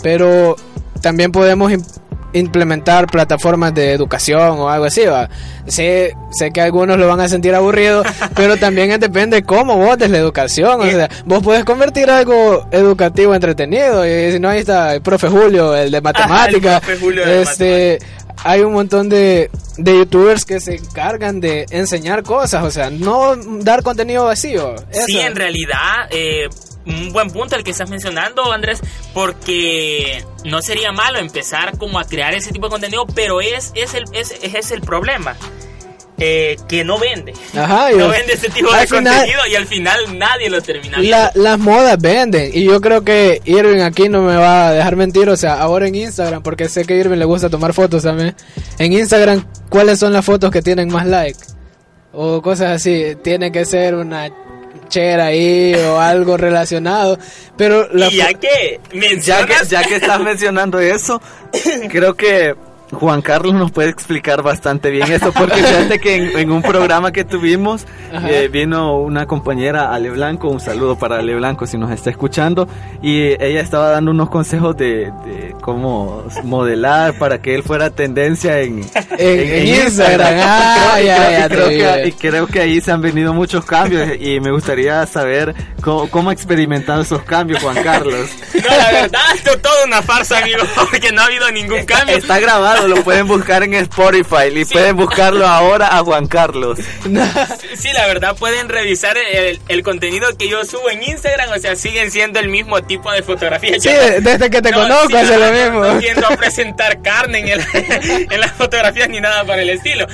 pero 0.03 0.57
también 1.03 1.31
podemos 1.31 1.71
im- 1.71 1.85
implementar 2.33 3.07
plataformas 3.07 3.75
de 3.75 3.93
educación 3.93 4.59
o 4.59 4.69
algo 4.69 4.87
así, 4.87 5.05
va. 5.05 5.29
Sé, 5.67 6.15
sé 6.31 6.51
que 6.53 6.61
algunos 6.63 6.97
lo 6.99 7.07
van 7.09 7.21
a 7.21 7.29
sentir 7.29 7.55
aburrido, 7.55 8.03
pero 8.35 8.57
también 8.57 8.99
depende 8.99 9.43
cómo 9.43 9.77
vos 9.77 9.99
des 9.99 10.09
la 10.11 10.19
educación, 10.19 10.81
o 10.81 10.85
sea, 10.85 11.09
vos 11.27 11.43
puedes 11.43 11.65
convertir 11.65 12.11
algo 12.11 12.67
educativo 12.71 13.35
entretenido, 13.35 14.07
y 14.07 14.33
si 14.33 14.41
no 14.41 14.49
ahí 14.49 14.61
está 14.61 14.95
el 14.95 15.03
profe 15.03 15.29
Julio, 15.29 15.75
el 15.77 15.91
de 15.91 16.01
matemática, 16.01 16.81
profe 16.81 16.97
Julio 16.99 17.27
de 17.27 17.43
este, 17.43 17.99
hay 18.45 18.61
un 18.61 18.73
montón 18.73 19.09
de, 19.09 19.51
de 19.77 19.97
youtubers 19.99 20.45
que 20.45 20.61
se 20.61 20.77
encargan 20.77 21.41
de 21.41 21.67
enseñar 21.71 22.23
cosas, 22.23 22.65
o 22.65 22.71
sea, 22.71 22.91
no 22.91 23.37
dar 23.63 23.83
contenido 23.83 24.25
vacío. 24.25 24.75
Sí, 25.07 25.19
en 25.19 25.35
realidad, 25.35 26.09
eh, 26.11 26.49
un 26.87 27.13
buen 27.13 27.31
punto 27.31 27.57
el 27.57 27.65
que 27.65 27.71
estás 27.71 27.91
mencionando, 27.91 28.53
Andrés, 28.53 28.81
porque 29.13 30.25
no 30.45 30.63
sería 30.63 30.93
malo 30.93 31.19
empezar 31.19 31.77
como 31.79 31.99
a 31.99 32.05
crear 32.05 32.35
ese 32.35 32.53
tipo 32.53 32.67
de 32.67 32.71
contenido, 32.71 33.07
pero 33.15 33.41
es, 33.41 33.73
es, 33.75 33.95
el, 33.95 34.05
es, 34.13 34.33
es 34.43 34.71
el 34.71 34.81
problema. 34.81 35.37
Eh, 36.19 36.57
que 36.69 36.85
no 36.85 36.99
vende. 36.99 37.33
Ajá, 37.57 37.91
no 37.97 38.09
vende 38.09 38.33
ese 38.35 38.49
tipo 38.51 38.73
de 38.73 38.87
final- 38.87 39.15
contenido 39.15 39.47
y 39.51 39.55
al 39.55 39.67
final 39.67 40.19
nadie 40.19 40.51
lo 40.51 40.61
termina 40.61 40.99
viendo. 40.99 41.17
La- 41.17 41.33
las 41.35 41.59
modas 41.59 41.97
venden 42.01 42.51
y 42.53 42.65
yo 42.65 42.81
creo 42.81 43.03
que 43.05 43.41
Irving 43.45 43.81
aquí 43.83 44.09
no 44.09 44.23
me 44.23 44.37
va 44.37 44.69
a 44.69 44.73
dejar 44.73 44.97
mentir, 44.97 45.29
o 45.29 45.37
sea, 45.37 45.55
ahora 45.61 45.87
en 45.89 45.95
Instagram, 45.95 46.43
porque 46.43 46.69
sé 46.69 46.85
que 46.85 46.95
a 46.95 46.97
Irving 46.97 47.19
le 47.19 47.25
gusta 47.25 47.49
tomar 47.49 47.73
fotos 47.73 48.03
también, 48.03 48.35
en 48.79 48.93
Instagram, 48.93 49.45
¿cuáles 49.69 49.99
son 49.99 50.13
las 50.13 50.25
fotos 50.25 50.51
que 50.51 50.63
tienen 50.63 50.89
más 50.93 51.07
like? 51.07 51.39
O 52.13 52.43
cosas 52.43 52.71
así, 52.77 53.17
tiene 53.23 53.53
que 53.53 53.65
ser 53.65 53.95
una 53.95 54.29
chera 54.89 55.27
ahí 55.27 55.75
o 55.75 56.01
algo 56.01 56.37
relacionado, 56.37 57.19
pero 57.57 57.87
la 57.93 58.09
y 58.09 58.17
ya 58.17 58.33
que 58.35 58.81
Ya 59.21 59.45
que, 59.47 59.55
ya 59.69 59.83
que 59.85 59.97
estás 59.97 60.19
mencionando 60.25 60.81
eso, 60.81 61.21
creo 61.91 62.15
que 62.17 62.55
Juan 62.91 63.21
Carlos 63.23 63.53
nos 63.55 63.71
puede 63.71 63.91
explicar 63.91 64.43
bastante 64.43 64.91
bien 64.91 65.13
eso, 65.13 65.31
porque 65.33 65.57
fíjate 65.63 65.99
que 65.99 66.15
en, 66.17 66.39
en 66.39 66.51
un 66.51 66.63
programa 66.63 67.13
que 67.13 67.25
tuvimos 67.25 67.87
eh, 68.27 68.49
vino 68.51 68.97
una 68.99 69.27
compañera, 69.27 69.93
Ale 69.93 70.11
Blanco, 70.11 70.49
un 70.49 70.59
saludo 70.61 70.97
para 70.99 71.19
Ale 71.19 71.35
Blanco 71.35 71.67
si 71.67 71.77
nos 71.77 71.91
está 71.91 72.09
escuchando, 72.11 72.67
y 73.03 73.33
ella 73.43 73.61
estaba 73.61 73.91
dando 73.91 74.11
unos 74.11 74.31
consejos 74.31 74.77
de, 74.77 75.13
de 75.27 75.55
cómo 75.61 76.25
modelar 76.45 77.15
para 77.19 77.43
que 77.43 77.55
él 77.55 77.63
fuera 77.63 77.91
tendencia 77.91 78.61
en, 78.61 78.81
En- 79.19 79.53
en 79.53 79.67
Instagram. 79.69 80.35
Ah, 80.41 80.97
Y 80.99 81.49
creo- 81.49 81.67
ya, 81.67 81.69
que- 81.69 81.79
ya. 81.79 82.07
y 82.07 82.13
creo 82.13 82.47
que 82.47 82.61
ahí 82.61 82.81
se 82.81 82.91
han 82.91 83.03
venido 83.03 83.35
muchos 83.35 83.65
cambios 83.65 84.09
y 84.19 84.41
me 84.41 84.51
gustaría 84.51 85.05
saber 85.07 85.55
cómo, 85.83 86.09
cómo 86.11 86.31
ha 86.31 86.33
experimentado 86.33 87.03
esos 87.03 87.23
cambios, 87.23 87.63
Juan 87.63 87.83
Carlos. 87.83 88.31
No, 88.55 88.77
la 88.77 88.91
verdad, 88.93 89.21
esto 89.35 89.51
es 89.53 89.63
toda 89.63 89.85
una 89.85 90.03
farsa, 90.03 90.39
amigo, 90.39 90.59
porque 90.91 91.13
no 91.13 91.21
ha 91.21 91.27
habido 91.27 91.51
ningún 91.53 91.85
cambio. 91.85 92.17
Está 92.17 92.39
grabado, 92.41 92.78
lo 92.87 93.03
pueden 93.03 93.27
buscar 93.27 93.63
en 93.63 93.75
Spotify 93.75 94.49
y 94.55 94.65
pueden 94.65 94.97
buscarlo 94.97 95.47
ahora 95.47 95.97
a 95.97 96.01
Juan 96.05 96.27
Carlos. 96.27 96.79
Sí, 97.77 97.89
la 97.93 98.07
verdad 98.07 98.37
pueden 98.37 98.69
revisar 98.69 99.17
el, 99.19 99.61
el 99.69 99.83
contenido 99.83 100.29
que 100.37 100.49
yo 100.49 100.65
subo 100.65 100.91
en 100.91 101.03
Instagram, 101.03 101.51
o 101.57 101.59
sea, 101.59 101.75
siguen 101.77 102.11
siendo 102.11 102.39
el 102.39 102.49
mismo 102.49 102.83
tipo 102.83 103.11
de 103.11 103.23
fotografía. 103.23 103.79
Sí, 103.81 103.89
desde 104.21 104.51
que 104.51 104.63
te 104.63 104.73
conozco 104.73 105.09
sí, 105.09 105.17
hace 105.17 105.33
no, 105.35 105.39
lo 105.39 105.47
no, 105.47 105.53
mismo. 105.53 105.85
No 105.95 105.99
tiendo 105.99 106.27
a 106.27 106.37
presentar 106.37 107.03
carne 107.03 107.39
en, 107.41 107.49
el- 107.49 107.67
en 108.31 108.41
las 108.41 108.53
fotografías 108.53 109.09
ni 109.09 109.21
nada 109.21 109.45
para 109.45 109.63
el 109.63 109.71
estilo. 109.71 110.07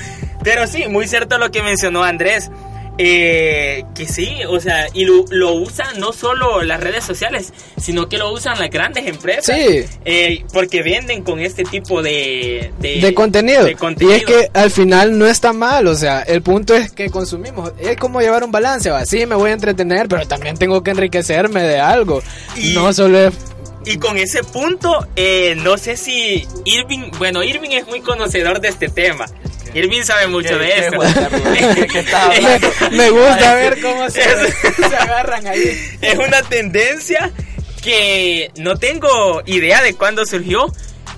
Pero 0.42 0.66
sí, 0.66 0.87
muy 0.88 1.09
cierto 1.09 1.38
lo 1.38 1.50
que 1.50 1.62
mencionó 1.62 2.05
Andrés. 2.05 2.50
Eh, 2.98 3.85
que 3.94 4.07
sí, 4.07 4.38
o 4.48 4.61
sea, 4.61 4.87
y 4.92 5.04
lo, 5.04 5.24
lo 5.30 5.52
usan 5.54 5.98
no 5.98 6.12
solo 6.12 6.62
las 6.62 6.80
redes 6.80 7.04
sociales, 7.04 7.52
sino 7.80 8.09
que 8.09 8.18
lo 8.18 8.33
usan 8.33 8.59
las 8.59 8.70
grandes 8.70 9.07
empresas. 9.07 9.57
Sí. 9.57 9.85
Eh, 10.04 10.44
porque 10.52 10.83
venden 10.83 11.22
con 11.22 11.40
este 11.40 11.64
tipo 11.64 12.02
de, 12.02 12.72
de, 12.78 13.14
contenido. 13.14 13.64
de 13.64 13.76
Y 14.00 14.11
es 14.12 14.24
que 14.24 14.50
al 14.52 14.70
final 14.70 15.18
no 15.18 15.26
está 15.26 15.52
mal, 15.52 15.87
o 15.87 15.94
sea, 15.94 16.22
el 16.22 16.42
punto 16.42 16.74
es 16.74 16.92
que 16.92 17.11
consumimos. 17.11 17.72
Es 17.78 17.96
como 17.96 18.20
llevar 18.20 18.44
un 18.44 18.52
balance, 18.52 18.90
va. 18.90 19.04
Sí, 19.07 19.26
me 19.26 19.35
voy 19.35 19.50
a 19.50 19.54
entretener, 19.54 20.09
pero 20.09 20.26
también 20.26 20.57
tengo 20.57 20.83
que 20.83 20.90
enriquecerme 20.92 21.62
de 21.62 21.80
algo. 21.80 22.22
Y- 22.57 22.74
No 22.74 22.92
solo 22.92 23.18
es. 23.18 23.35
Y 23.87 23.98
con 23.98 24.16
ese 24.16 24.42
punto, 24.42 25.07
eh, 25.14 25.57
no 25.57 25.76
sé 25.76 25.98
si 25.98 26.46
Irving, 26.64 27.11
bueno, 27.18 27.42
Irving 27.44 27.70
es 27.72 27.87
muy 27.87 28.00
conocedor 28.00 28.61
de 28.61 28.68
este 28.68 28.88
tema. 28.88 29.26
Irving 29.74 30.02
sabe 30.02 30.26
mucho 30.28 30.50
¿Qué- 30.50 30.64
de 30.64 30.78
esto. 30.78 31.00
Me 32.92 33.10
gusta 33.10 33.54
ver 33.54 33.80
cómo 33.80 34.08
se, 34.10 34.20
Es- 34.22 34.54
se 34.88 34.96
agarran 34.96 35.46
ahí. 35.46 35.96
es 36.00 36.18
una 36.18 36.42
tendencia 36.42 37.30
que 37.82 38.50
no 38.56 38.76
tengo 38.76 39.42
idea 39.46 39.82
de 39.82 39.94
cuándo 39.94 40.24
surgió, 40.26 40.72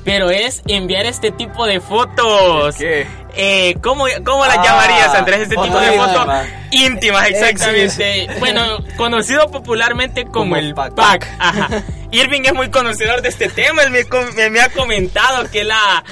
pero 0.05 0.31
es 0.31 0.63
enviar 0.67 1.07
este 1.07 1.31
tipo 1.31 1.67
de 1.67 1.81
fotos. 1.81 2.77
¿Qué? 2.77 3.07
Eh, 3.39 3.77
¿cómo, 3.83 4.07
¿Cómo 4.25 4.47
las 4.47 4.57
Ah, 4.59 4.65
llamarías, 4.65 5.09
Andrés? 5.15 5.41
Este 5.43 5.57
tipo 5.57 5.79
de 5.79 5.93
fotos 5.93 6.27
íntimas. 6.71 7.29
exactamente. 7.29 8.27
Bueno, 8.39 8.79
conocido 8.97 9.51
popularmente 9.51 10.25
como, 10.25 10.33
Como 10.33 10.57
el 10.57 10.75
pack. 10.75 10.95
pack. 10.95 11.29
Ajá. 11.39 11.69
Irving 12.13 12.43
es 12.47 12.55
muy 12.55 12.71
conocedor 12.71 13.21
de 13.21 13.29
este 13.29 13.49
tema. 13.51 13.83
Él 13.83 13.91
me, 13.91 14.05
com- 14.07 14.33
me- 14.35 14.49
me 14.49 14.61
ha 14.61 14.71
comentado 14.71 15.51
que 15.51 15.65
la 15.65 16.03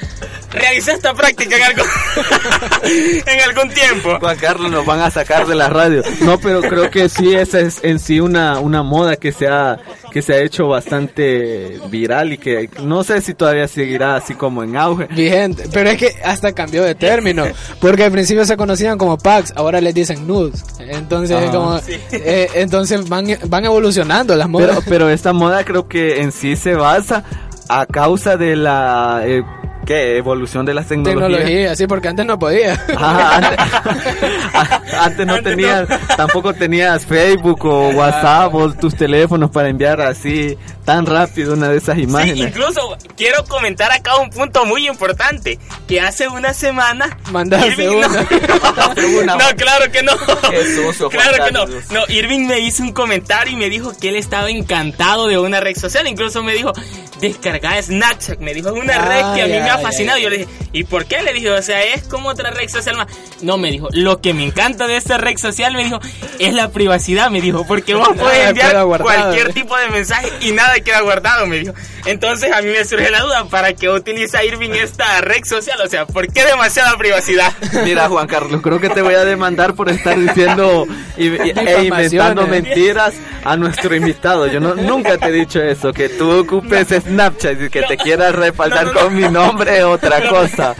realizó 0.55 0.93
esta 0.93 1.15
práctica 1.15 1.57
en 1.57 1.63
algún, 1.63 1.85
en 3.27 3.41
algún 3.41 3.75
tiempo. 3.75 4.19
Juan 4.21 4.37
Carlos 4.37 4.71
nos 4.71 4.87
van 4.87 5.01
a 5.01 5.11
sacar 5.11 5.47
de 5.47 5.55
la 5.55 5.69
radio. 5.69 6.03
No, 6.21 6.39
pero 6.39 6.61
creo 6.63 6.91
que 6.91 7.09
sí, 7.09 7.35
esa 7.35 7.61
es 7.61 7.81
en 7.83 7.99
sí 7.99 8.21
una, 8.21 8.59
una 8.61 8.83
moda 8.83 9.17
que 9.17 9.33
se, 9.33 9.49
ha, 9.49 9.79
que 10.11 10.23
se 10.23 10.35
ha 10.35 10.39
hecho 10.39 10.69
bastante 10.69 11.81
viral 11.89 12.33
y 12.33 12.39
que 12.39 12.71
no 12.83 13.05
sé 13.05 13.21
si 13.21 13.35
todavía 13.35 13.69
seguirá 13.69 14.17
así 14.17 14.35
como 14.35 14.63
en 14.63 14.77
auge. 14.77 15.07
Vigente, 15.07 15.65
pero 15.73 15.91
es 15.91 15.99
que 15.99 16.15
hasta 16.25 16.53
cambió 16.53 16.83
de 16.83 16.95
término, 16.95 17.45
porque 17.81 18.05
al 18.05 18.13
principio 18.13 18.45
se 18.45 18.57
conocían 18.57 18.99
como 18.99 19.19
packs, 19.19 19.53
ahora 19.57 19.81
les 19.81 19.95
dicen 19.95 20.27
nudes, 20.27 20.65
entonces 20.79 21.43
es 21.43 21.51
como, 21.51 21.79
eh, 22.13 22.49
entonces 22.55 23.09
van, 23.09 23.27
van 23.49 23.65
evolucionando 23.65 24.37
las 24.37 24.49
modas. 24.49 24.71
Pero, 24.71 24.83
pero 24.89 25.11
esta 25.11 25.33
moda 25.33 25.65
creo 25.65 25.89
que 25.89 26.21
en 26.21 26.33
sí 26.33 26.57
se 26.57 26.75
basa 26.75 27.25
a 27.69 27.87
causa 27.87 28.37
de 28.37 28.57
la 28.57 29.23
eh, 29.25 29.43
¿qué? 29.85 30.17
evolución 30.17 30.67
de 30.67 30.75
las 30.75 30.87
tecnologías. 30.87 31.29
tecnología, 31.29 31.77
sí, 31.77 31.87
porque 31.87 32.09
antes 32.09 32.27
no 32.27 32.39
podía. 32.39 32.75
Ajá, 32.97 33.37
antes, 33.37 34.95
antes 35.01 35.27
no 35.27 35.35
Antes 35.35 35.53
tenías, 35.53 35.89
tampoco 36.17 36.55
tenías 36.55 37.05
Facebook 37.05 37.65
o 37.65 37.91
WhatsApp 37.91 38.55
o 38.55 38.73
tus 38.73 38.95
teléfonos 38.95 39.51
para 39.51 39.69
enviar 39.69 40.01
así 40.01 40.57
tan 40.85 41.07
rápido 41.07 41.55
una 41.55 41.69
de 41.69 41.79
esas 41.79 41.97
Sí, 41.97 42.03
imágenes. 42.03 42.39
incluso 42.49 42.97
quiero 43.17 43.45
comentar 43.45 43.91
acá 43.93 44.17
un 44.17 44.31
punto 44.31 44.65
muy 44.67 44.87
importante, 44.89 45.59
que 45.89 46.01
hace 46.01 46.29
una 46.29 46.53
semana... 46.55 47.17
Mandaste 47.31 47.85
no- 47.87 47.93
una. 47.99 48.09
no, 49.37 49.57
claro 49.57 49.91
que 49.91 50.03
no. 50.03 50.13
Qué 50.51 50.65
sucio, 50.75 51.11
Juan 51.11 51.27
claro 51.29 51.45
que 51.45 51.53
no. 51.53 52.05
Irving 52.09 52.47
me 52.47 52.61
hizo 52.61 52.83
un 52.83 52.93
comentario 52.93 53.53
y 53.53 53.57
me 53.57 53.69
dijo 53.71 53.93
que 53.99 54.09
él 54.11 54.17
estaba 54.17 54.51
encantado 54.51 55.27
de 55.27 55.39
una 55.39 55.61
red 55.61 55.77
social. 55.77 56.07
Incluso 56.07 56.43
me 56.43 56.53
dijo, 56.55 56.73
descarga 57.21 57.81
Snapchat. 57.83 58.39
Me 58.41 58.55
dijo, 58.55 58.69
es 58.69 58.75
una 58.75 58.99
red 58.99 59.35
que 59.35 59.43
a 59.43 59.47
mí 59.47 59.53
me 59.53 59.71
ha 59.71 59.79
fascinado. 59.79 60.19
Yo 60.19 60.31
le 60.31 60.39
dije, 60.39 60.51
¿y 60.73 60.85
por 60.85 61.07
qué? 61.07 61.23
Le 61.23 61.33
dije, 61.33 61.51
o 61.51 61.63
sea, 61.63 61.83
es 61.83 62.03
como 62.05 62.29
otra 62.29 62.51
red 62.51 62.69
social 62.69 62.97
más. 62.97 63.07
No, 63.43 63.57
me 63.59 63.71
dijo, 63.71 63.89
lo 63.93 64.21
que 64.21 64.35
me 64.35 64.45
encanta 64.45 64.87
de 64.87 64.97
esta 64.97 65.19
red 65.19 65.37
social, 65.39 65.73
me 65.75 65.85
dijo, 65.85 66.01
es 66.39 66.53
la 66.55 66.71
privacidad, 66.71 67.31
me 67.31 67.41
dijo, 67.41 67.67
porque 67.67 67.95
vos 67.95 68.09
Nada 68.15 68.23
puedes 68.23 68.49
enviar 68.49 68.85
guardado. 68.85 69.05
cualquier 69.11 69.53
tipo 69.53 69.77
de 69.77 69.89
mensaje 69.89 70.29
y 70.41 70.53
nada 70.53 70.74
queda 70.81 71.01
guardado, 71.01 71.47
me 71.47 71.59
dijo. 71.59 71.75
Entonces 72.07 72.53
a 72.53 72.61
mí 72.63 72.69
me 72.69 72.85
surge 72.85 73.11
la 73.11 73.21
duda, 73.21 73.45
¿para 73.47 73.73
qué 73.75 73.89
utiliza 73.89 74.45
Irving 74.45 74.71
esta 74.71 75.21
red 75.21 75.45
social? 75.45 75.81
O 75.83 75.89
sea, 75.89 76.07
¿por 76.07 76.33
qué 76.33 76.45
demasiada 76.45 76.97
privacidad? 76.97 77.53
Mira, 77.85 78.09
Juan 78.09 78.27
Carlos, 78.27 78.61
creo 78.63 78.81
que 78.81 78.91
te 78.91 79.03
voy 79.03 79.15
a 79.15 79.25
demandar 79.25 79.75
por 79.75 79.89
estar 79.89 80.19
diciendo 80.19 80.87
y, 81.17 81.29
y- 81.29 81.53
e 81.57 81.85
inventando 81.85 82.47
mentiras 82.47 83.15
a 83.45 83.57
nuestro 83.57 83.95
invitado. 83.95 84.47
Yo 84.47 84.61
no, 84.61 84.75
nunca 84.75 85.19
te 85.19 85.27
he 85.27 85.33
dicho 85.33 85.61
eso, 85.63 85.93
que 85.93 86.09
tú 86.09 86.31
ocupes 86.41 86.89
Snapchat 86.89 87.61
y 87.63 87.71
que 87.71 87.83
te 87.83 87.97
quieras 87.97 88.35
respaldar 88.35 88.87
No, 88.87 88.93
no, 88.93 89.01
no. 89.01 89.07
con 89.07 89.17
mi 89.17 89.29
nombre 89.29 89.79
es 89.79 89.85
otra 89.85 90.29
cosa. 90.29 90.75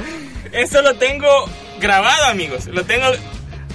Eso 0.53 0.83
lo 0.83 0.95
tengo 0.95 1.29
grabado, 1.81 2.27
amigos. 2.27 2.67
Lo 2.67 2.85
tengo. 2.85 3.07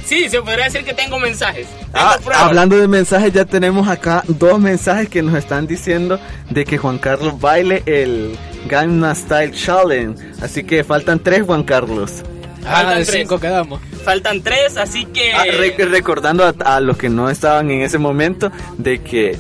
Sí, 0.10 0.28
se 0.28 0.42
podría 0.42 0.66
decir 0.66 0.84
que 0.84 0.94
tengo 0.94 1.20
mensajes. 1.20 1.68
Tengo 1.68 1.90
Ah, 1.94 2.18
pruebas. 2.24 2.42
hablando 2.44 2.78
de 2.78 2.88
mensajes, 2.88 3.32
ya 3.32 3.46
tenemos 3.46 3.88
acá 3.88 4.24
dos 4.28 4.60
mensajes 4.60 5.08
que 5.08 5.22
nos 5.22 5.36
están 5.36 5.68
diciendo 5.68 6.20
de 6.50 6.66
que 6.66 6.80
Juan 6.80 6.98
Carlos 6.98 7.40
baile 7.40 7.84
el 7.86 8.36
Gangnam 8.68 9.16
Style 9.16 9.52
Challenge. 9.52 10.20
Así 10.42 10.64
que 10.64 10.84
faltan 10.84 11.20
tres 11.20 11.44
Juan 11.44 11.64
Carlos. 11.64 12.24
Ah, 12.66 12.74
Faltan 12.82 12.98
de 13.00 13.06
tres. 13.06 13.22
cinco 13.22 13.40
quedamos. 13.40 13.80
Faltan 14.04 14.42
tres, 14.42 14.78
así 14.78 15.06
que. 15.06 15.32
Ah, 15.32 15.44
re- 15.46 15.76
recordando 15.86 16.44
a, 16.44 16.56
a 16.76 16.80
los 16.80 16.98
que 16.98 17.10
no 17.10 17.30
estaban 17.30 17.70
en 17.70 17.82
ese 17.82 18.00
momento 18.00 18.52
de 18.78 19.02
que 19.04 19.38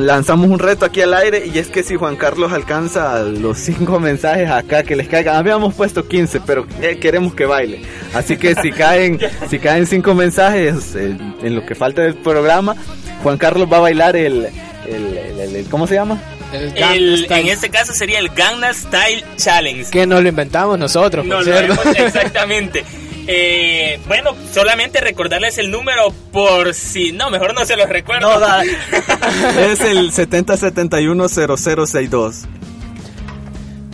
lanzamos 0.00 0.50
un 0.50 0.58
reto 0.58 0.84
aquí 0.84 1.00
al 1.02 1.14
aire 1.14 1.44
y 1.52 1.58
es 1.58 1.68
que 1.68 1.82
si 1.82 1.94
Juan 1.96 2.16
Carlos 2.16 2.52
alcanza 2.52 3.20
los 3.22 3.58
cinco 3.58 4.00
mensajes 4.00 4.50
acá 4.50 4.82
que 4.82 4.96
les 4.96 5.08
caigan, 5.08 5.36
habíamos 5.36 5.74
puesto 5.74 6.06
15 6.08 6.40
pero 6.44 6.66
eh, 6.80 6.98
queremos 7.00 7.34
que 7.34 7.46
baile 7.46 7.82
así 8.12 8.36
que 8.36 8.54
si 8.56 8.72
caen 8.72 9.20
si 9.50 9.58
caen 9.60 9.86
cinco 9.86 10.14
mensajes 10.14 10.94
eh, 10.96 11.16
en 11.42 11.54
lo 11.54 11.64
que 11.64 11.74
falta 11.76 12.02
del 12.02 12.14
programa 12.16 12.74
Juan 13.22 13.38
Carlos 13.38 13.68
va 13.72 13.76
a 13.76 13.80
bailar 13.80 14.16
el, 14.16 14.46
el, 14.86 14.94
el- 15.16 15.40
el- 15.40 15.56
el- 15.56 15.66
¿cómo 15.66 15.86
se 15.86 15.94
llama? 15.94 16.20
El 16.52 17.24
en 17.30 17.46
este 17.48 17.70
caso 17.70 17.94
sería 17.94 18.18
el 18.18 18.28
Gangnam 18.28 18.74
Style 18.74 19.24
Challenge. 19.36 19.90
que 19.90 20.06
nos 20.06 20.22
lo 20.22 20.28
inventamos 20.28 20.78
nosotros, 20.78 21.24
No, 21.24 21.36
por 21.36 21.46
lo 21.46 21.52
cierto. 21.52 21.82
hemos- 21.82 21.96
exactamente. 21.98 22.84
Eh, 23.26 23.98
bueno, 24.08 24.34
solamente 24.52 25.00
recordarles 25.00 25.56
el 25.58 25.70
número 25.70 26.12
por 26.32 26.74
si. 26.74 27.12
No, 27.12 27.30
mejor 27.30 27.54
no 27.54 27.64
se 27.64 27.76
los 27.76 27.88
recuerdo. 27.88 28.38
No, 28.40 28.62
es 29.60 29.80
el 29.80 30.10
70710062 30.12 32.34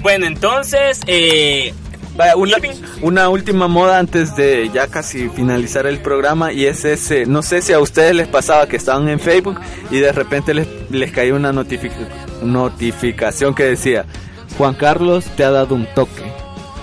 Bueno, 0.03 0.27
entonces. 0.27 1.01
Eh, 1.07 1.73
una, 3.03 3.29
última 3.29 3.69
moda 3.69 4.01
antes 4.01 4.35
de 4.35 4.69
ya 4.75 4.89
casi 4.89 5.29
finalizar 5.29 5.87
el 5.87 6.01
programa 6.01 6.53
y 6.53 6.67
es 6.67 6.85
ese, 6.85 7.27
no 7.27 7.43
sé 7.43 7.63
si 7.63 7.73
a 7.73 7.79
ustedes 7.79 8.13
les 8.13 8.27
pasaba 8.27 8.67
que 8.67 8.75
estaban 8.77 9.09
en 9.09 9.21
Facebook 9.21 9.61
y 9.93 9.99
de 9.99 10.11
repente 10.11 10.53
les, 10.53 10.67
les 10.91 11.13
cayó 11.13 11.37
una 11.37 11.53
notific- 11.53 11.93
notificación 12.43 13.55
que 13.55 13.63
decía, 13.67 14.05
Juan 14.57 14.75
Carlos 14.75 15.27
te 15.37 15.45
ha 15.45 15.53
dado 15.53 15.77
un 15.77 15.87
toque. 15.95 16.25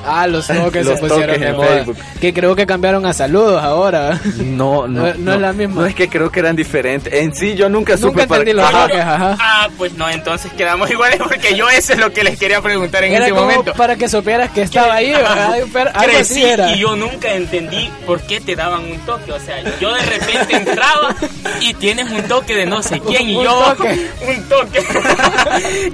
Ah, 0.05 0.27
los 0.27 0.47
toques 0.47 0.85
Los 0.85 0.95
se 0.95 0.99
pusieron 1.01 1.25
toques 1.27 1.39
de 1.41 1.47
en 1.47 1.55
moda. 1.55 1.67
Facebook. 1.67 1.97
Que 2.21 2.33
creo 2.33 2.55
que 2.55 2.65
cambiaron 2.65 3.05
a 3.05 3.13
saludos 3.13 3.61
ahora. 3.63 4.19
No, 4.37 4.87
no, 4.87 5.07
No- 5.07 5.13
no 5.17 5.33
es 5.33 5.41
la 5.41 5.53
misma. 5.53 5.81
No 5.81 5.87
es 5.87 5.95
que 5.95 6.07
creo 6.09 6.31
que 6.31 6.39
eran 6.39 6.55
diferentes. 6.55 7.11
En 7.13 7.33
sí 7.35 7.55
yo 7.55 7.67
nunca 7.69 7.93
Nunca 7.95 8.07
supe 8.09 8.27
para 8.27 8.41
entendí 8.41 8.53
los 8.61 8.65
Ajá. 8.73 8.87
toques, 8.87 9.01
ajá. 9.01 9.37
Ah, 9.39 9.69
pues 9.77 9.93
no, 9.93 10.09
entonces 10.09 10.51
quedamos 10.53 10.89
iguales 10.91 11.17
porque 11.17 11.55
yo 11.55 11.69
eso 11.69 11.93
es 11.93 11.99
lo 11.99 12.11
que 12.13 12.23
les 12.23 12.37
quería 12.39 12.61
preguntar 12.61 13.03
en 13.03 13.13
Era 13.13 13.25
ese 13.25 13.33
como 13.33 13.45
momento. 13.47 13.73
para 13.73 13.95
que 13.95 14.07
supieras 14.07 14.49
que 14.51 14.61
estaba 14.61 14.93
ahí, 14.95 15.11
algo 15.13 15.27
así 15.27 16.05
Crecí 16.05 16.43
era. 16.43 16.71
y 16.71 16.79
yo 16.79 16.95
nunca 16.95 17.33
entendí 17.33 17.89
por 18.05 18.21
qué 18.21 18.39
te 18.41 18.55
daban 18.55 18.83
un 18.83 18.97
toque. 18.99 19.31
O 19.31 19.39
sea, 19.39 19.57
yo 19.79 19.93
de 19.93 20.01
repente 20.01 20.55
entraba 20.55 21.15
y 21.61 21.73
tienes 21.73 22.09
un 22.11 22.21
toque 22.23 22.55
de 22.55 22.65
no 22.65 22.81
sé 22.81 22.99
quién 22.99 23.29
y 23.29 23.35
Un 23.37 23.43
yo 23.43 23.59
toque. 23.75 24.07
un 24.27 24.43
toque. 24.49 24.79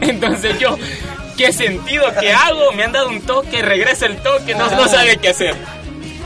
Entonces 0.01 0.59
yo, 0.59 0.77
¿qué 1.41 1.53
sentido 1.53 2.03
que 2.19 2.31
hago? 2.31 2.71
Me 2.73 2.83
han 2.83 2.91
dado 2.91 3.09
un 3.09 3.21
toque, 3.21 3.61
regresa 3.61 4.05
el 4.05 4.17
toque, 4.17 4.53
no, 4.55 4.69
no 4.69 4.87
sabía 4.87 5.15
qué 5.15 5.29
hacer. 5.29 5.55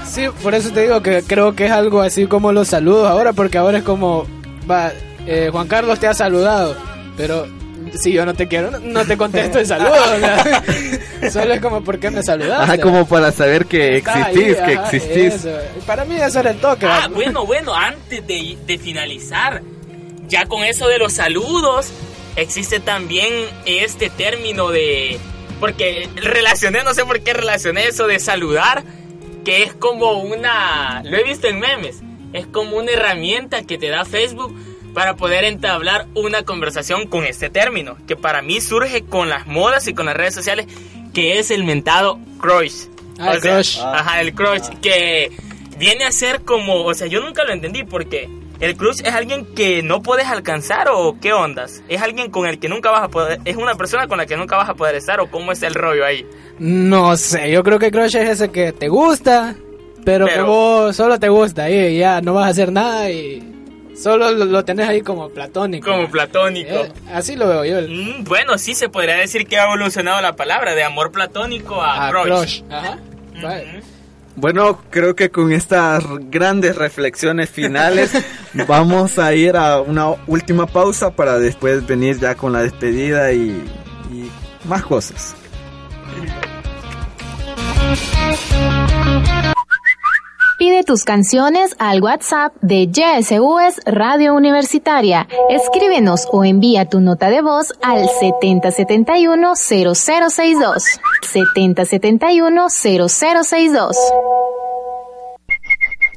Sí, 0.08 0.28
por 0.44 0.54
eso 0.54 0.72
te 0.72 0.82
digo 0.82 1.02
que 1.02 1.24
creo 1.24 1.56
que 1.56 1.66
es 1.66 1.72
algo 1.72 2.02
así 2.02 2.26
como 2.28 2.52
los 2.52 2.68
saludos 2.68 3.08
ahora, 3.10 3.34
porque 3.34 3.58
ahora 3.58 3.80
es 3.80 3.84
como, 3.84 4.28
va, 4.70 4.92
eh, 5.26 5.50
Juan 5.52 5.68
Carlos 5.68 6.00
te 6.00 6.08
ha 6.08 6.14
saludado, 6.14 6.76
pero 7.18 7.48
si 7.96 8.12
yo 8.12 8.26
no 8.26 8.34
te 8.34 8.48
quiero, 8.48 8.72
no, 8.72 8.80
no 8.80 9.06
te 9.06 9.18
contesto 9.18 9.60
el 9.60 9.66
saludo. 9.66 9.94
o 9.94 10.20
sea, 10.20 10.64
solo 11.32 11.54
es 11.54 11.62
como, 11.62 11.84
¿por 11.84 12.00
qué 12.00 12.12
me 12.12 12.22
saludaste? 12.22 12.64
Ajá, 12.64 12.78
como 12.80 13.08
para 13.08 13.32
saber 13.32 13.66
que 13.66 13.98
existís, 13.98 14.26
ahí, 14.26 14.34
que 14.34 14.74
ajá, 14.78 14.90
existís. 14.90 15.34
eso. 15.34 15.50
Para 15.86 16.06
mí 16.06 16.16
eso 16.16 16.40
era 16.40 16.52
el 16.52 16.58
toque. 16.58 16.86
Ah, 16.86 17.10
bueno, 17.14 17.46
bueno, 17.46 17.74
antes 17.74 18.26
de, 18.28 18.58
de 18.66 18.78
finalizar, 18.78 19.62
ya 20.28 20.46
con 20.46 20.64
eso 20.64 20.88
de 20.88 21.00
los 21.00 21.14
saludos, 21.14 21.92
existe 22.36 22.80
también 22.80 23.32
este 23.66 24.10
término 24.10 24.70
de... 24.70 25.20
Porque 25.60 26.10
relacioné, 26.16 26.84
no 26.84 26.94
sé 26.94 27.06
por 27.06 27.22
qué 27.22 27.34
relacioné 27.34 27.88
eso 27.88 28.08
de 28.08 28.20
saludar, 28.20 28.84
que 29.44 29.64
es 29.64 29.74
como 29.74 30.22
una... 30.22 31.02
Lo 31.04 31.18
he 31.18 31.24
visto 31.24 31.48
en 31.48 31.60
memes, 31.60 32.02
es 32.34 32.46
como 32.48 32.78
una 32.78 32.92
herramienta 32.92 33.64
que 33.64 33.78
te 33.78 33.90
da 33.90 34.06
Facebook 34.06 34.54
para 34.94 35.16
poder 35.16 35.44
entablar 35.44 36.08
una 36.14 36.44
conversación 36.44 37.08
con 37.08 37.26
este 37.26 37.50
término, 37.50 37.98
que 38.08 38.16
para 38.16 38.42
mí 38.42 38.62
surge 38.62 39.04
con 39.04 39.30
las 39.30 39.46
modas 39.46 39.88
y 39.88 39.94
con 39.94 40.06
las 40.06 40.16
redes 40.16 40.34
sociales, 40.34 40.68
que 41.14 41.40
es 41.40 41.52
el 41.52 41.64
mentado 41.64 42.20
crush. 42.40 42.86
Ah, 43.20 43.34
el 43.34 43.42
crush. 43.42 43.80
Ajá, 43.80 44.22
el 44.22 44.34
crush, 44.34 44.68
que 44.82 45.32
viene 45.78 46.06
a 46.06 46.12
ser 46.12 46.42
como, 46.42 46.84
o 46.84 46.94
sea, 46.94 47.08
yo 47.08 47.22
nunca 47.22 47.44
lo 47.44 47.54
entendí 47.54 47.84
porque 47.84 48.30
el 48.60 48.78
crush 48.78 49.02
es 49.04 49.14
alguien 49.14 49.46
que 49.54 49.84
no 49.84 50.02
puedes 50.02 50.28
alcanzar 50.28 50.88
o 50.90 51.18
qué 51.20 51.34
ondas? 51.34 51.84
Es 51.88 52.02
alguien 52.02 52.32
con 52.32 52.48
el 52.48 52.60
que 52.60 52.70
nunca 52.70 52.92
vas 52.92 53.04
a 53.04 53.08
poder, 53.10 53.40
es 53.46 53.56
una 53.56 53.76
persona 53.76 54.08
con 54.08 54.18
la 54.18 54.26
que 54.26 54.38
nunca 54.38 54.58
vas 54.58 54.70
a 54.70 54.76
poder 54.76 54.96
estar 54.96 55.20
o 55.20 55.30
cómo 55.30 55.52
es 55.52 55.62
el 55.64 55.74
rollo 55.74 56.06
ahí. 56.06 56.26
No 56.60 57.18
sé, 57.18 57.52
yo 57.52 57.64
creo 57.64 57.80
que 57.80 57.92
crush 57.92 58.16
es 58.16 58.30
ese 58.30 58.52
que 58.52 58.72
te 58.72 58.88
gusta, 58.88 59.56
pero, 60.06 60.28
que 60.28 60.42
vos 60.42 60.96
solo 60.96 61.20
te 61.20 61.30
gusta 61.30 61.70
y 61.70 61.98
ya 61.98 62.22
no 62.22 62.34
vas 62.34 62.46
a 62.46 62.50
hacer 62.50 62.72
nada 62.72 63.10
y 63.10 63.56
solo 63.96 64.32
lo, 64.32 64.46
lo 64.46 64.64
tenés 64.64 64.88
ahí 64.88 65.02
como 65.02 65.30
platónico. 65.30 65.92
Como 65.92 66.10
platónico. 66.10 66.70
Eh, 66.70 66.92
así 67.12 67.36
lo 67.36 67.48
veo 67.48 67.66
yo. 67.66 67.88
Mm, 67.88 68.24
bueno, 68.24 68.58
sí 68.58 68.76
se 68.76 68.90
podría 68.90 69.16
decir 69.16 69.48
que 69.48 69.58
ha 69.58 69.66
evolucionado 69.66 70.22
la 70.22 70.36
palabra 70.36 70.76
de 70.76 70.84
amor 70.84 71.12
platónico 71.12 71.82
a, 71.82 72.08
a 72.08 72.12
crush. 72.12 72.26
crush. 72.26 72.64
Ajá. 72.70 73.00
Vale. 73.42 73.95
Bueno, 74.36 74.82
creo 74.90 75.16
que 75.16 75.32
con 75.32 75.52
estas 75.52 76.04
grandes 76.30 76.76
reflexiones 76.76 77.50
finales 77.50 78.12
vamos 78.68 79.18
a 79.18 79.34
ir 79.34 79.56
a 79.56 79.80
una 79.80 80.10
última 80.28 80.66
pausa 80.66 81.16
para 81.16 81.40
después 81.40 81.86
venir 81.88 82.20
ya 82.20 82.36
con 82.36 82.52
la 82.52 82.62
despedida 82.62 83.32
y, 83.32 83.64
y 84.12 84.30
más 84.68 84.84
cosas. 84.84 85.36
Pide 90.58 90.84
tus 90.84 91.04
canciones 91.04 91.76
al 91.80 92.02
WhatsApp 92.02 92.56
de 92.62 92.84
YSUS 92.84 93.82
Radio 93.86 94.34
Universitaria. 94.34 95.28
Escríbenos 95.50 96.30
o 96.32 96.46
envía 96.46 96.88
tu 96.88 97.02
nota 97.02 97.30
de 97.30 97.42
voz 97.42 97.74
al 97.82 98.08
7071-0062. 98.08 100.82
7071-0062. 101.22 103.98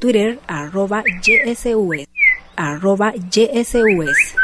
Twitter 0.01 0.39
arroba 0.47 1.03
YSUS. 1.25 2.07
Arroba 2.55 3.13
YSUS. 3.15 4.37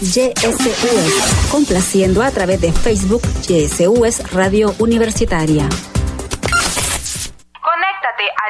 YSUS. 0.00 1.48
Complaciendo 1.52 2.22
a 2.22 2.32
través 2.32 2.60
de 2.60 2.72
Facebook 2.72 3.22
YSUS 3.48 4.32
Radio 4.32 4.74
Universitaria. 4.80 5.68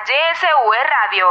YSV 0.08 0.72
Radio. 0.94 1.26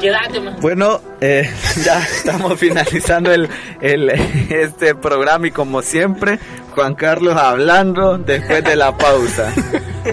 Quédate, 0.00 0.40
man. 0.40 0.56
Bueno, 0.60 1.00
eh, 1.20 1.50
ya 1.84 1.98
estamos 2.00 2.58
finalizando 2.58 3.32
el, 3.32 3.48
el- 3.80 4.10
este 4.50 4.94
programa 4.94 5.46
y 5.46 5.50
como 5.50 5.80
siempre, 5.82 6.38
Juan 6.74 6.94
Carlos 6.94 7.36
hablando 7.36 8.18
después 8.18 8.62
de 8.62 8.76
la 8.76 8.96
pausa. 8.96 9.52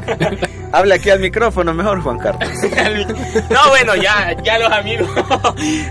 Habla 0.72 0.96
aquí 0.96 1.10
al 1.12 1.20
micrófono 1.20 1.72
mejor, 1.74 2.02
Juan 2.02 2.18
Carlos. 2.18 2.50
No, 3.52 3.70
bueno, 3.70 3.96
ya, 3.96 4.36
ya 4.41 4.58
los 4.58 4.72
amigos 4.72 5.08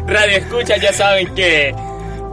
Radio 0.07 0.39
Escucha 0.39 0.77
ya 0.77 0.93
saben 0.93 1.33
que 1.37 1.73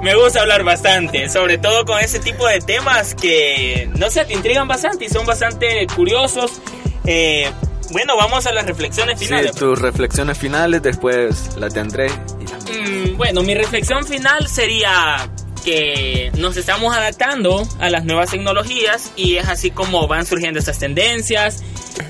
me 0.01 0.15
gusta 0.15 0.41
hablar 0.41 0.63
bastante, 0.63 1.29
sobre 1.29 1.57
todo 1.57 1.85
con 1.85 1.99
ese 1.99 2.19
tipo 2.19 2.47
de 2.47 2.59
temas 2.59 3.15
que, 3.15 3.89
no 3.97 4.09
sé, 4.09 4.25
te 4.25 4.33
intrigan 4.33 4.67
bastante 4.67 5.05
y 5.05 5.09
son 5.09 5.25
bastante 5.25 5.85
curiosos. 5.95 6.61
Eh, 7.05 7.49
bueno, 7.91 8.15
vamos 8.17 8.45
a 8.45 8.51
las 8.51 8.65
reflexiones 8.65 9.17
Sí, 9.19 9.25
finales. 9.25 9.55
tus 9.55 9.79
reflexiones 9.79 10.37
finales, 10.37 10.81
después 10.81 11.55
las 11.57 11.73
de 11.73 11.79
André. 11.79 12.07
y 12.39 12.45
las. 12.47 12.63
Mm, 12.65 13.17
bueno, 13.17 13.41
mi 13.43 13.55
reflexión 13.55 14.05
final 14.05 14.47
sería 14.47 15.29
que 15.65 16.31
nos 16.37 16.55
estamos 16.55 16.95
adaptando 16.95 17.67
a 17.79 17.89
las 17.89 18.05
nuevas 18.05 18.29
tecnologías 18.31 19.11
y 19.17 19.35
es 19.37 19.47
así 19.49 19.71
como 19.71 20.07
van 20.07 20.25
surgiendo 20.25 20.57
estas 20.59 20.79
tendencias 20.79 21.63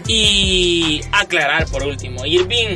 y 0.08 1.02
aclarar 1.12 1.66
por 1.68 1.84
último, 1.84 2.26
Irving 2.26 2.76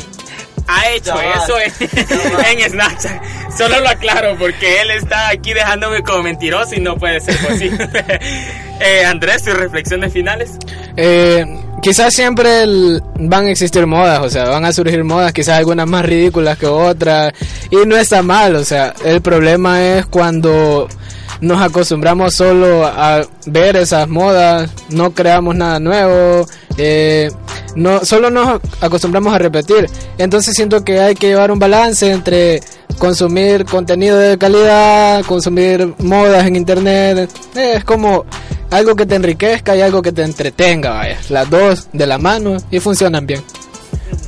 ha 0.67 0.89
hecho 0.91 1.13
eso 1.21 1.59
en, 1.59 2.59
en 2.61 2.69
Snapchat. 2.71 3.21
Solo 3.57 3.79
lo 3.79 3.89
aclaro 3.89 4.35
porque 4.37 4.81
él 4.81 4.91
está 4.91 5.29
aquí 5.29 5.53
dejándome 5.53 6.01
como 6.03 6.23
mentiroso 6.23 6.75
y 6.75 6.79
no 6.79 6.97
puede 6.97 7.19
ser 7.19 7.37
posible. 7.37 7.89
Eh, 8.79 9.05
Andrés, 9.05 9.43
tus 9.43 9.53
reflexiones 9.53 10.11
finales. 10.11 10.57
Eh, 10.97 11.45
quizás 11.81 12.13
siempre 12.13 12.63
el- 12.63 13.01
van 13.15 13.45
a 13.45 13.51
existir 13.51 13.85
modas, 13.85 14.19
o 14.19 14.29
sea, 14.29 14.49
van 14.49 14.65
a 14.65 14.73
surgir 14.73 15.03
modas, 15.05 15.31
quizás 15.31 15.59
algunas 15.59 15.87
más 15.87 16.03
ridículas 16.03 16.57
que 16.57 16.65
otras, 16.65 17.31
y 17.69 17.77
no 17.85 17.95
está 17.95 18.23
mal, 18.23 18.55
o 18.55 18.65
sea, 18.65 18.93
el 19.05 19.21
problema 19.21 19.81
es 19.81 20.05
cuando 20.07 20.89
nos 21.43 21.61
acostumbramos 21.61 22.33
solo 22.33 22.85
a 22.85 23.21
ver 23.45 23.75
esas 23.75 24.07
modas, 24.07 24.71
no 24.89 25.11
creamos 25.11 25.55
nada 25.55 25.77
nuevo, 25.77 26.47
eh, 26.77 27.29
no, 27.75 28.05
solo 28.05 28.29
nos 28.29 28.61
acostumbramos 28.79 29.33
a 29.33 29.39
repetir. 29.39 29.89
Entonces 30.17 30.55
siento 30.55 30.85
que 30.85 31.01
hay 31.01 31.15
que 31.15 31.27
llevar 31.27 31.51
un 31.51 31.59
balance 31.59 32.09
entre 32.09 32.61
consumir 32.97 33.65
contenido 33.65 34.17
de 34.17 34.37
calidad, 34.37 35.25
consumir 35.25 35.93
modas 35.99 36.47
en 36.47 36.55
internet, 36.55 37.29
eh, 37.55 37.73
es 37.75 37.83
como 37.83 38.25
algo 38.71 38.95
que 38.95 39.05
te 39.05 39.15
enriquezca 39.15 39.75
y 39.75 39.81
algo 39.81 40.01
que 40.01 40.13
te 40.13 40.23
entretenga, 40.23 40.91
vaya, 40.91 41.19
las 41.29 41.49
dos 41.49 41.89
de 41.91 42.07
la 42.07 42.17
mano 42.19 42.55
y 42.71 42.79
funcionan 42.79 43.27
bien. 43.27 43.43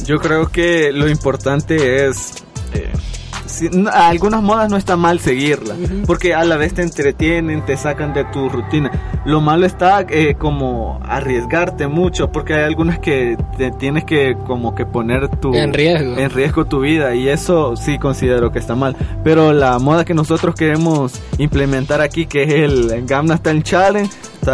Yo 0.05 0.18
creo 0.18 0.49
que 0.49 0.91
lo 0.91 1.07
importante 1.07 2.07
es... 2.07 2.34
eh, 2.74 2.91
si- 3.56 3.68
n- 3.68 3.89
a 3.89 4.08
algunas 4.10 4.41
modas 4.41 4.70
no 4.70 4.78
está 4.78 4.95
mal 4.97 5.20
seguirlas, 5.20 5.78
porque 6.06 6.34
a 6.34 6.43
la 6.43 6.58
vez 6.58 6.74
te 6.74 6.82
entretienen, 6.82 7.66
te 7.66 7.78
sacan 7.78 8.14
de 8.14 8.24
tu 8.26 8.49
rutina. 8.49 8.91
Lo 9.26 9.41
malo 9.41 9.66
está 9.66 10.06
eh, 10.10 10.36
como 10.38 10.99
arriesgarte 11.03 11.88
mucho, 11.88 12.32
porque 12.32 12.53
hay 12.53 12.64
algunas 12.64 12.99
que 12.99 13.38
te 13.58 13.72
tienes 13.72 14.03
que 14.03 14.36
como 14.45 14.76
que 14.76 14.86
poner 14.86 15.28
tu... 15.30 15.53
En 15.56 15.74
riesgo. 15.74 16.18
En 16.18 16.30
riesgo 16.30 16.66
tu 16.66 16.82
vida, 16.82 17.16
y 17.16 17.28
eso 17.30 17.76
sí 17.76 17.97
considero 17.97 18.51
que 18.51 18.60
está 18.60 18.76
mal. 18.76 18.95
Pero 19.24 19.53
la 19.53 19.80
moda 19.80 20.06
que 20.06 20.14
nosotros 20.14 20.53
queremos 20.56 21.14
implementar 21.38 22.01
aquí, 22.01 22.26
que 22.28 22.43
es 22.43 22.53
el 22.53 23.06
Gamma 23.06 23.38
Style 23.38 23.64
Challenge, 23.64 24.12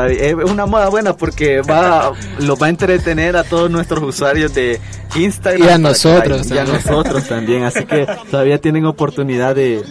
es 0.10 0.34
una 0.50 0.66
moda 0.66 0.88
buena 0.90 1.18
porque 1.18 1.62
va, 1.62 2.14
los 2.40 2.62
va 2.62 2.68
a 2.68 2.70
entretener 2.70 3.36
a 3.36 3.44
todos 3.44 3.70
nuestros 3.70 4.02
usuarios 4.04 4.54
de 4.54 4.80
Instagram. 5.18 5.68
Y 5.68 5.72
a 5.72 5.78
nosotros 5.78 6.50
Y 6.50 6.58
a 6.58 6.64
nosotros 6.64 7.28
también. 7.28 7.64
Así 7.64 7.84
que 7.86 8.08
todavía 8.32 8.58
tienen 8.60 8.86
oportunidad 8.92 9.56
de, 9.56 9.84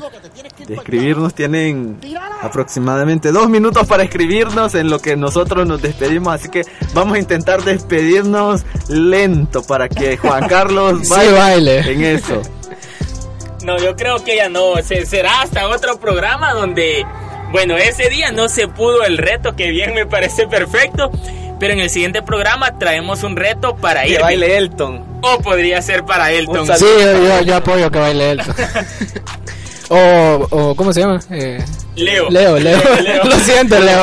de 0.66 0.74
escribirnos. 0.74 1.34
Tienen 1.34 1.98
aproximadamente 2.42 3.32
dos 3.32 3.48
minutos 3.48 3.86
para 3.86 4.02
escribirnos 4.02 4.74
en 4.74 4.88
lo 4.88 4.98
que 5.00 5.16
nosotros 5.16 5.66
nos 5.66 5.82
despedimos. 5.82 6.32
Así 6.34 6.48
que 6.48 6.62
vamos 6.94 7.14
a 7.16 7.18
intentar 7.18 7.62
despedirnos 7.64 8.62
lento 8.88 9.62
para 9.62 9.88
que 9.88 10.16
Juan 10.16 10.48
Carlos 10.48 11.00
Sí, 11.02 11.10
baile 11.10 11.32
baile. 11.38 11.78
en 11.92 12.04
eso. 12.04 12.40
No, 13.64 13.76
yo 13.78 13.94
creo 13.96 14.24
que 14.24 14.36
ya 14.36 14.48
no. 14.48 14.76
Se- 14.82 15.04
será 15.04 15.42
hasta 15.42 15.68
otro 15.68 15.98
programa 16.00 16.54
donde, 16.54 17.04
bueno, 17.52 17.76
ese 17.76 18.08
día 18.08 18.32
no 18.32 18.48
se 18.48 18.68
pudo 18.68 19.02
el 19.04 19.18
reto, 19.18 19.54
que 19.54 19.70
bien 19.70 19.92
me 19.94 20.06
parece 20.06 20.46
perfecto. 20.46 21.10
Pero 21.60 21.74
en 21.74 21.80
el 21.80 21.90
siguiente 21.90 22.22
programa 22.22 22.76
traemos 22.78 23.22
un 23.22 23.36
reto 23.36 23.76
para 23.76 24.02
Que 24.02 24.12
ir. 24.14 24.20
baile 24.20 24.56
Elton. 24.56 25.04
O 25.22 25.38
podría 25.40 25.80
ser 25.82 26.04
para 26.04 26.32
Elton. 26.32 26.66
Sí, 26.76 26.84
yo, 27.00 27.22
yo- 27.22 27.42
yo 27.42 27.56
apoyo 27.56 27.90
que 27.90 27.98
baile 28.00 28.30
él. 28.32 28.40
o, 29.90 30.46
o, 30.50 30.74
¿cómo 30.74 30.92
se 30.92 31.00
llama? 31.00 31.20
Eh, 31.30 31.62
Leo. 31.96 32.30
Leo, 32.30 32.58
Leo. 32.58 32.80
Leo. 33.02 33.24
Lo 33.24 33.38
siento, 33.40 33.78
Leo. 33.78 34.02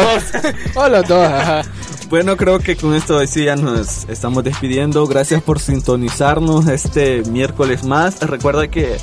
o 0.76 0.88
los 0.88 1.08
dos, 1.08 1.28
ajá. 1.28 1.62
Bueno, 2.10 2.38
creo 2.38 2.60
que 2.60 2.76
con 2.78 2.94
esto 2.96 3.26
sí 3.28 3.44
ya 3.46 3.56
nos 3.56 4.06
estamos 4.08 4.44
despidiendo. 4.44 5.06
Gracias 5.08 5.42
por 5.42 5.60
sintonizarnos 5.60 6.68
este 6.68 7.22
miércoles 7.24 7.84
más. 7.84 8.20
Recuerda 8.22 8.68
que 8.70 8.98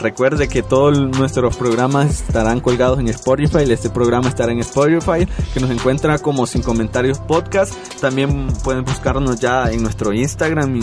recuerde 0.00 0.48
que 0.48 0.62
todos 0.62 0.98
nuestros 0.98 1.56
programas 1.56 2.22
estarán 2.22 2.60
colgados 2.60 2.98
en 2.98 3.08
Spotify. 3.08 3.70
Este 3.70 3.90
programa 3.90 4.28
estará 4.28 4.52
en 4.52 4.60
Spotify, 4.60 5.26
que 5.52 5.60
nos 5.60 5.70
encuentra 5.70 6.18
como 6.18 6.46
sin 6.46 6.62
comentarios 6.62 7.18
podcast. 7.18 7.74
También 8.00 8.48
pueden 8.64 8.84
buscarnos 8.84 9.40
ya 9.40 9.70
en 9.70 9.82
nuestro 9.82 10.12
Instagram 10.12 10.80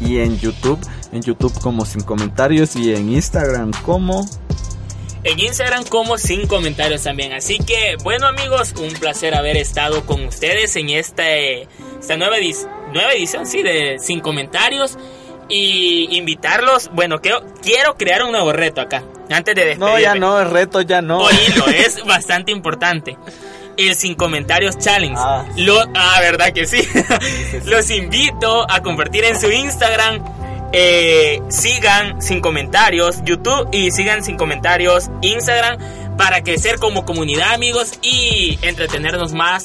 y, 0.00 0.18
en 0.18 0.38
YouTube. 0.38 0.78
En 1.12 1.22
YouTube 1.22 1.52
como 1.60 1.84
sin 1.84 2.02
comentarios 2.02 2.74
y 2.76 2.94
en 2.94 3.08
Instagram 3.12 3.70
como 3.84 4.26
En 5.22 5.38
Instagram 5.38 5.84
como 5.84 6.18
sin 6.18 6.46
comentarios 6.46 7.02
también. 7.02 7.32
Así 7.32 7.58
que, 7.58 7.96
bueno 8.02 8.26
amigos, 8.26 8.74
un 8.78 8.92
placer 9.00 9.34
haber 9.34 9.56
estado 9.56 10.04
con 10.04 10.24
ustedes 10.24 10.76
en 10.76 10.90
este, 10.90 11.62
esta 11.98 12.16
nueva, 12.16 12.36
edis- 12.38 12.68
nueva 12.92 13.12
edición, 13.14 13.46
sí, 13.46 13.62
de 13.62 13.98
Sin 14.00 14.20
Comentarios. 14.20 14.98
Y 15.48 16.16
invitarlos, 16.16 16.90
bueno, 16.92 17.20
quiero, 17.20 17.42
quiero 17.62 17.96
crear 17.96 18.22
un 18.24 18.32
nuevo 18.32 18.52
reto 18.52 18.80
acá, 18.80 19.02
antes 19.30 19.54
de 19.54 19.64
despedirme. 19.64 19.92
No, 19.92 19.98
ya 19.98 20.14
no, 20.14 20.40
el 20.40 20.50
reto 20.50 20.80
ya 20.80 21.02
no. 21.02 21.18
Oílo, 21.18 21.66
es 21.74 22.04
bastante 22.04 22.50
importante. 22.52 23.16
El 23.76 23.94
Sin 23.96 24.14
Comentarios 24.14 24.78
Challenge. 24.78 25.16
Ah. 25.18 25.44
Lo, 25.56 25.80
ah, 25.94 26.18
verdad 26.20 26.52
que 26.52 26.66
sí. 26.68 26.86
Los 27.64 27.90
invito 27.90 28.66
a 28.70 28.82
compartir 28.82 29.24
en 29.24 29.38
su 29.40 29.50
Instagram. 29.50 30.22
eh, 30.72 31.40
sigan 31.50 32.22
Sin 32.22 32.40
Comentarios 32.40 33.18
YouTube 33.24 33.68
y 33.72 33.90
sigan 33.90 34.24
Sin 34.24 34.36
Comentarios 34.36 35.10
Instagram 35.22 35.78
para 36.16 36.42
crecer 36.42 36.78
como 36.78 37.04
comunidad, 37.04 37.52
amigos, 37.52 37.92
y 38.02 38.58
entretenernos 38.62 39.32
más 39.32 39.64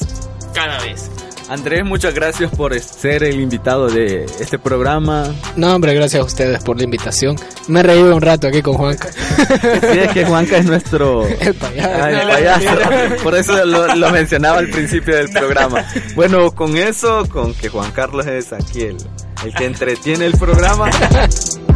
cada 0.53 0.80
vez. 0.80 1.11
Andrés, 1.50 1.84
muchas 1.84 2.14
gracias 2.14 2.52
por 2.52 2.80
ser 2.80 3.24
el 3.24 3.41
invitado 3.41 3.88
de 3.88 4.26
este 4.39 4.60
programa. 4.60 5.34
No, 5.56 5.74
hombre, 5.74 5.95
gracias 5.95 6.22
a 6.22 6.26
ustedes 6.26 6.64
por 6.64 6.78
la 6.78 6.84
invitación. 6.84 7.38
Me 7.68 7.80
he 7.80 7.84
reído 7.84 8.16
un 8.16 8.22
rato 8.22 8.47
aquí 8.47 8.62
con 8.62 8.76
Juanca. 8.76 9.12
Sí, 9.12 10.00
es 10.00 10.12
que 10.12 10.26
Juanca 10.26 10.58
es 10.58 10.66
nuestro... 10.66 11.26
El 11.39 11.56
payaso. 11.56 11.89
Ah, 11.91 12.12
el 12.12 12.28
payaso. 12.28 13.24
Por 13.24 13.36
eso 13.36 13.66
lo, 13.66 13.95
lo, 13.95 14.12
mencionaba 14.12 14.60
al 14.60 14.70
principio 14.70 15.16
del 15.16 15.30
programa. 15.30 15.84
Bueno, 16.16 16.52
con 16.52 16.78
eso, 16.78 17.28
con 17.28 17.56
que 17.56 17.70
Juan 17.70 17.91
Carlos 17.91 18.28
es 18.28 18.54
aquí 18.54 18.82
el, 18.82 18.97
el 19.43 19.54
que 19.56 19.66
entretiene 19.66 20.28
el 20.28 20.38
programa. 20.38 20.89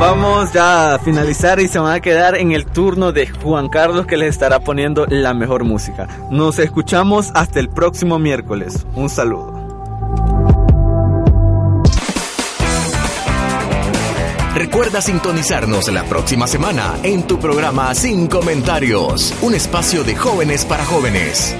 Vamos 0.00 0.52
ya 0.52 0.94
a 0.94 0.98
finalizar 0.98 1.58
y 1.58 1.68
se 1.68 1.78
van 1.78 1.94
a 1.94 2.00
quedar 2.00 2.36
en 2.36 2.52
el 2.52 2.66
turno 2.66 3.12
de 3.12 3.26
Juan 3.28 3.68
Carlos 3.68 4.06
que 4.06 4.16
les 4.16 4.28
estará 4.28 4.60
poniendo 4.60 5.06
la 5.06 5.32
mejor 5.32 5.64
música. 5.64 6.06
Nos 6.30 6.58
escuchamos 6.58 7.30
hasta 7.34 7.60
el 7.60 7.70
próximo 7.70 8.18
miércoles. 8.18 8.86
Un 8.94 9.08
saludo. 9.08 9.56
Recuerda 14.54 15.00
sintonizarnos 15.02 15.88
la 15.88 16.04
próxima 16.04 16.46
semana 16.46 16.94
en 17.02 17.26
tu 17.26 17.38
programa 17.38 17.94
Sin 17.94 18.26
Comentarios, 18.26 19.34
un 19.42 19.54
espacio 19.54 20.02
de 20.02 20.16
jóvenes 20.16 20.64
para 20.64 20.84
jóvenes. 20.84 21.54